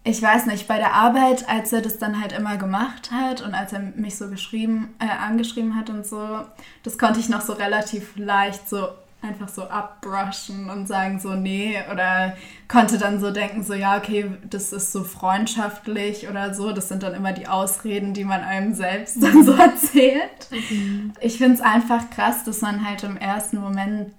ich 0.04 0.22
weiß 0.22 0.46
nicht, 0.46 0.66
bei 0.68 0.78
der 0.78 0.94
Arbeit, 0.94 1.50
als 1.50 1.70
er 1.70 1.82
das 1.82 1.98
dann 1.98 2.18
halt 2.18 2.32
immer 2.32 2.56
gemacht 2.56 3.10
hat 3.12 3.42
und 3.42 3.52
als 3.52 3.74
er 3.74 3.80
mich 3.80 4.16
so 4.16 4.30
geschrieben, 4.30 4.94
äh, 5.00 5.06
angeschrieben 5.06 5.76
hat 5.76 5.90
und 5.90 6.06
so, 6.06 6.40
das 6.82 6.96
konnte 6.96 7.20
ich 7.20 7.28
noch 7.28 7.42
so 7.42 7.52
relativ 7.52 8.16
leicht 8.16 8.70
so 8.70 8.88
einfach 9.20 9.48
so 9.48 9.64
abbrushen 9.64 10.70
und 10.70 10.86
sagen 10.86 11.18
so, 11.18 11.34
nee, 11.34 11.76
oder 11.92 12.36
konnte 12.68 12.98
dann 12.98 13.18
so 13.18 13.30
denken, 13.32 13.64
so, 13.64 13.74
ja, 13.74 13.96
okay, 13.96 14.30
das 14.48 14.72
ist 14.72 14.92
so 14.92 15.02
freundschaftlich 15.02 16.28
oder 16.28 16.54
so. 16.54 16.72
Das 16.72 16.88
sind 16.88 17.02
dann 17.02 17.14
immer 17.14 17.32
die 17.32 17.48
Ausreden, 17.48 18.14
die 18.14 18.24
man 18.24 18.42
einem 18.42 18.74
selbst 18.74 19.22
dann 19.22 19.44
so 19.44 19.52
erzählt. 19.52 20.48
Mhm. 20.70 21.12
Ich 21.20 21.38
finde 21.38 21.54
es 21.54 21.60
einfach 21.60 22.10
krass, 22.10 22.44
dass 22.44 22.60
man 22.60 22.86
halt 22.86 23.02
im 23.02 23.16
ersten 23.16 23.58
Moment 23.58 24.12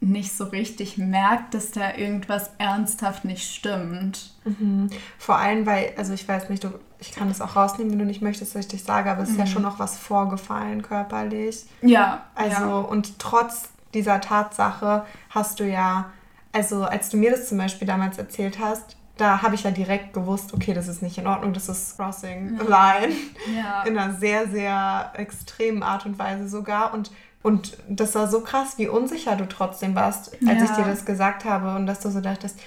nicht 0.00 0.36
so 0.36 0.44
richtig 0.44 0.98
merkt, 0.98 1.54
dass 1.54 1.72
da 1.72 1.94
irgendwas 1.94 2.50
ernsthaft 2.58 3.24
nicht 3.24 3.50
stimmt. 3.50 4.34
Mhm. 4.44 4.90
Vor 5.18 5.36
allem, 5.36 5.66
weil, 5.66 5.94
also 5.96 6.12
ich 6.12 6.28
weiß 6.28 6.50
nicht, 6.50 6.62
du, 6.62 6.68
ich 7.00 7.12
kann 7.12 7.28
das 7.28 7.40
auch 7.40 7.56
rausnehmen, 7.56 7.92
wenn 7.92 7.98
du 7.98 8.04
nicht 8.04 8.22
möchtest, 8.22 8.54
dass 8.54 8.60
ich 8.60 8.68
dich 8.68 8.84
sage, 8.84 9.10
aber 9.10 9.22
es 9.22 9.30
mhm. 9.30 9.34
ist 9.34 9.38
ja 9.38 9.44
mhm. 9.46 9.50
schon 9.50 9.62
noch 9.62 9.78
was 9.78 9.98
vorgefallen 9.98 10.82
körperlich. 10.82 11.64
Ja. 11.80 12.26
Also, 12.34 12.62
ja. 12.62 12.78
und 12.78 13.18
trotz 13.18 13.70
dieser 13.96 14.20
Tatsache 14.20 15.04
hast 15.30 15.58
du 15.58 15.64
ja, 15.64 16.12
also 16.52 16.84
als 16.84 17.08
du 17.08 17.16
mir 17.16 17.32
das 17.32 17.48
zum 17.48 17.58
Beispiel 17.58 17.88
damals 17.88 18.18
erzählt 18.18 18.58
hast, 18.60 18.96
da 19.16 19.42
habe 19.42 19.54
ich 19.54 19.64
ja 19.64 19.70
direkt 19.70 20.12
gewusst, 20.12 20.52
okay, 20.52 20.74
das 20.74 20.88
ist 20.88 21.02
nicht 21.02 21.16
in 21.18 21.26
Ordnung, 21.26 21.54
das 21.54 21.68
ist 21.68 21.96
Crossing 21.96 22.58
ja. 22.58 22.98
Line. 22.98 23.14
Ja. 23.56 23.82
In 23.84 23.96
einer 23.96 24.14
sehr, 24.14 24.46
sehr 24.48 25.12
extremen 25.14 25.82
Art 25.82 26.06
und 26.06 26.18
Weise 26.18 26.48
sogar. 26.48 26.92
Und 26.92 27.10
und 27.42 27.78
das 27.88 28.16
war 28.16 28.26
so 28.26 28.40
krass, 28.40 28.76
wie 28.76 28.88
unsicher 28.88 29.36
du 29.36 29.46
trotzdem 29.46 29.94
warst, 29.94 30.32
als 30.48 30.58
ja. 30.58 30.64
ich 30.64 30.70
dir 30.72 30.84
das 30.84 31.04
gesagt 31.04 31.44
habe 31.44 31.76
und 31.76 31.86
dass 31.86 32.00
du 32.00 32.10
so 32.10 32.20
dachtest, 32.20 32.58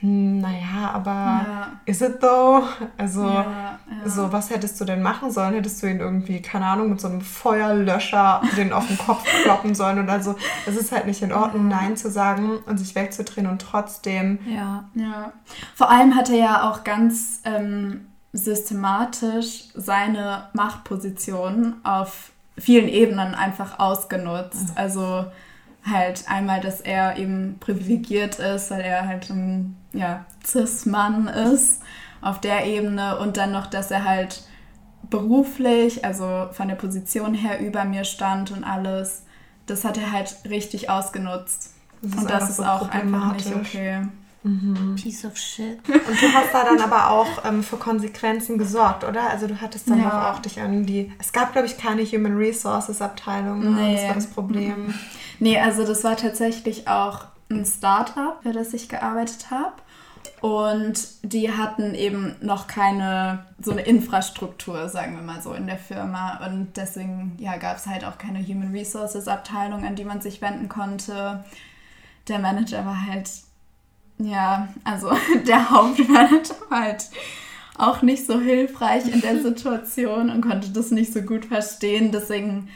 hm, 0.00 0.40
naja, 0.40 0.90
aber 0.92 1.10
ja. 1.10 1.72
is 1.86 2.02
it 2.02 2.20
though? 2.20 2.62
Also, 2.98 3.24
ja, 3.24 3.78
ja. 4.04 4.08
so, 4.08 4.30
was 4.30 4.50
hättest 4.50 4.78
du 4.80 4.84
denn 4.84 5.00
machen 5.00 5.30
sollen? 5.30 5.54
Hättest 5.54 5.82
du 5.82 5.86
ihn 5.86 6.00
irgendwie, 6.00 6.42
keine 6.42 6.66
Ahnung, 6.66 6.90
mit 6.90 7.00
so 7.00 7.08
einem 7.08 7.22
Feuerlöscher 7.22 8.42
den 8.56 8.72
auf 8.72 8.86
den 8.86 8.98
Kopf 8.98 9.24
kloppen 9.42 9.74
sollen 9.74 10.02
oder 10.02 10.22
so? 10.22 10.34
Es 10.66 10.76
ist 10.76 10.92
halt 10.92 11.06
nicht 11.06 11.22
in 11.22 11.32
Ordnung, 11.32 11.68
Nein 11.68 11.96
zu 11.96 12.10
sagen 12.10 12.58
und 12.66 12.78
sich 12.78 12.94
wegzudrehen 12.94 13.46
und 13.46 13.62
trotzdem. 13.62 14.38
Ja, 14.46 14.84
ja. 14.94 15.32
Vor 15.74 15.90
allem 15.90 16.14
hat 16.14 16.28
er 16.28 16.36
ja 16.36 16.70
auch 16.70 16.84
ganz 16.84 17.40
ähm, 17.44 18.06
systematisch 18.32 19.64
seine 19.74 20.48
Machtposition 20.52 21.76
auf 21.84 22.32
vielen 22.58 22.88
Ebenen 22.88 23.34
einfach 23.34 23.78
ausgenutzt. 23.78 24.72
Also 24.74 25.26
halt 25.86 26.24
einmal, 26.28 26.60
dass 26.60 26.80
er 26.80 27.16
eben 27.16 27.58
privilegiert 27.60 28.38
ist, 28.38 28.70
weil 28.70 28.80
er 28.80 29.06
halt 29.06 29.30
ein 29.30 29.76
ja, 29.92 30.24
Cis-Mann 30.44 31.28
ist 31.28 31.80
auf 32.20 32.40
der 32.40 32.66
Ebene 32.66 33.18
und 33.18 33.36
dann 33.36 33.52
noch, 33.52 33.66
dass 33.66 33.90
er 33.90 34.04
halt 34.04 34.42
beruflich, 35.08 36.04
also 36.04 36.48
von 36.52 36.68
der 36.68 36.74
Position 36.74 37.34
her 37.34 37.60
über 37.60 37.84
mir 37.84 38.04
stand 38.04 38.50
und 38.50 38.64
alles. 38.64 39.24
Das 39.66 39.84
hat 39.84 39.98
er 39.98 40.12
halt 40.12 40.36
richtig 40.48 40.90
ausgenutzt. 40.90 41.74
Das 42.02 42.20
und 42.20 42.30
das 42.30 42.50
ist 42.50 42.60
auch 42.60 42.88
einfach 42.88 43.34
nicht 43.34 43.54
okay. 43.54 44.06
Mhm. 44.46 44.94
Piece 44.94 45.24
of 45.24 45.36
shit. 45.36 45.78
Und 45.88 46.22
du 46.22 46.32
hast 46.32 46.52
da 46.52 46.64
dann 46.64 46.80
aber 46.80 47.10
auch 47.10 47.44
ähm, 47.44 47.62
für 47.62 47.76
Konsequenzen 47.76 48.58
gesorgt, 48.58 49.04
oder? 49.04 49.28
Also 49.28 49.46
du 49.46 49.60
hattest 49.60 49.90
dann 49.90 50.00
ja. 50.00 50.32
auch 50.32 50.38
dich 50.38 50.60
an 50.60 50.86
die. 50.86 51.12
Es 51.18 51.32
gab, 51.32 51.52
glaube 51.52 51.66
ich, 51.66 51.76
keine 51.76 52.04
Human 52.04 52.36
Resources 52.36 53.02
Abteilung. 53.02 53.60
Ne? 53.60 53.70
Nee. 53.70 53.94
Das 53.94 54.04
war 54.04 54.14
das 54.14 54.26
Problem. 54.28 54.94
Nee, 55.40 55.58
also 55.58 55.84
das 55.84 56.04
war 56.04 56.16
tatsächlich 56.16 56.88
auch 56.88 57.26
ein 57.50 57.64
Startup, 57.64 58.38
für 58.42 58.52
das 58.52 58.72
ich 58.72 58.88
gearbeitet 58.88 59.50
habe. 59.50 59.74
Und 60.40 61.08
die 61.22 61.50
hatten 61.52 61.94
eben 61.94 62.36
noch 62.40 62.66
keine, 62.66 63.46
so 63.60 63.72
eine 63.72 63.82
Infrastruktur, 63.82 64.88
sagen 64.88 65.16
wir 65.16 65.22
mal 65.22 65.42
so, 65.42 65.54
in 65.54 65.66
der 65.66 65.78
Firma. 65.78 66.44
Und 66.46 66.76
deswegen 66.76 67.36
ja, 67.38 67.56
gab 67.56 67.78
es 67.78 67.86
halt 67.86 68.04
auch 68.04 68.18
keine 68.18 68.46
Human 68.46 68.72
Resources 68.72 69.28
Abteilung, 69.28 69.84
an 69.84 69.96
die 69.96 70.04
man 70.04 70.20
sich 70.20 70.40
wenden 70.42 70.68
konnte. 70.68 71.44
Der 72.28 72.38
Manager 72.38 72.84
war 72.84 73.06
halt 73.06 73.30
ja, 74.18 74.68
also 74.84 75.10
der 75.46 75.70
Hauptmanager 75.70 76.56
war 76.68 76.82
halt 76.82 77.06
auch 77.78 78.02
nicht 78.02 78.26
so 78.26 78.40
hilfreich 78.40 79.12
in 79.12 79.20
der 79.20 79.40
Situation 79.42 80.30
und 80.30 80.40
konnte 80.40 80.70
das 80.70 80.90
nicht 80.90 81.12
so 81.12 81.22
gut 81.22 81.44
verstehen. 81.44 82.12
Deswegen 82.12 82.68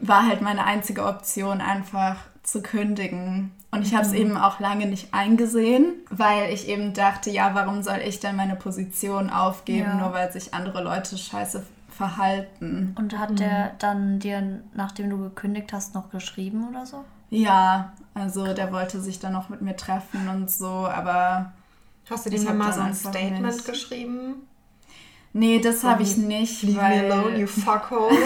war 0.00 0.26
halt 0.26 0.42
meine 0.42 0.64
einzige 0.64 1.04
Option 1.04 1.60
einfach 1.60 2.16
zu 2.42 2.62
kündigen. 2.62 3.52
Und 3.70 3.82
ich 3.82 3.94
habe 3.94 4.06
es 4.06 4.12
mhm. 4.12 4.18
eben 4.18 4.36
auch 4.38 4.60
lange 4.60 4.86
nicht 4.86 5.12
eingesehen, 5.12 5.94
weil 6.10 6.52
ich 6.52 6.68
eben 6.68 6.94
dachte, 6.94 7.30
ja, 7.30 7.54
warum 7.54 7.82
soll 7.82 7.98
ich 8.04 8.20
denn 8.20 8.36
meine 8.36 8.56
Position 8.56 9.28
aufgeben, 9.28 9.88
ja. 9.88 9.94
nur 9.96 10.12
weil 10.14 10.32
sich 10.32 10.54
andere 10.54 10.82
Leute 10.82 11.18
scheiße 11.18 11.64
verhalten. 11.90 12.94
Und 12.98 13.18
hat 13.18 13.32
mhm. 13.32 13.36
der 13.36 13.72
dann 13.78 14.20
dir, 14.20 14.62
nachdem 14.74 15.10
du 15.10 15.18
gekündigt 15.18 15.72
hast, 15.72 15.94
noch 15.94 16.10
geschrieben 16.10 16.68
oder 16.68 16.86
so? 16.86 17.04
Ja, 17.30 17.92
also 18.18 18.52
der 18.54 18.72
wollte 18.72 19.00
sich 19.00 19.18
dann 19.18 19.32
noch 19.32 19.48
mit 19.48 19.62
mir 19.62 19.76
treffen 19.76 20.28
und 20.28 20.50
so, 20.50 20.68
aber. 20.68 21.52
Hast 22.08 22.26
du 22.26 22.30
dir 22.30 22.52
mal 22.54 22.72
so 22.72 22.80
ein 22.80 22.94
Statement 22.94 23.42
nicht. 23.42 23.66
geschrieben? 23.66 24.34
Nee, 25.34 25.60
das 25.60 25.84
habe 25.84 26.02
ich 26.02 26.16
nicht. 26.16 26.62
Leave 26.62 26.80
weil... 26.80 27.08
me 27.08 27.14
alone, 27.14 27.38
you 27.38 27.46
fuckhole. 27.46 28.16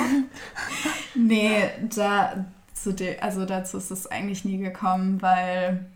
nee, 1.15 1.69
da, 1.95 2.45
zu 2.75 2.93
de, 2.95 3.19
also 3.19 3.45
dazu 3.45 3.79
ist 3.79 3.91
es 3.91 4.07
eigentlich 4.07 4.45
nie 4.45 4.59
gekommen, 4.59 5.21
weil 5.21 5.87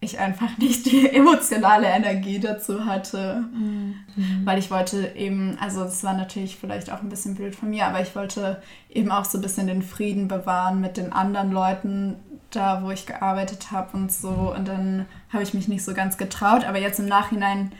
ich 0.00 0.18
einfach 0.18 0.56
nicht 0.58 0.86
die 0.86 1.10
emotionale 1.10 1.86
Energie 1.86 2.40
dazu 2.40 2.86
hatte. 2.86 3.44
Mhm. 3.52 3.96
Weil 4.44 4.58
ich 4.58 4.70
wollte 4.70 5.14
eben, 5.14 5.58
also 5.60 5.84
es 5.84 6.02
war 6.02 6.14
natürlich 6.14 6.56
vielleicht 6.56 6.90
auch 6.90 7.02
ein 7.02 7.10
bisschen 7.10 7.34
blöd 7.34 7.54
von 7.54 7.70
mir, 7.70 7.86
aber 7.86 8.00
ich 8.00 8.16
wollte 8.16 8.62
eben 8.88 9.10
auch 9.10 9.24
so 9.24 9.38
ein 9.38 9.42
bisschen 9.42 9.66
den 9.66 9.82
Frieden 9.82 10.28
bewahren 10.28 10.80
mit 10.80 10.96
den 10.96 11.12
anderen 11.12 11.52
Leuten 11.52 12.16
da, 12.50 12.82
wo 12.82 12.90
ich 12.90 13.06
gearbeitet 13.06 13.70
habe 13.70 13.96
und 13.96 14.10
so. 14.10 14.54
Und 14.56 14.66
dann 14.66 15.06
habe 15.32 15.42
ich 15.42 15.54
mich 15.54 15.68
nicht 15.68 15.84
so 15.84 15.94
ganz 15.94 16.16
getraut. 16.16 16.64
Aber 16.64 16.78
jetzt 16.78 16.98
im 16.98 17.06
Nachhinein 17.06 17.70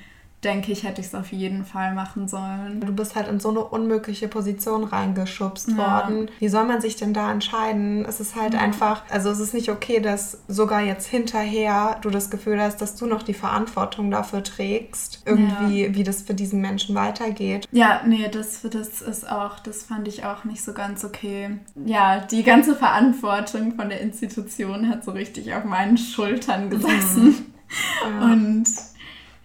denke 0.44 0.72
ich, 0.72 0.84
hätte 0.84 1.00
ich 1.02 1.08
es 1.08 1.14
auf 1.14 1.32
jeden 1.32 1.64
Fall 1.64 1.94
machen 1.94 2.26
sollen. 2.26 2.80
Du 2.80 2.92
bist 2.92 3.14
halt 3.14 3.28
in 3.28 3.40
so 3.40 3.50
eine 3.50 3.60
unmögliche 3.60 4.26
Position 4.26 4.84
reingeschubst 4.84 5.68
ja. 5.70 5.76
worden. 5.76 6.30
Wie 6.38 6.48
soll 6.48 6.64
man 6.64 6.80
sich 6.80 6.96
denn 6.96 7.12
da 7.12 7.30
entscheiden? 7.30 8.06
Es 8.06 8.20
ist 8.20 8.36
halt 8.36 8.54
ja. 8.54 8.60
einfach, 8.60 9.02
also 9.10 9.30
es 9.30 9.38
ist 9.38 9.52
nicht 9.52 9.68
okay, 9.68 10.00
dass 10.00 10.38
sogar 10.48 10.80
jetzt 10.80 11.08
hinterher 11.08 11.98
du 12.00 12.08
das 12.08 12.30
Gefühl 12.30 12.60
hast, 12.60 12.80
dass 12.80 12.96
du 12.96 13.04
noch 13.04 13.22
die 13.22 13.34
Verantwortung 13.34 14.10
dafür 14.10 14.42
trägst, 14.42 15.22
irgendwie, 15.26 15.84
ja. 15.84 15.94
wie 15.94 16.04
das 16.04 16.22
für 16.22 16.34
diesen 16.34 16.62
Menschen 16.62 16.94
weitergeht. 16.94 17.68
Ja, 17.70 18.00
nee, 18.06 18.28
das, 18.28 18.62
das 18.62 19.02
ist 19.02 19.30
auch, 19.30 19.58
das 19.58 19.82
fand 19.82 20.08
ich 20.08 20.24
auch 20.24 20.44
nicht 20.44 20.64
so 20.64 20.72
ganz 20.72 21.04
okay. 21.04 21.58
Ja, 21.84 22.20
die 22.20 22.42
ganze 22.42 22.74
Verantwortung 22.74 23.74
von 23.74 23.90
der 23.90 24.00
Institution 24.00 24.88
hat 24.88 25.04
so 25.04 25.10
richtig 25.10 25.52
auf 25.52 25.64
meinen 25.64 25.98
Schultern 25.98 26.70
gesessen. 26.70 27.52
Mhm. 28.18 28.32
Und 28.32 28.66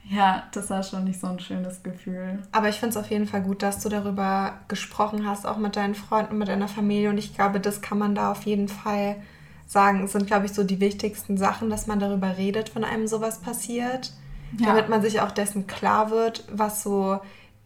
ja, 0.08 0.44
das 0.52 0.70
war 0.70 0.84
schon 0.84 1.06
nicht 1.06 1.20
so 1.20 1.28
ein 1.28 1.40
schönes 1.40 1.82
Gefühl. 1.82 2.40
Aber 2.52 2.70
ich 2.70 2.76
finde 2.76 2.92
es 2.92 2.98
auf 2.98 3.10
jeden 3.10 3.28
Fall 3.28 3.42
gut, 3.42 3.64
dass 3.64 3.82
du 3.82 3.90
darüber 3.90 4.54
gesprochen 4.68 5.28
hast, 5.28 5.48
auch 5.48 5.58
mit 5.58 5.76
deinen 5.76 5.96
Freunden, 5.96 6.38
mit 6.38 6.48
deiner 6.48 6.68
Familie. 6.68 7.10
Und 7.10 7.18
ich 7.18 7.34
glaube, 7.34 7.60
das 7.60 7.82
kann 7.82 7.98
man 7.98 8.14
da 8.14 8.32
auf 8.32 8.44
jeden 8.44 8.68
Fall 8.68 9.16
sagen. 9.66 10.04
Es 10.04 10.12
sind, 10.12 10.28
glaube 10.28 10.46
ich, 10.46 10.54
so 10.54 10.64
die 10.64 10.80
wichtigsten 10.80 11.38
Sachen, 11.38 11.72
dass 11.72 11.88
man 11.88 12.00
darüber 12.00 12.38
redet, 12.38 12.76
wenn 12.76 12.84
einem 12.84 13.08
sowas 13.08 13.40
passiert. 13.40 14.14
Ja. 14.60 14.68
Damit 14.68 14.90
man 14.90 15.02
sich 15.02 15.22
auch 15.22 15.32
dessen 15.32 15.66
klar 15.66 16.12
wird, 16.12 16.46
was 16.52 16.84
so 16.84 17.20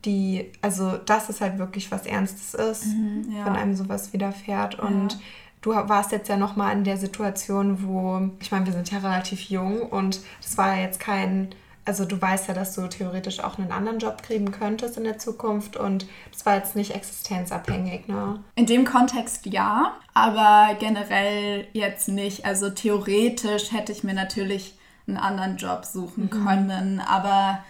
die, 0.05 0.49
also 0.61 0.97
dass 0.97 1.27
es 1.27 1.41
halt 1.41 1.57
wirklich 1.57 1.91
was 1.91 2.05
Ernstes 2.05 2.53
ist, 2.53 2.85
mhm, 2.85 3.33
ja. 3.35 3.45
wenn 3.45 3.57
einem 3.57 3.75
sowas 3.75 4.13
widerfährt. 4.13 4.79
Und 4.79 5.13
ja. 5.13 5.19
Du 5.61 5.71
warst 5.71 6.13
jetzt 6.13 6.29
ja 6.29 6.37
nochmal 6.37 6.71
in 6.73 6.85
der 6.85 6.95
Situation, 6.95 7.85
wo, 7.85 8.29
ich 8.39 8.49
meine, 8.49 8.65
wir 8.65 8.71
sind 8.71 8.91
ja 8.91 8.99
relativ 8.99 9.41
jung 9.49 9.81
und 9.81 10.21
das 10.41 10.57
war 10.57 10.73
ja 10.73 10.83
jetzt 10.83 11.01
kein 11.01 11.49
also 11.89 12.05
du 12.05 12.21
weißt 12.21 12.47
ja, 12.47 12.53
dass 12.53 12.75
du 12.75 12.87
theoretisch 12.87 13.39
auch 13.39 13.57
einen 13.57 13.71
anderen 13.71 13.97
Job 13.97 14.21
kriegen 14.21 14.51
könntest 14.51 14.95
in 14.95 15.05
der 15.05 15.17
Zukunft 15.17 15.75
und 15.75 16.05
das 16.31 16.45
war 16.45 16.55
jetzt 16.55 16.75
nicht 16.75 16.93
existenzabhängig, 16.93 18.07
ne? 18.07 18.43
In 18.53 18.67
dem 18.67 18.85
Kontext 18.85 19.47
ja, 19.47 19.95
aber 20.13 20.75
generell 20.79 21.65
jetzt 21.73 22.07
nicht. 22.07 22.45
Also 22.45 22.69
theoretisch 22.69 23.71
hätte 23.71 23.91
ich 23.91 24.03
mir 24.03 24.13
natürlich 24.13 24.77
einen 25.07 25.17
anderen 25.17 25.57
Job 25.57 25.83
suchen 25.83 26.25
mhm. 26.25 26.45
können, 26.45 26.99
aber 26.99 27.63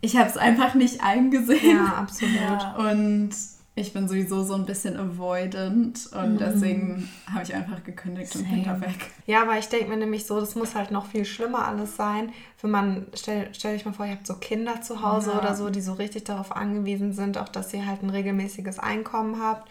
ich 0.00 0.16
habe 0.16 0.30
es 0.30 0.38
einfach 0.38 0.72
nicht 0.72 1.02
eingesehen. 1.02 1.76
Ja, 1.76 1.96
absolut. 1.98 2.78
Und 2.78 3.34
ich 3.78 3.92
bin 3.92 4.08
sowieso 4.08 4.42
so 4.42 4.54
ein 4.54 4.64
bisschen 4.64 4.96
avoidant 4.96 6.08
und 6.12 6.32
mhm. 6.32 6.38
deswegen 6.38 7.10
habe 7.30 7.42
ich 7.42 7.54
einfach 7.54 7.84
gekündigt 7.84 8.32
Same. 8.32 8.44
und 8.44 8.50
bin 8.50 8.64
da 8.64 8.80
weg. 8.80 9.10
Ja, 9.26 9.42
aber 9.42 9.58
ich 9.58 9.68
denke 9.68 9.90
mir 9.90 9.98
nämlich 9.98 10.24
so, 10.24 10.40
das 10.40 10.54
muss 10.54 10.74
halt 10.74 10.90
noch 10.90 11.04
viel 11.04 11.26
schlimmer 11.26 11.68
alles 11.68 11.94
sein, 11.94 12.32
wenn 12.62 12.70
man, 12.70 13.06
stell, 13.12 13.50
stell 13.52 13.74
dich 13.74 13.84
mal 13.84 13.92
vor, 13.92 14.06
ihr 14.06 14.12
habt 14.12 14.26
so 14.26 14.36
Kinder 14.36 14.80
zu 14.80 15.02
Hause 15.02 15.32
ja. 15.32 15.38
oder 15.38 15.54
so, 15.54 15.68
die 15.68 15.82
so 15.82 15.92
richtig 15.92 16.24
darauf 16.24 16.56
angewiesen 16.56 17.12
sind, 17.12 17.36
auch 17.36 17.50
dass 17.50 17.72
ihr 17.74 17.86
halt 17.86 18.02
ein 18.02 18.08
regelmäßiges 18.08 18.78
Einkommen 18.78 19.42
habt. 19.42 19.70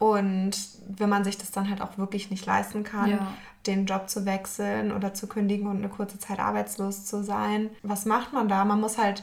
Und 0.00 0.58
wenn 0.88 1.08
man 1.08 1.22
sich 1.22 1.38
das 1.38 1.52
dann 1.52 1.70
halt 1.70 1.80
auch 1.80 1.96
wirklich 1.96 2.30
nicht 2.30 2.44
leisten 2.46 2.82
kann, 2.82 3.10
ja. 3.10 3.34
den 3.68 3.86
Job 3.86 4.10
zu 4.10 4.26
wechseln 4.26 4.90
oder 4.90 5.14
zu 5.14 5.28
kündigen 5.28 5.68
und 5.68 5.76
eine 5.76 5.88
kurze 5.88 6.18
Zeit 6.18 6.40
arbeitslos 6.40 7.06
zu 7.06 7.22
sein, 7.22 7.70
was 7.84 8.04
macht 8.04 8.32
man 8.32 8.48
da? 8.48 8.64
Man 8.64 8.80
muss 8.80 8.98
halt, 8.98 9.22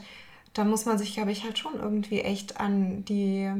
da 0.54 0.64
muss 0.64 0.86
man 0.86 0.96
sich, 0.96 1.12
glaube 1.12 1.32
ich, 1.32 1.44
halt 1.44 1.58
schon 1.58 1.74
irgendwie 1.78 2.22
echt 2.22 2.58
an 2.58 3.04
die 3.04 3.52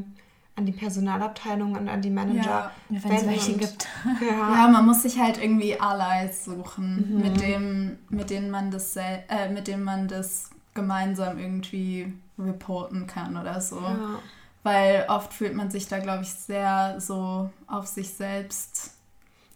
an 0.62 0.66
die 0.66 0.72
Personalabteilung 0.72 1.74
und 1.76 1.88
an 1.88 2.00
die 2.00 2.10
Manager. 2.10 2.70
Ja, 2.88 3.00
wenn 3.02 3.12
es 3.12 3.26
welche 3.26 3.54
gibt. 3.54 3.88
Ja. 4.20 4.54
Ja, 4.54 4.68
man 4.68 4.86
muss 4.86 5.02
sich 5.02 5.18
halt 5.20 5.42
irgendwie 5.42 5.78
Allies 5.80 6.44
suchen, 6.44 7.20
mit, 7.20 7.40
dem, 7.40 7.98
mit, 8.08 8.30
denen 8.30 8.50
man 8.50 8.70
das 8.70 8.92
sel- 8.94 9.24
äh, 9.28 9.48
mit 9.50 9.66
denen 9.66 9.82
man 9.84 10.06
das 10.08 10.50
gemeinsam 10.74 11.38
irgendwie 11.38 12.12
reporten 12.38 13.06
kann 13.08 13.36
oder 13.36 13.60
so. 13.60 13.80
Ja. 13.80 14.18
Weil 14.62 15.06
oft 15.08 15.32
fühlt 15.34 15.54
man 15.54 15.70
sich 15.70 15.88
da, 15.88 15.98
glaube 15.98 16.22
ich, 16.22 16.32
sehr 16.32 17.00
so 17.00 17.50
auf 17.66 17.86
sich 17.88 18.14
selbst. 18.14 18.94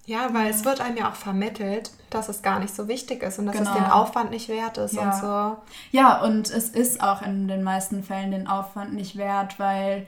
Ja, 0.04 0.32
weil 0.34 0.50
es 0.50 0.64
wird 0.64 0.80
einem 0.80 0.96
ja 0.96 1.10
auch 1.10 1.14
vermittelt, 1.14 1.90
dass 2.10 2.28
es 2.28 2.42
gar 2.42 2.58
nicht 2.60 2.74
so 2.74 2.86
wichtig 2.88 3.22
ist 3.22 3.38
und 3.38 3.46
dass 3.46 3.56
Genau. 3.56 3.70
es 3.70 3.76
den 3.76 3.86
Aufwand 3.86 4.30
nicht 4.30 4.48
wert 4.48 4.78
ist 4.78 4.94
Ja. 4.94 5.02
und 5.02 5.14
so. 5.20 5.56
Ja, 5.96 6.20
und 6.22 6.50
es 6.50 6.68
ist 6.70 7.00
auch 7.00 7.22
in 7.22 7.46
den 7.48 7.62
meisten 7.62 8.02
Fällen 8.04 8.30
den 8.32 8.46
Aufwand 8.48 8.94
nicht 8.94 9.16
wert, 9.16 9.58
weil 9.58 10.06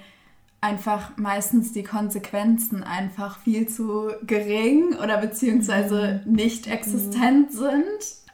einfach 0.60 1.16
meistens 1.16 1.72
die 1.72 1.84
Konsequenzen 1.84 2.82
einfach 2.82 3.38
viel 3.38 3.68
zu 3.68 4.10
gering 4.22 4.96
oder 5.02 5.18
beziehungsweise 5.18 6.22
nicht 6.24 6.66
existent 6.66 7.52
sind. 7.52 7.84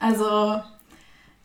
Also 0.00 0.60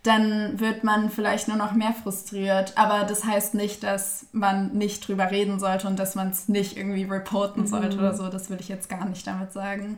dann 0.04 0.60
wird 0.60 0.86
man 0.86 1.10
vielleicht 1.10 1.50
nur 1.50 1.58
noch 1.58 1.74
mehr 1.74 1.94
frustriert. 1.94 2.78
Aber 2.78 3.04
das 3.04 3.26
heißt 3.26 3.54
nicht, 3.54 3.84
dass 3.84 4.28
man 4.32 4.72
nicht 4.72 5.06
drüber 5.06 5.30
reden 5.30 5.60
sollte 5.60 5.88
und 5.88 6.00
dass 6.00 6.16
man 6.16 6.30
es 6.30 6.48
nicht 6.48 6.78
irgendwie 6.78 7.04
reporten 7.04 7.68
sollte 7.68 7.98
oder 7.98 8.16
so. 8.16 8.30
Das 8.30 8.50
will 8.50 8.58
ich 8.62 8.70
jetzt 8.70 8.90
gar 8.90 9.06
nicht 9.06 9.28
damit 9.28 9.52
sagen. 9.52 9.98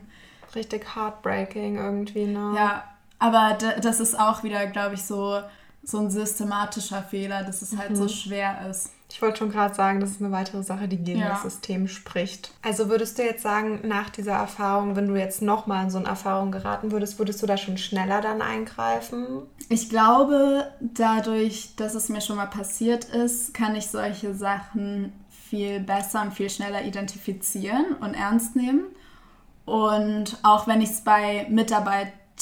Richtig 0.54 0.96
heartbreaking 0.96 1.76
irgendwie, 1.76 2.26
ne? 2.26 2.54
Ja, 2.56 2.84
aber 3.20 3.56
das 3.80 4.00
ist 4.00 4.18
auch 4.18 4.42
wieder, 4.42 4.66
glaube 4.66 4.96
ich, 4.96 5.04
so, 5.04 5.40
so 5.84 5.98
ein 5.98 6.10
systematischer 6.10 7.02
Fehler, 7.02 7.44
dass 7.44 7.62
es 7.62 7.76
halt 7.76 7.96
so 7.96 8.08
schwer 8.08 8.68
ist. 8.68 8.90
Ich 9.12 9.20
wollte 9.20 9.38
schon 9.38 9.50
gerade 9.50 9.74
sagen, 9.74 10.00
das 10.00 10.12
ist 10.12 10.22
eine 10.22 10.32
weitere 10.32 10.62
Sache, 10.62 10.88
die 10.88 10.96
gegen 10.96 11.20
Ja. 11.20 11.28
das 11.28 11.42
System 11.42 11.86
spricht. 11.86 12.50
Also 12.62 12.88
würdest 12.88 13.18
du 13.18 13.22
jetzt 13.22 13.42
sagen, 13.42 13.80
nach 13.84 14.08
dieser 14.08 14.32
Erfahrung, 14.32 14.96
wenn 14.96 15.06
du 15.06 15.16
jetzt 15.16 15.42
nochmal 15.42 15.84
in 15.84 15.90
so 15.90 15.98
eine 15.98 16.08
Erfahrung 16.08 16.50
geraten 16.50 16.92
würdest, 16.92 17.18
würdest 17.18 17.42
du 17.42 17.46
da 17.46 17.58
schon 17.58 17.76
schneller 17.76 18.22
dann 18.22 18.40
eingreifen? 18.40 19.42
Ich 19.68 19.90
glaube, 19.90 20.66
dadurch, 20.80 21.76
dass 21.76 21.94
es 21.94 22.08
mir 22.08 22.22
schon 22.22 22.36
mal 22.36 22.46
passiert 22.46 23.04
ist, 23.04 23.52
kann 23.52 23.74
ich 23.76 23.88
solche 23.88 24.34
Sachen 24.34 25.12
viel 25.30 25.80
besser 25.80 26.22
und 26.22 26.32
viel 26.32 26.48
schneller 26.48 26.82
identifizieren 26.82 27.84
und 28.00 28.14
ernst 28.14 28.56
nehmen. 28.56 28.84
Und 29.66 30.38
auch 30.42 30.66
wenn 30.66 30.80
ich 30.80 30.90
es 30.90 31.02
bei 31.02 31.46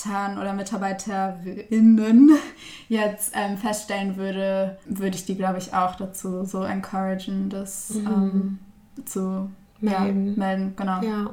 Mitarbeitern 0.05 0.39
oder 0.39 0.53
Mitarbeiterinnen 0.53 2.31
jetzt 2.89 3.33
ähm, 3.35 3.59
feststellen 3.59 4.17
würde, 4.17 4.79
würde 4.87 5.17
ich 5.17 5.25
die, 5.25 5.37
glaube 5.37 5.59
ich, 5.59 5.75
auch 5.75 5.97
dazu 5.97 6.45
so 6.45 6.63
encouragen, 6.63 7.49
das 7.49 7.93
ähm, 7.95 8.59
zu 9.05 9.51
Melden. 9.81 10.29
Ja, 10.29 10.33
melden. 10.37 10.75
Genau. 10.77 11.03
Ja. 11.03 11.31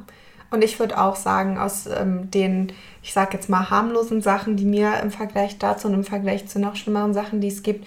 Und 0.49 0.63
ich 0.63 0.79
würde 0.79 1.01
auch 1.01 1.17
sagen, 1.17 1.57
aus 1.57 1.87
ähm, 1.87 2.31
den, 2.31 2.71
ich 3.03 3.11
sag 3.11 3.33
jetzt 3.33 3.49
mal, 3.49 3.69
harmlosen 3.69 4.21
Sachen, 4.21 4.55
die 4.55 4.65
mir 4.65 4.99
im 5.01 5.11
Vergleich 5.11 5.57
dazu 5.57 5.89
und 5.89 5.93
im 5.93 6.03
Vergleich 6.05 6.47
zu 6.47 6.59
noch 6.59 6.77
schlimmeren 6.77 7.13
Sachen, 7.13 7.41
die 7.41 7.49
es 7.49 7.63
gibt, 7.63 7.85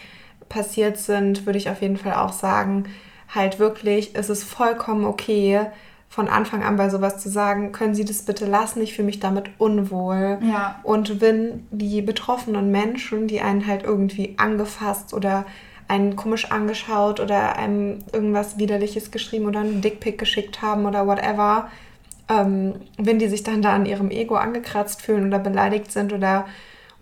passiert 0.50 0.98
sind, 0.98 1.46
würde 1.46 1.58
ich 1.58 1.70
auf 1.70 1.80
jeden 1.80 1.96
Fall 1.96 2.14
auch 2.14 2.32
sagen, 2.32 2.84
halt 3.34 3.58
wirklich, 3.58 4.10
es 4.14 4.28
ist 4.28 4.44
vollkommen 4.44 5.06
okay, 5.06 5.60
von 6.10 6.26
Anfang 6.26 6.64
an 6.64 6.76
bei 6.76 6.90
sowas 6.90 7.18
zu 7.18 7.28
sagen, 7.30 7.70
können 7.70 7.94
Sie 7.94 8.04
das 8.04 8.22
bitte 8.22 8.44
lassen, 8.44 8.82
ich 8.82 8.94
fühle 8.94 9.06
mich 9.06 9.20
damit 9.20 9.48
unwohl. 9.58 10.38
Ja. 10.42 10.80
Und 10.82 11.20
wenn 11.20 11.68
die 11.70 12.02
betroffenen 12.02 12.72
Menschen, 12.72 13.28
die 13.28 13.40
einen 13.40 13.68
halt 13.68 13.84
irgendwie 13.84 14.34
angefasst 14.36 15.14
oder 15.14 15.46
einen 15.86 16.16
komisch 16.16 16.50
angeschaut 16.50 17.20
oder 17.20 17.56
einem 17.56 18.00
irgendwas 18.12 18.58
Widerliches 18.58 19.12
geschrieben 19.12 19.46
oder 19.46 19.60
einen 19.60 19.82
Dickpick 19.82 20.18
geschickt 20.18 20.62
haben 20.62 20.84
oder 20.84 21.06
whatever, 21.06 21.68
ähm, 22.28 22.74
wenn 22.98 23.20
die 23.20 23.28
sich 23.28 23.44
dann 23.44 23.62
da 23.62 23.72
an 23.72 23.86
ihrem 23.86 24.10
Ego 24.10 24.34
angekratzt 24.34 25.02
fühlen 25.02 25.28
oder 25.28 25.38
beleidigt 25.38 25.92
sind 25.92 26.12
oder 26.12 26.44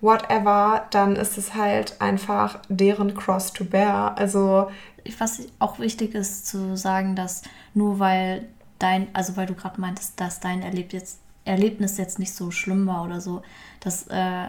whatever, 0.01 0.85
dann 0.91 1.15
ist 1.15 1.39
es 1.39 1.55
halt 1.55 1.99
einfach 1.99 2.59
deren 2.69 3.15
Cross 3.15 3.53
to 3.53 3.65
bear. 3.65 4.15
Also 4.19 4.69
Was 5.17 5.47
auch 5.57 5.79
wichtig 5.79 6.13
ist 6.13 6.45
zu 6.45 6.77
sagen, 6.77 7.15
dass 7.15 7.41
nur 7.73 7.97
weil 7.97 8.47
dein, 8.79 9.07
also 9.13 9.37
weil 9.37 9.45
du 9.45 9.53
gerade 9.53 9.79
meintest, 9.79 10.19
dass 10.19 10.39
dein 10.39 10.61
Erleb 10.61 10.93
jetzt, 10.93 11.19
Erlebnis 11.45 11.97
jetzt 11.97 12.19
nicht 12.19 12.33
so 12.33 12.51
schlimm 12.51 12.87
war 12.87 13.03
oder 13.03 13.21
so, 13.21 13.41
das 13.79 14.07
äh, 14.07 14.47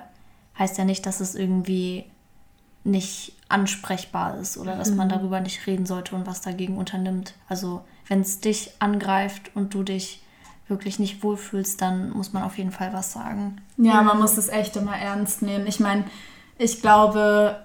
heißt 0.59 0.78
ja 0.78 0.85
nicht, 0.85 1.07
dass 1.07 1.20
es 1.20 1.35
irgendwie 1.35 2.05
nicht 2.85 3.35
ansprechbar 3.49 4.39
ist 4.39 4.57
oder 4.57 4.76
dass 4.76 4.91
man 4.93 5.09
darüber 5.09 5.41
nicht 5.41 5.66
reden 5.66 5.85
sollte 5.85 6.14
und 6.14 6.26
was 6.26 6.41
dagegen 6.41 6.78
unternimmt. 6.78 7.35
Also 7.49 7.83
wenn 8.09 8.20
es 8.20 8.41
dich 8.41 8.70
angreift 8.78 9.51
und 9.55 9.74
du 9.74 9.83
dich 9.83 10.22
wirklich 10.68 10.99
nicht 10.99 11.22
wohlfühlst, 11.22 11.83
dann 11.83 12.11
muss 12.11 12.33
man 12.33 12.43
auf 12.45 12.57
jeden 12.57 12.70
Fall 12.70 12.93
was 12.93 13.12
sagen. 13.12 13.61
Ja, 13.76 14.03
man 14.03 14.18
muss 14.18 14.39
es 14.39 14.49
echt 14.49 14.76
immer 14.76 14.97
ernst 14.97 15.43
nehmen. 15.43 15.66
Ich 15.66 15.81
meine, 15.81 16.05
ich 16.59 16.81
glaube, 16.81 17.57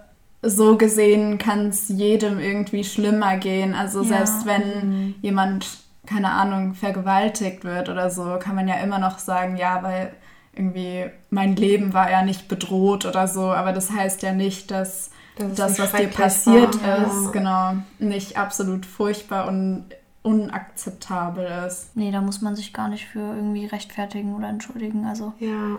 so 0.41 0.75
gesehen 0.77 1.37
kann 1.37 1.67
es 1.67 1.87
jedem 1.87 2.39
irgendwie 2.39 2.83
schlimmer 2.83 3.37
gehen. 3.37 3.73
Also 3.73 4.01
Ja. 4.01 4.07
selbst 4.25 4.45
wenn 4.45 5.15
jemand, 5.21 5.67
keine 6.05 6.31
Ahnung, 6.31 6.73
vergewaltigt 6.73 7.63
wird 7.63 7.89
oder 7.89 8.09
so, 8.09 8.37
kann 8.39 8.55
man 8.55 8.67
ja 8.67 8.75
immer 8.75 8.99
noch 8.99 9.19
sagen, 9.19 9.57
ja, 9.57 9.81
weil 9.83 10.11
irgendwie 10.53 11.05
mein 11.29 11.55
Leben 11.55 11.93
war 11.93 12.09
ja 12.09 12.21
nicht 12.23 12.47
bedroht 12.47 13.05
oder 13.05 13.27
so. 13.27 13.51
Aber 13.51 13.73
das 13.73 13.91
heißt 13.91 14.21
ja 14.23 14.31
nicht, 14.31 14.71
dass 14.71 15.09
das, 15.37 15.77
nicht 15.77 15.79
was 15.79 15.91
dir 15.91 16.07
passiert 16.07 16.81
war. 16.81 16.97
ist, 17.07 17.25
Ja. 17.25 17.31
genau, 17.31 17.73
nicht 17.99 18.37
absolut 18.37 18.85
furchtbar 18.85 19.47
und 19.47 19.85
unakzeptabel 20.21 21.45
ist. 21.67 21.95
Nee, 21.95 22.11
da 22.11 22.21
muss 22.21 22.41
man 22.41 22.55
sich 22.55 22.73
gar 22.73 22.87
nicht 22.87 23.05
für 23.05 23.19
irgendwie 23.19 23.65
rechtfertigen 23.65 24.35
oder 24.35 24.47
entschuldigen. 24.49 25.05
Also 25.05 25.33
Ja. 25.39 25.77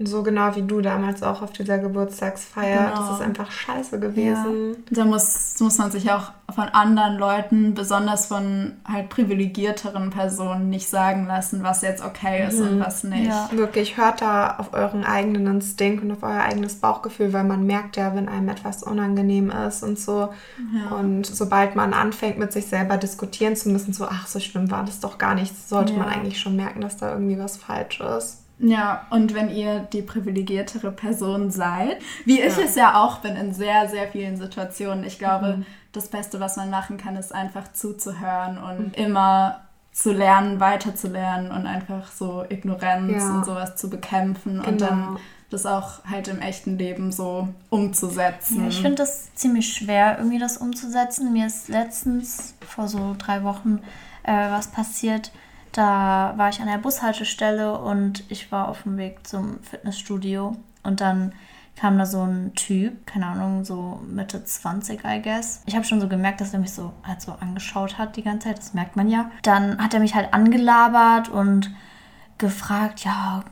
So 0.00 0.22
genau 0.22 0.54
wie 0.54 0.62
du 0.62 0.80
damals 0.80 1.24
auch 1.24 1.42
auf 1.42 1.50
dieser 1.52 1.78
Geburtstagsfeier. 1.78 2.90
Genau. 2.90 3.00
Das 3.00 3.16
ist 3.16 3.20
einfach 3.20 3.50
scheiße 3.50 3.98
gewesen. 3.98 4.76
Da 4.90 5.04
muss, 5.04 5.56
muss 5.58 5.76
man 5.78 5.90
sich 5.90 6.12
auch 6.12 6.30
von 6.54 6.68
anderen 6.68 7.16
Leuten, 7.18 7.74
besonders 7.74 8.26
von 8.26 8.74
halt 8.86 9.08
privilegierteren 9.08 10.10
Personen, 10.10 10.70
nicht 10.70 10.88
sagen 10.88 11.26
lassen, 11.26 11.64
was 11.64 11.82
jetzt 11.82 12.04
okay 12.04 12.46
ist 12.46 12.60
und 12.60 12.78
was 12.78 13.02
nicht. 13.02 13.26
Ja. 13.26 13.50
Wirklich, 13.52 13.96
hört 13.96 14.22
da 14.22 14.56
auf 14.58 14.72
euren 14.72 15.04
eigenen 15.04 15.46
Instinkt 15.48 16.02
und 16.04 16.12
auf 16.12 16.22
euer 16.22 16.42
eigenes 16.42 16.76
Bauchgefühl, 16.76 17.32
weil 17.32 17.44
man 17.44 17.66
merkt 17.66 17.96
ja, 17.96 18.14
wenn 18.14 18.28
einem 18.28 18.48
etwas 18.50 18.84
unangenehm 18.84 19.50
ist 19.50 19.82
und 19.82 19.98
so. 19.98 20.28
Und 20.96 21.26
sobald 21.26 21.74
man 21.74 21.92
anfängt, 21.92 22.38
mit 22.38 22.52
sich 22.52 22.66
selber 22.66 22.98
diskutieren 22.98 23.56
zu 23.56 23.68
müssen, 23.68 23.92
so, 23.92 24.06
ach, 24.08 24.28
so 24.28 24.38
schlimm 24.38 24.70
war 24.70 24.84
das 24.84 25.00
doch 25.00 25.18
gar 25.18 25.34
nicht, 25.34 25.54
sollte 25.68 25.92
man 25.94 26.06
Ja. 26.08 26.14
eigentlich 26.14 26.40
schon 26.40 26.54
merken, 26.56 26.80
dass 26.80 26.96
da 26.96 27.12
irgendwie 27.12 27.38
was 27.38 27.56
falsch 27.56 28.00
ist. 28.00 28.44
Ja, 28.60 29.06
und 29.10 29.34
wenn 29.34 29.50
ihr 29.50 29.80
die 29.80 30.02
privilegiertere 30.02 30.90
Person 30.90 31.50
seid, 31.50 31.98
wie 32.24 32.40
ich 32.40 32.56
es 32.58 32.74
ja 32.74 33.00
auch 33.02 33.18
bin 33.18 33.36
in 33.36 33.54
sehr, 33.54 33.88
sehr 33.88 34.08
vielen 34.08 34.36
Situationen, 34.36 35.04
ich 35.04 35.18
glaube, 35.18 35.64
das 35.92 36.08
Beste, 36.08 36.40
was 36.40 36.56
man 36.56 36.68
machen 36.70 36.96
kann, 36.96 37.16
ist 37.16 37.34
einfach 37.34 37.72
zuzuhören 37.72 38.58
und 38.58 38.96
immer 38.96 39.60
zu 39.92 40.12
lernen, 40.12 40.60
weiterzulernen 40.60 41.50
und 41.50 41.66
einfach 41.66 42.10
so 42.12 42.44
Ignoranz 42.48 43.12
Ja. 43.22 43.36
und 43.36 43.44
sowas 43.44 43.76
zu 43.76 43.88
bekämpfen 43.90 44.58
und 44.60 44.78
Genau. 44.78 44.86
dann 44.86 45.18
das 45.50 45.64
auch 45.64 46.04
halt 46.04 46.28
im 46.28 46.40
echten 46.40 46.76
Leben 46.78 47.10
so 47.10 47.48
umzusetzen. 47.70 48.62
Ja, 48.62 48.68
ich 48.68 48.80
finde 48.82 48.96
das 48.96 49.32
ziemlich 49.34 49.72
schwer, 49.72 50.16
irgendwie 50.18 50.38
das 50.38 50.58
umzusetzen. 50.58 51.32
Mir 51.32 51.46
ist 51.46 51.68
letztens 51.68 52.54
vor 52.66 52.86
so 52.88 53.14
drei 53.18 53.42
Wochen 53.44 53.80
äh, 54.24 54.50
was 54.50 54.68
passiert. 54.68 55.32
Da 55.72 56.34
war 56.36 56.48
ich 56.48 56.60
an 56.60 56.66
der 56.66 56.78
Bushaltestelle 56.78 57.78
und 57.78 58.24
ich 58.30 58.50
war 58.50 58.68
auf 58.68 58.82
dem 58.82 58.96
Weg 58.96 59.26
zum 59.26 59.60
Fitnessstudio. 59.62 60.56
Und 60.82 61.00
dann 61.00 61.32
kam 61.76 61.96
da 61.98 62.06
so 62.06 62.22
ein 62.22 62.54
Typ, 62.54 63.06
keine 63.06 63.26
Ahnung, 63.26 63.64
so 63.64 64.00
Mitte 64.08 64.44
20, 64.44 65.04
I 65.04 65.22
guess. 65.22 65.62
Ich 65.66 65.76
habe 65.76 65.84
schon 65.84 66.00
so 66.00 66.08
gemerkt, 66.08 66.40
dass 66.40 66.52
er 66.52 66.58
mich 66.58 66.72
so 66.72 66.92
halt 67.04 67.20
so 67.20 67.32
angeschaut 67.32 67.98
hat 67.98 68.16
die 68.16 68.22
ganze 68.22 68.48
Zeit. 68.48 68.58
Das 68.58 68.74
merkt 68.74 68.96
man 68.96 69.08
ja. 69.08 69.30
Dann 69.42 69.78
hat 69.78 69.94
er 69.94 70.00
mich 70.00 70.14
halt 70.14 70.34
angelabert 70.34 71.28
und 71.28 71.70
gefragt, 72.38 73.04
ja, 73.04 73.44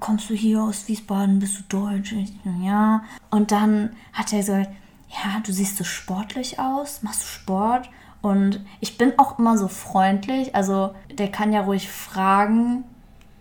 kommst 0.00 0.28
du 0.30 0.34
hier 0.34 0.62
aus 0.62 0.88
Wiesbaden, 0.88 1.38
bist 1.38 1.58
du 1.58 1.62
deutsch? 1.68 2.12
Ich, 2.12 2.32
so, 2.44 2.50
ja. 2.62 3.04
Und 3.30 3.52
dann 3.52 3.90
hat 4.12 4.32
er 4.32 4.40
gesagt, 4.40 4.70
ja, 5.08 5.40
du 5.44 5.52
siehst 5.52 5.76
so 5.76 5.84
sportlich 5.84 6.58
aus, 6.58 7.02
machst 7.02 7.22
du 7.22 7.26
Sport? 7.26 7.88
Und 8.26 8.58
ich 8.80 8.98
bin 8.98 9.12
auch 9.18 9.38
immer 9.38 9.56
so 9.56 9.68
freundlich, 9.68 10.52
also 10.52 10.92
der 11.16 11.30
kann 11.30 11.52
ja 11.52 11.60
ruhig 11.60 11.88
fragen, 11.88 12.82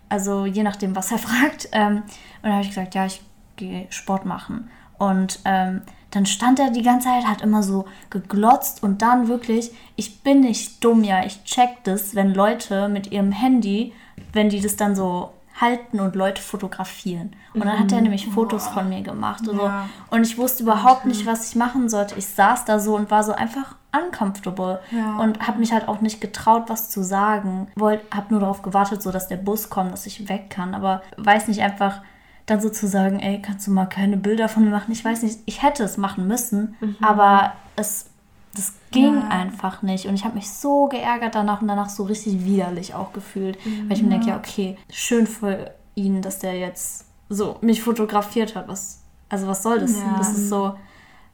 also 0.09 0.45
je 0.45 0.61
nachdem, 0.61 0.95
was 0.95 1.11
er 1.11 1.17
fragt. 1.27 1.69
Ähm, 1.71 2.03
und 2.03 2.43
dann 2.43 2.51
habe 2.51 2.61
ich 2.61 2.69
gesagt, 2.69 2.93
ja, 2.93 3.07
ich 3.07 3.19
gehe 3.55 3.87
Sport 3.89 4.25
machen. 4.25 4.69
Und 4.99 5.39
ähm, 5.43 5.81
dann 6.11 6.27
stand 6.27 6.59
er 6.59 6.69
die 6.69 6.83
ganze 6.83 7.07
Zeit, 7.07 7.25
hat 7.25 7.41
immer 7.41 7.63
so 7.63 7.85
geglotzt 8.11 8.83
und 8.83 9.01
dann 9.01 9.27
wirklich, 9.27 9.71
ich 9.95 10.21
bin 10.21 10.41
nicht 10.41 10.83
dumm, 10.83 11.03
ja, 11.03 11.25
ich 11.25 11.43
check 11.45 11.83
das, 11.83 12.13
wenn 12.13 12.35
Leute 12.35 12.87
mit 12.87 13.11
ihrem 13.11 13.31
Handy, 13.31 13.91
wenn 14.33 14.49
die 14.49 14.61
das 14.61 14.75
dann 14.75 14.95
so 14.95 15.31
halten 15.59 15.99
und 15.99 16.15
Leute 16.15 16.41
fotografieren. 16.41 17.35
Und 17.53 17.63
dann 17.63 17.79
hat 17.79 17.91
er 17.91 18.01
nämlich 18.01 18.27
Fotos 18.27 18.67
von 18.67 18.89
mir 18.89 19.01
gemacht. 19.01 19.47
Und, 19.47 19.57
so. 19.57 19.65
Ja. 19.65 19.87
und 20.09 20.23
ich 20.23 20.37
wusste 20.37 20.63
überhaupt 20.63 21.05
nicht, 21.05 21.25
was 21.25 21.49
ich 21.49 21.55
machen 21.55 21.87
sollte. 21.89 22.15
Ich 22.17 22.27
saß 22.27 22.65
da 22.65 22.79
so 22.79 22.95
und 22.95 23.09
war 23.09 23.23
so 23.23 23.31
einfach 23.31 23.75
uncomfortable 23.95 24.81
Ja. 24.91 25.17
und 25.17 25.47
habe 25.47 25.59
mich 25.59 25.71
halt 25.71 25.87
auch 25.87 26.01
nicht 26.01 26.19
getraut, 26.19 26.63
was 26.67 26.89
zu 26.89 27.03
sagen. 27.03 27.67
Wollt, 27.75 28.01
habe 28.13 28.27
nur 28.31 28.41
darauf 28.41 28.61
gewartet, 28.61 29.01
so 29.01 29.11
dass 29.11 29.29
der 29.29 29.37
Bus 29.37 29.69
kommt, 29.69 29.93
dass 29.93 30.05
ich 30.05 30.27
weg 30.27 30.49
kann. 30.49 30.75
Aber 30.75 31.01
weiß 31.17 31.47
nicht 31.47 31.61
einfach 31.61 32.01
dann 32.45 32.59
so 32.59 32.69
zu 32.69 32.87
sagen, 32.87 33.19
ey, 33.19 33.41
kannst 33.41 33.65
du 33.65 33.71
mal 33.71 33.85
keine 33.85 34.17
Bilder 34.17 34.49
von 34.49 34.65
mir 34.65 34.69
machen? 34.71 34.91
Ich 34.91 35.03
weiß 35.05 35.23
nicht, 35.23 35.39
ich 35.45 35.63
hätte 35.63 35.83
es 35.83 35.97
machen 35.97 36.27
müssen, 36.27 36.75
aber 37.01 37.53
es 37.77 38.07
das 38.55 38.73
ging 38.91 39.13
Ja. 39.13 39.27
einfach 39.27 39.81
nicht. 39.83 40.07
Und 40.07 40.15
ich 40.15 40.23
habe 40.25 40.35
mich 40.35 40.49
so 40.49 40.87
geärgert 40.87 41.35
danach 41.35 41.61
und 41.61 41.67
danach 41.67 41.89
so 41.89 42.03
richtig 42.03 42.45
widerlich 42.45 42.93
auch 42.95 43.13
gefühlt. 43.13 43.57
Weil 43.87 43.97
ich 43.97 44.03
mir 44.03 44.09
denke, 44.09 44.27
ja, 44.29 44.37
okay, 44.37 44.77
schön 44.91 45.27
für 45.27 45.71
ihn, 45.95 46.21
dass 46.21 46.39
der 46.39 46.57
jetzt 46.57 47.05
so 47.29 47.57
mich 47.61 47.81
fotografiert 47.83 48.55
hat. 48.55 48.67
Was, 48.67 49.01
also 49.29 49.47
was 49.47 49.61
soll 49.63 49.79
das? 49.79 49.97
Ja. 49.99 50.15
Das 50.17 50.29
ist 50.31 50.49
so 50.49 50.75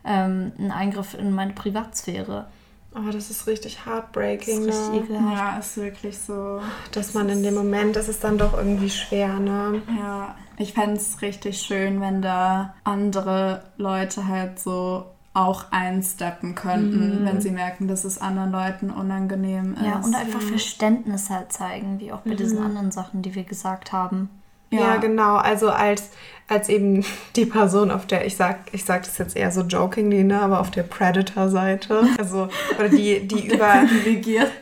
ähm, 0.03 0.51
ein 0.57 0.71
Eingriff 0.71 1.13
in 1.13 1.31
meine 1.33 1.53
Privatsphäre. 1.53 2.47
Oh, 2.93 3.09
das 3.11 3.29
ist 3.29 3.47
richtig 3.47 3.85
heartbreaking, 3.85 4.67
Das 4.67 4.75
ist 4.77 4.91
richtig 4.91 5.09
ne? 5.11 5.15
ekelhaft. 5.15 5.37
Ja, 5.37 5.57
ist 5.59 5.77
wirklich 5.77 6.17
so. 6.17 6.59
dass 6.91 7.13
man 7.13 7.29
in 7.29 7.41
dem 7.41 7.53
Moment, 7.53 7.95
das 7.95 8.09
ist 8.09 8.21
dann 8.23 8.37
doch 8.37 8.53
irgendwie 8.57 8.89
schwer, 8.89 9.39
ne? 9.39 9.81
Ja, 9.97 10.35
ich 10.57 10.73
fände 10.73 10.97
es 10.97 11.21
richtig 11.21 11.61
schön, 11.61 12.01
wenn 12.01 12.21
da 12.21 12.73
andere 12.83 13.63
Leute 13.77 14.27
halt 14.27 14.59
so 14.59 15.05
auch 15.33 15.65
einsteppen 15.71 16.55
könnten, 16.55 17.23
wenn 17.23 17.39
sie 17.39 17.51
merken, 17.51 17.87
dass 17.87 18.03
es 18.03 18.17
anderen 18.17 18.51
Leuten 18.51 18.89
unangenehm 18.89 19.75
ist. 19.75 19.81
Ja, 19.81 19.99
und 19.99 20.13
einfach 20.13 20.41
Verständnis 20.41 21.29
halt 21.29 21.53
zeigen, 21.53 21.99
wie 21.99 22.11
auch 22.11 22.21
bei 22.21 22.35
diesen 22.35 22.59
anderen 22.59 22.91
Sachen, 22.91 23.21
die 23.21 23.33
wir 23.33 23.45
gesagt 23.45 23.93
haben. 23.93 24.29
Ja, 24.71 24.95
genau. 24.97 25.35
Also 25.35 25.69
als, 25.69 26.11
als 26.47 26.69
eben 26.69 27.05
die 27.35 27.45
Person, 27.45 27.91
auf 27.91 28.07
der 28.07 28.25
ich 28.25 28.37
sag, 28.37 28.59
ich 28.71 28.85
sag 28.85 29.03
das 29.03 29.17
jetzt 29.17 29.35
eher 29.35 29.51
so 29.51 29.61
jokingly, 29.61 30.23
ne, 30.23 30.41
aber 30.41 30.61
auf 30.61 30.71
der 30.71 30.83
Predator-Seite. 30.83 32.07
Also, 32.17 32.47
oder 32.79 32.89
die, 32.89 33.19
die 33.27 33.47
über 33.47 33.83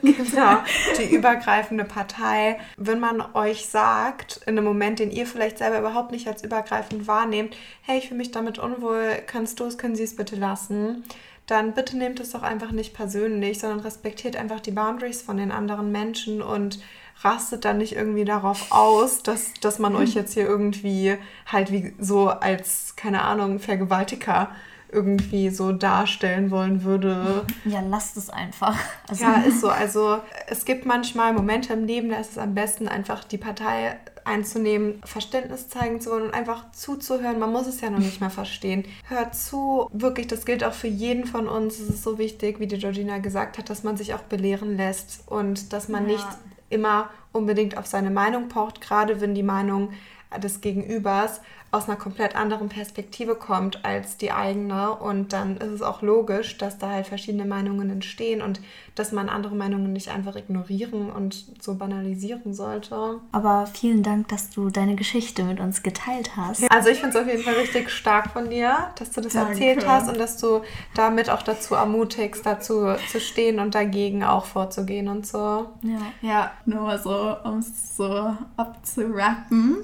genau, 0.02 0.58
die 0.98 1.14
übergreifende 1.16 1.86
Partei. 1.86 2.60
Wenn 2.78 3.00
man 3.00 3.24
euch 3.36 3.68
sagt, 3.68 4.42
in 4.48 4.58
einem 4.58 4.66
Moment, 4.66 5.00
den 5.00 5.12
ihr 5.12 5.28
vielleicht 5.28 5.60
selber 5.60 5.80
überhaupt 5.80 6.12
nicht 6.12 6.28
als 6.28 6.44
übergreifend 6.44 7.08
wahrnehmt, 7.08 7.56
hey, 7.84 8.00
ich 8.00 8.08
fühle 8.08 8.18
mich 8.18 8.32
damit 8.32 8.58
unwohl, 8.58 9.12
kannst 9.28 9.60
du 9.60 9.66
es, 9.66 9.78
können 9.78 9.96
sie 9.96 10.04
es 10.04 10.16
bitte 10.16 10.36
lassen? 10.36 11.04
Dann 11.46 11.74
bitte 11.74 11.98
nehmt 11.98 12.20
es 12.20 12.32
doch 12.32 12.44
einfach 12.44 12.72
nicht 12.72 12.94
persönlich, 12.94 13.60
sondern 13.60 13.80
respektiert 13.80 14.36
einfach 14.36 14.60
die 14.60 14.70
Boundaries 14.72 15.24
von 15.24 15.38
den 15.38 15.52
anderen 15.52 15.92
Menschen 15.92 16.44
und 16.44 16.80
rastet 17.24 17.66
dann 17.66 17.78
nicht 17.80 17.96
irgendwie 17.96 18.26
darauf 18.26 18.72
aus, 18.72 19.24
dass, 19.24 19.54
dass 19.62 19.80
man 19.80 19.96
euch 19.96 20.14
jetzt 20.14 20.34
hier 20.34 20.48
irgendwie 20.48 21.18
halt 21.46 21.72
wie 21.72 21.94
so 22.00 22.30
als, 22.30 22.96
keine 22.96 23.24
Ahnung, 23.24 23.60
Vergewaltiger 23.60 24.52
irgendwie 24.92 25.50
so 25.52 25.72
darstellen 25.72 26.50
wollen 26.50 26.84
würde. 26.84 27.46
Ja, 27.66 27.80
lasst 27.82 28.18
es 28.18 28.30
einfach. 28.30 28.76
Also, 29.08 29.24
Ja, 29.24 29.36
ist 29.42 29.62
so. 29.62 29.70
Also 29.70 30.20
es 30.48 30.66
gibt 30.66 30.86
manchmal 30.86 31.34
Momente 31.34 31.74
im 31.74 31.86
Leben, 31.86 32.10
da 32.10 32.18
ist 32.18 32.32
es 32.32 32.38
am 32.40 32.56
besten, 32.56 32.88
einfach 32.88 33.24
die 33.24 33.38
Partei 33.38 33.98
einzunehmen, 34.26 35.02
Verständnis 35.06 35.70
zeigen 35.70 36.02
zu 36.02 36.10
wollen 36.12 36.24
und 36.26 36.34
einfach 36.34 36.72
zuzuhören. 36.72 37.38
Man 37.40 37.52
muss 37.52 37.68
es 37.68 37.82
ja 37.82 37.90
noch 37.90 38.00
nicht 38.00 38.20
mehr 38.20 38.30
verstehen. 38.32 38.84
Hört 39.08 39.36
zu. 39.36 39.90
Wirklich, 39.94 40.28
das 40.28 40.46
gilt 40.46 40.64
auch 40.64 40.74
für 40.74 40.88
jeden 40.88 41.26
von 41.26 41.48
uns. 41.48 41.80
Es 41.80 41.90
ist 41.90 42.04
so 42.04 42.18
wichtig, 42.18 42.60
wie 42.60 42.68
die 42.68 42.78
Georgina 42.78 43.20
gesagt 43.20 43.58
hat, 43.58 43.70
dass 43.70 43.84
man 43.84 43.96
sich 43.98 44.14
auch 44.16 44.22
belehren 44.22 44.76
lässt 44.78 45.22
und 45.28 45.72
dass 45.74 45.88
man 45.88 46.08
Ja. 46.08 46.14
nicht 46.14 46.28
immer 46.70 47.10
unbedingt 47.32 47.78
auf 47.78 47.86
seine 47.86 48.10
Meinung 48.10 48.50
pocht, 48.50 48.82
gerade 48.82 49.22
wenn 49.22 49.36
die 49.36 49.44
Meinung 49.44 49.92
des 50.38 50.62
Gegenübers 50.62 51.42
aus 51.72 51.88
einer 51.88 51.98
komplett 51.98 52.36
anderen 52.36 52.70
Perspektive 52.70 53.36
kommt 53.36 53.86
als 53.86 54.18
die 54.18 54.32
eigene. 54.32 54.96
Und 54.96 55.34
dann 55.34 55.58
ist 55.58 55.70
es 55.72 55.82
auch 55.82 56.02
logisch, 56.02 56.58
dass 56.58 56.78
da 56.78 56.90
halt 56.90 57.08
verschiedene 57.08 57.46
Meinungen 57.46 57.90
entstehen 57.90 58.42
und 58.42 58.60
dass 58.96 59.12
man 59.12 59.30
andere 59.30 59.56
Meinungen 59.56 59.94
nicht 59.94 60.10
einfach 60.10 60.36
ignorieren 60.36 61.10
und 61.12 61.46
so 61.62 61.76
banalisieren 61.76 62.54
sollte. 62.54 63.20
aber 63.32 63.68
vielen 63.68 64.04
Dank, 64.04 64.28
dass 64.28 64.50
du 64.50 64.70
deine 64.70 64.96
Geschichte 64.96 65.44
mit 65.44 65.60
uns 65.60 65.84
geteilt 65.84 66.36
hast. 66.36 66.70
Also 66.72 66.90
ich 66.90 67.00
finde 67.00 67.18
es 67.18 67.24
auf 67.24 67.30
jeden 67.30 67.44
Fall 67.44 67.54
richtig 67.56 67.90
stark 67.92 68.32
von 68.32 68.50
dir, 68.50 68.92
dass 68.98 69.12
du 69.12 69.22
das 69.22 69.34
Danke. 69.34 69.52
erzählt 69.52 69.88
hast 69.88 70.10
und 70.10 70.20
dass 70.20 70.38
du 70.38 70.62
damit 70.96 71.30
auch 71.30 71.44
dazu 71.44 71.76
ermutigst, 71.76 72.46
dazu 72.46 72.88
zu 73.10 73.20
stehen 73.22 73.60
und 73.60 73.76
dagegen 73.76 74.24
auch 74.24 74.46
vorzugehen 74.46 75.08
und 75.08 75.26
so. 75.26 75.70
Ja. 75.82 76.00
Ja, 76.22 76.52
nur 76.66 76.82
mal 76.82 77.00
so, 77.02 77.36
um 77.44 77.60
es 77.60 77.96
so 77.96 78.36
abzurappen. 78.58 79.78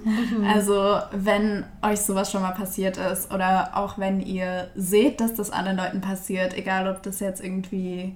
Also, 0.48 1.00
wenn 1.12 1.66
euch 1.92 2.02
sowas 2.02 2.32
schon 2.32 2.42
mal 2.42 2.52
passiert 2.52 2.98
ist 2.98 3.34
oder 3.34 3.72
auch 3.76 3.98
wenn 3.98 4.20
ihr 4.22 4.70
seht, 4.76 5.20
dass 5.22 5.34
das 5.34 5.52
anderen 5.52 5.78
Leuten 5.78 6.02
passiert, 6.02 6.54
egal 6.58 6.88
ob 6.88 7.04
das 7.04 7.20
jetzt 7.20 7.44
irgendwie, 7.44 8.16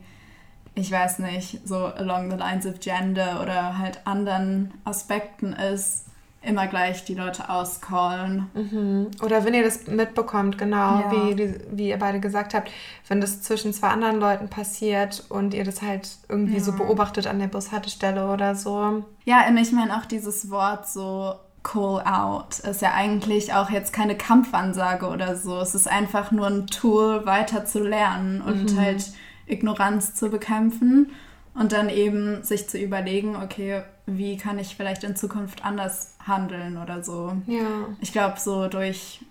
ich 0.75 0.91
weiß 0.91 1.19
nicht, 1.19 1.67
so 1.67 1.77
along 1.85 2.29
the 2.31 2.37
lines 2.37 2.65
of 2.65 2.79
Gender 2.79 3.41
oder 3.41 3.77
halt 3.77 3.99
anderen 4.05 4.73
Aspekten 4.85 5.53
ist, 5.53 6.05
immer 6.41 6.67
gleich 6.67 7.03
die 7.03 7.15
Leute 7.15 7.49
auscallen. 7.49 8.49
Mhm. 8.53 9.07
Oder 9.21 9.43
wenn 9.43 9.53
ihr 9.53 9.63
das 9.65 9.87
mitbekommt, 9.87 10.57
genau, 10.57 11.01
Ja. 11.01 11.11
wie, 11.11 11.35
die, 11.35 11.55
wie 11.71 11.89
ihr 11.89 11.99
beide 11.99 12.21
gesagt 12.21 12.53
habt, 12.53 12.71
wenn 13.09 13.19
das 13.19 13.41
zwischen 13.41 13.73
zwei 13.73 13.89
anderen 13.89 14.21
Leuten 14.21 14.47
passiert 14.47 15.25
und 15.27 15.53
ihr 15.53 15.65
das 15.65 15.81
halt 15.81 16.09
irgendwie 16.29 16.61
so 16.61 16.71
Ja. 16.71 16.77
beobachtet 16.77 17.27
an 17.27 17.39
der 17.39 17.47
Bushaltestelle 17.47 18.31
oder 18.31 18.55
so. 18.55 19.03
Ja, 19.25 19.45
und 19.49 19.57
ich 19.57 19.73
meine 19.73 19.97
auch 19.97 20.05
dieses 20.05 20.49
Wort 20.49 20.87
so 20.87 21.35
call 21.63 22.01
out 22.05 22.59
ist 22.59 22.81
ja 22.81 22.93
eigentlich 22.93 23.53
auch 23.53 23.69
jetzt 23.69 23.93
keine 23.93 24.15
Kampfansage 24.15 25.07
oder 25.07 25.35
so. 25.35 25.59
Es 25.59 25.75
ist 25.75 25.87
einfach 25.87 26.31
nur 26.31 26.47
ein 26.47 26.67
Tool, 26.67 27.25
weiter 27.25 27.65
zu 27.65 27.79
lernen 27.83 28.41
und 28.41 28.79
halt 28.79 29.11
Ignoranz 29.45 30.15
zu 30.15 30.29
bekämpfen 30.29 31.11
und 31.53 31.71
dann 31.71 31.89
eben 31.89 32.43
sich 32.43 32.69
zu 32.69 32.77
überlegen, 32.77 33.35
okay, 33.35 33.83
wie 34.05 34.37
kann 34.37 34.59
ich 34.59 34.75
vielleicht 34.75 35.03
in 35.03 35.15
Zukunft 35.15 35.65
anders 35.65 36.15
handeln 36.25 36.77
oder 36.77 37.03
so. 37.03 37.33
Ja. 37.47 37.87
Ich 37.99 38.11
glaube, 38.11 38.39
so 38.39 38.67
durch 38.67 39.21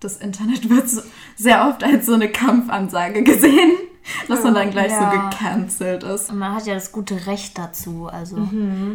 das 0.00 0.16
Internet 0.16 0.70
wird 0.70 0.88
so 0.88 1.02
sehr 1.36 1.68
oft 1.68 1.84
als 1.84 2.06
so 2.06 2.14
eine 2.14 2.30
Kampfansage 2.30 3.22
gesehen, 3.22 3.72
dass 4.28 4.42
man 4.42 4.54
dann 4.54 4.70
gleich 4.70 4.90
Ja. 4.92 5.10
so 5.12 5.18
gecancelt 5.30 6.02
ist. 6.02 6.30
Und 6.30 6.38
man 6.38 6.54
hat 6.54 6.66
ja 6.66 6.74
das 6.74 6.92
gute 6.92 7.26
Recht 7.26 7.56
dazu. 7.58 8.08
Also, 8.12 8.48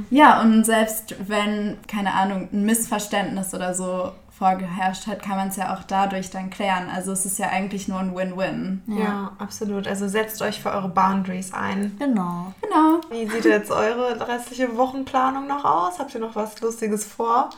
Ja, 0.09 0.41
und 0.41 0.65
selbst 0.65 1.15
wenn, 1.27 1.77
keine 1.87 2.13
Ahnung, 2.13 2.49
ein 2.51 2.63
Missverständnis 2.65 3.53
oder 3.53 3.73
so 3.73 4.11
vorgeherrscht 4.37 5.05
hat, 5.07 5.21
kann 5.21 5.35
man 5.35 5.49
es 5.49 5.57
ja 5.57 5.75
auch 5.75 5.83
dadurch 5.85 6.29
dann 6.29 6.49
klären. 6.49 6.89
Also 6.93 7.11
es 7.11 7.25
ist 7.25 7.39
ja 7.39 7.49
eigentlich 7.49 7.89
nur 7.89 7.99
ein 7.99 8.15
Win-Win. 8.15 8.81
ja, 8.87 9.31
absolut. 9.37 9.85
Also 9.85 10.07
setzt 10.07 10.41
euch 10.41 10.61
für 10.61 10.71
eure 10.71 10.87
Boundaries 10.87 11.53
ein. 11.53 11.95
genau. 11.99 12.53
Genau. 12.61 13.01
Wie 13.11 13.27
sieht 13.29 13.43
jetzt 13.43 13.69
eure 13.69 14.25
restliche 14.27 14.77
Wochenplanung 14.77 15.45
noch 15.47 15.65
aus? 15.65 15.99
Habt 15.99 16.13
ihr 16.15 16.21
noch 16.21 16.35
was 16.35 16.59
Lustiges 16.61 17.03
vor? 17.03 17.49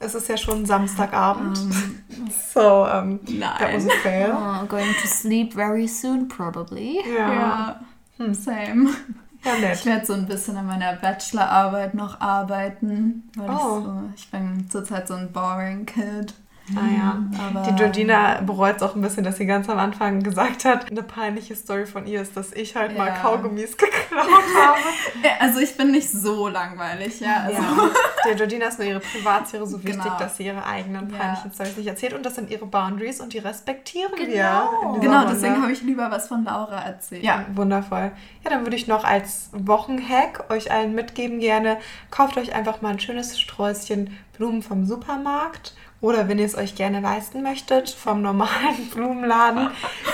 Es 0.00 0.14
ist 0.14 0.28
ja 0.28 0.36
schon 0.36 0.64
Samstagabend. 0.66 1.58
so, 2.54 2.84
um, 2.86 3.20
that 3.40 3.72
was 3.74 3.86
a 3.86 3.90
fail. 4.02 4.32
Oh, 4.34 4.66
going 4.66 4.94
to 5.02 5.06
sleep 5.06 5.52
very 5.54 5.86
soon, 5.86 6.26
probably. 6.28 7.00
Ja, 7.06 7.76
Ja, 8.18 8.34
same. 8.34 8.88
ja 9.44 9.54
Ich 9.54 9.60
nett. 9.60 9.86
werde 9.86 10.06
so 10.06 10.14
ein 10.14 10.26
bisschen 10.26 10.56
an 10.56 10.66
meiner 10.66 10.94
Bachelorarbeit 10.94 11.94
noch 11.94 12.20
arbeiten, 12.20 13.30
weil 13.36 13.50
Oh. 13.50 13.52
ich, 13.78 13.84
so, 13.84 14.02
ich 14.16 14.30
bin 14.30 14.70
zurzeit 14.70 15.06
so 15.08 15.14
ein 15.14 15.30
boring 15.32 15.84
Kid. 15.86 16.34
Ah 16.76 16.80
ja. 16.96 17.18
Aber 17.48 17.66
Die 17.66 17.74
Georgina 17.74 18.40
bereut 18.42 18.76
es 18.76 18.82
auch 18.82 18.94
ein 18.94 19.02
bisschen, 19.02 19.24
dass 19.24 19.38
sie 19.38 19.46
ganz 19.46 19.68
am 19.68 19.78
Anfang 19.78 20.22
gesagt 20.22 20.64
hat, 20.64 20.88
eine 20.90 21.02
peinliche 21.02 21.56
Story 21.56 21.84
von 21.84 22.06
ihr 22.06 22.22
ist, 22.22 22.36
dass 22.36 22.52
ich 22.52 22.76
halt 22.76 22.96
mal 22.96 23.08
Ja. 23.08 23.14
Kaugummis 23.16 23.76
geklaut 23.76 23.90
habe. 24.62 24.78
Ja, 25.24 25.30
also 25.40 25.58
ich 25.58 25.76
bin 25.76 25.90
nicht 25.90 26.08
so 26.10 26.46
langweilig, 26.46 27.18
ja. 27.20 27.42
Also, 27.46 27.60
Ja. 27.60 27.90
Der 28.26 28.34
Georgina 28.36 28.66
ist 28.66 28.78
nur 28.78 28.86
ihre 28.86 29.00
Privatsphäre 29.00 29.66
so 29.66 29.82
wichtig, 29.82 30.02
Genau. 30.04 30.18
dass 30.18 30.36
sie 30.36 30.44
ihre 30.46 30.64
eigenen 30.64 31.10
Ja. 31.10 31.16
peinlichen 31.18 31.52
Stories 31.52 31.76
nicht 31.76 31.86
erzählt. 31.88 32.12
Und 32.12 32.24
das 32.24 32.34
sind 32.36 32.50
ihre 32.50 32.66
Boundaries 32.66 33.20
und 33.20 33.32
die 33.32 33.38
respektieren 33.38 34.12
wir. 34.16 34.26
Genau. 34.26 34.92
dieser 34.94 35.00
Genau, 35.00 35.18
Runde. 35.20 35.32
deswegen 35.34 35.62
habe 35.62 35.72
ich 35.72 35.82
lieber 35.82 36.10
was 36.10 36.28
von 36.28 36.44
Laura 36.44 36.80
erzählt. 36.82 37.24
Ja, 37.24 37.46
wundervoll. 37.54 38.12
Ja, 38.44 38.50
dann 38.50 38.62
würde 38.64 38.76
ich 38.76 38.86
noch 38.86 39.02
als 39.04 39.48
Wochenhack 39.52 40.44
euch 40.50 40.70
allen 40.70 40.94
mitgeben 40.94 41.40
gerne, 41.40 41.78
kauft 42.10 42.36
euch 42.36 42.54
einfach 42.54 42.80
mal 42.82 42.90
ein 42.90 43.00
schönes 43.00 43.40
Sträußchen 43.40 44.16
Blumen 44.40 44.62
vom 44.62 44.86
Supermarkt 44.86 45.74
oder 46.00 46.26
wenn 46.26 46.38
ihr 46.38 46.46
es 46.46 46.56
euch 46.56 46.74
gerne 46.74 47.00
leisten 47.00 47.42
möchtet, 47.42 47.90
vom 47.90 48.22
normalen 48.22 48.88
Blumenladen. 48.94 49.68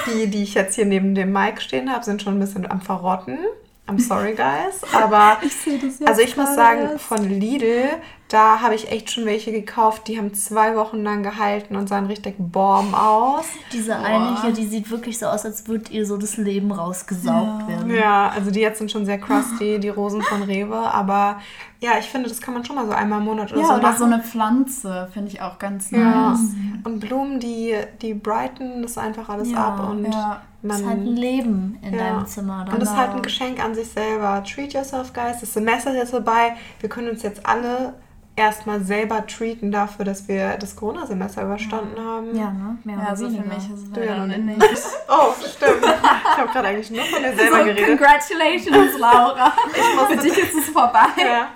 Die, 0.07 0.27
die 0.27 0.43
ich 0.43 0.55
jetzt 0.55 0.75
hier 0.75 0.85
neben 0.85 1.15
dem 1.15 1.33
Mic 1.33 1.61
stehen 1.61 1.93
habe, 1.93 2.05
sind 2.05 2.23
schon 2.23 2.35
ein 2.35 2.41
bisschen 2.41 2.69
am 2.69 2.81
Verrotten. 2.81 3.39
I'm 3.87 4.01
sorry, 4.01 4.35
guys. 4.35 4.83
Aber 4.93 5.39
Ich 5.43 6.09
also 6.09 6.23
ich 6.23 6.37
muss 6.37 6.57
sagen, 6.57 6.99
von 6.99 7.23
Lidl 7.29 7.89
Da 8.29 8.61
habe 8.61 8.75
ich 8.75 8.91
echt 8.91 9.13
schon 9.13 9.25
welche 9.25 9.53
gekauft, 9.53 10.09
die 10.09 10.19
haben 10.19 10.35
zwei 10.35 10.75
Wochen 10.75 11.05
lang 11.05 11.23
gehalten 11.23 11.77
und 11.77 11.89
sahen 11.89 12.07
richtig 12.07 12.35
Bomb 12.39 12.93
aus. 12.93 13.45
Diese 13.73 13.95
eine 13.95 14.43
hier, 14.43 14.51
die 14.53 14.67
sieht 14.67 14.91
wirklich 14.91 15.17
so 15.21 15.27
aus, 15.27 15.45
als 15.45 15.69
würde 15.69 15.93
ihr 15.93 16.05
so 16.07 16.17
das 16.17 16.37
Leben 16.37 16.73
rausgesaugt 16.73 17.69
werden. 17.69 17.95
Ja, 17.95 18.29
also 18.31 18.51
die 18.51 18.59
jetzt 18.59 18.79
sind 18.79 18.91
schon 18.91 19.07
sehr 19.07 19.19
crusty, 19.19 19.79
die 19.79 19.91
Rosen 19.91 20.23
von 20.23 20.43
Rewe. 20.43 20.77
Aber 20.77 21.41
ja, 21.81 21.93
ich 22.01 22.07
finde, 22.07 22.29
das 22.29 22.41
kann 22.41 22.53
man 22.55 22.65
schon 22.65 22.75
mal 22.75 22.87
so 22.87 22.93
einmal 22.93 23.21
im 23.21 23.27
Monat 23.27 23.53
oder 23.53 23.61
Ja, 23.61 23.67
so 23.69 23.73
oder 23.75 23.83
machen. 23.83 23.99
so 23.99 24.05
eine 24.07 24.23
Pflanze 24.23 25.09
finde 25.13 25.31
ich 25.31 25.41
auch 25.41 25.61
ganz 25.61 25.93
ja. 25.93 26.31
nice. 26.31 26.41
Und 26.83 26.99
Blumen, 26.99 27.39
die, 27.39 27.77
die 28.03 28.15
brighten 28.15 28.83
das 28.83 28.99
einfach 28.99 29.29
alles 29.29 29.53
Ja, 29.53 29.69
ab 29.69 29.89
und 29.89 30.05
ja. 30.05 30.43
Das 30.63 30.73
man. 30.73 30.81
ist 30.81 30.87
halt 30.89 30.99
ein 31.07 31.17
Leben 31.17 31.79
in 31.81 31.95
Ja. 31.95 31.99
deinem 32.15 32.27
Zimmer. 32.27 32.65
Dann. 32.65 32.75
Und 32.75 32.81
das 32.83 32.91
ist 32.91 32.97
halt 32.97 33.11
ein 33.13 33.23
Geschenk 33.23 33.63
an 33.65 33.73
sich 33.77 33.87
selber. 33.89 34.43
Treat 34.43 34.73
yourself, 34.73 35.13
guys. 35.13 35.39
Das 35.41 35.53
Semester 35.55 35.93
ist 35.93 35.97
jetzt 35.97 36.11
vorbei. 36.11 36.57
Wir 36.81 36.89
können 36.89 37.09
uns 37.11 37.23
jetzt 37.23 37.47
alle 37.47 37.95
erstmal 38.37 38.81
selber 38.83 39.27
treaten 39.27 39.73
dafür, 39.73 40.05
dass 40.05 40.29
wir 40.29 40.57
das 40.59 40.77
Corona-Semester 40.77 41.43
überstanden 41.43 41.99
haben. 41.99 42.37
ja, 42.37 42.51
ne? 42.51 42.79
Mehr 42.85 42.97
Ja, 42.97 43.01
oder 43.03 43.11
also 43.11 43.27
für 43.29 43.33
weniger. 43.35 43.49
mich 43.55 43.71
ist 43.71 43.83
es 43.85 43.91
Du 43.93 44.05
ja 44.05 44.17
noch 44.27 44.37
nicht. 44.37 44.61
Oh, 45.09 45.33
stimmt. 45.41 45.83
Ich 45.85 46.39
habe 46.39 46.53
gerade 46.53 46.69
eigentlich 46.69 46.91
nur 46.91 47.05
von 47.05 47.23
mir 47.23 47.33
selber 47.37 47.59
So, 47.61 47.65
geredet. 47.65 47.87
congratulations, 47.99 48.99
Laura. 48.99 49.53
musste- 49.97 50.17
Für 50.19 50.23
dich 50.23 50.39
ist 50.39 50.55
es 50.55 50.69
vorbei. 50.69 51.07
Ja. 51.17 51.49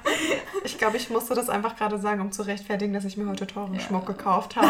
Ich 0.65 0.79
glaube, 0.79 0.97
ich 0.97 1.11
musste 1.11 1.35
das 1.35 1.51
einfach 1.51 1.77
gerade 1.77 1.99
sagen, 1.99 2.21
um 2.21 2.33
zu 2.33 2.43
rechtfertigen, 2.43 2.95
dass 2.95 3.05
ich 3.05 3.17
mir 3.17 3.29
heute 3.29 3.47
teuren 3.47 3.79
Schmuck 3.81 4.07
gekauft 4.07 4.57
habe. 4.57 4.69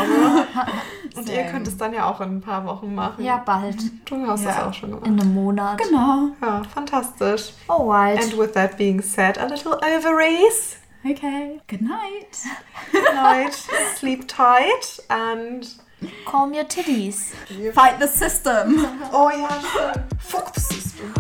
Und 1.17 1.29
ihr 1.29 1.35
Same. 1.37 1.51
könnt 1.53 1.69
es 1.69 1.77
dann 1.77 1.93
ja 1.93 2.11
auch 2.11 2.21
in 2.21 2.39
ein 2.39 2.41
paar 2.41 2.65
Wochen 2.65 2.95
machen. 2.95 3.23
Ja, 3.25 3.37
bald. 3.45 3.77
Du 4.07 4.27
hast 4.27 4.45
das 4.45 4.57
Ja. 4.57 4.69
auch 4.69 4.75
schon 4.75 4.91
gemacht. 4.91 5.07
In 5.07 5.21
einem 5.21 5.35
Monat. 5.35 5.79
Genau. 5.79 6.29
Ja, 6.43 6.63
fantastisch. 6.75 7.53
Alright. 7.69 8.19
And 8.23 8.39
with 8.39 8.53
that 8.53 8.77
being 8.77 9.01
said, 9.03 9.39
a 9.39 9.45
little 9.45 9.75
ovaries. 9.75 10.77
Okay. 11.05 11.61
Good 11.67 11.83
night. 11.83 12.45
Good 12.93 13.15
night. 13.15 13.55
Sleep 13.97 14.25
tight 14.29 14.99
and. 15.09 15.69
Calm 16.27 16.55
your 16.55 16.65
titties. 16.65 17.35
Fight 17.75 17.99
the 17.99 18.07
system. 18.07 18.75
Oh 19.13 19.31
yeah. 19.31 19.93
Fuck 20.19 20.55
the 20.55 20.61
system. 20.61 21.15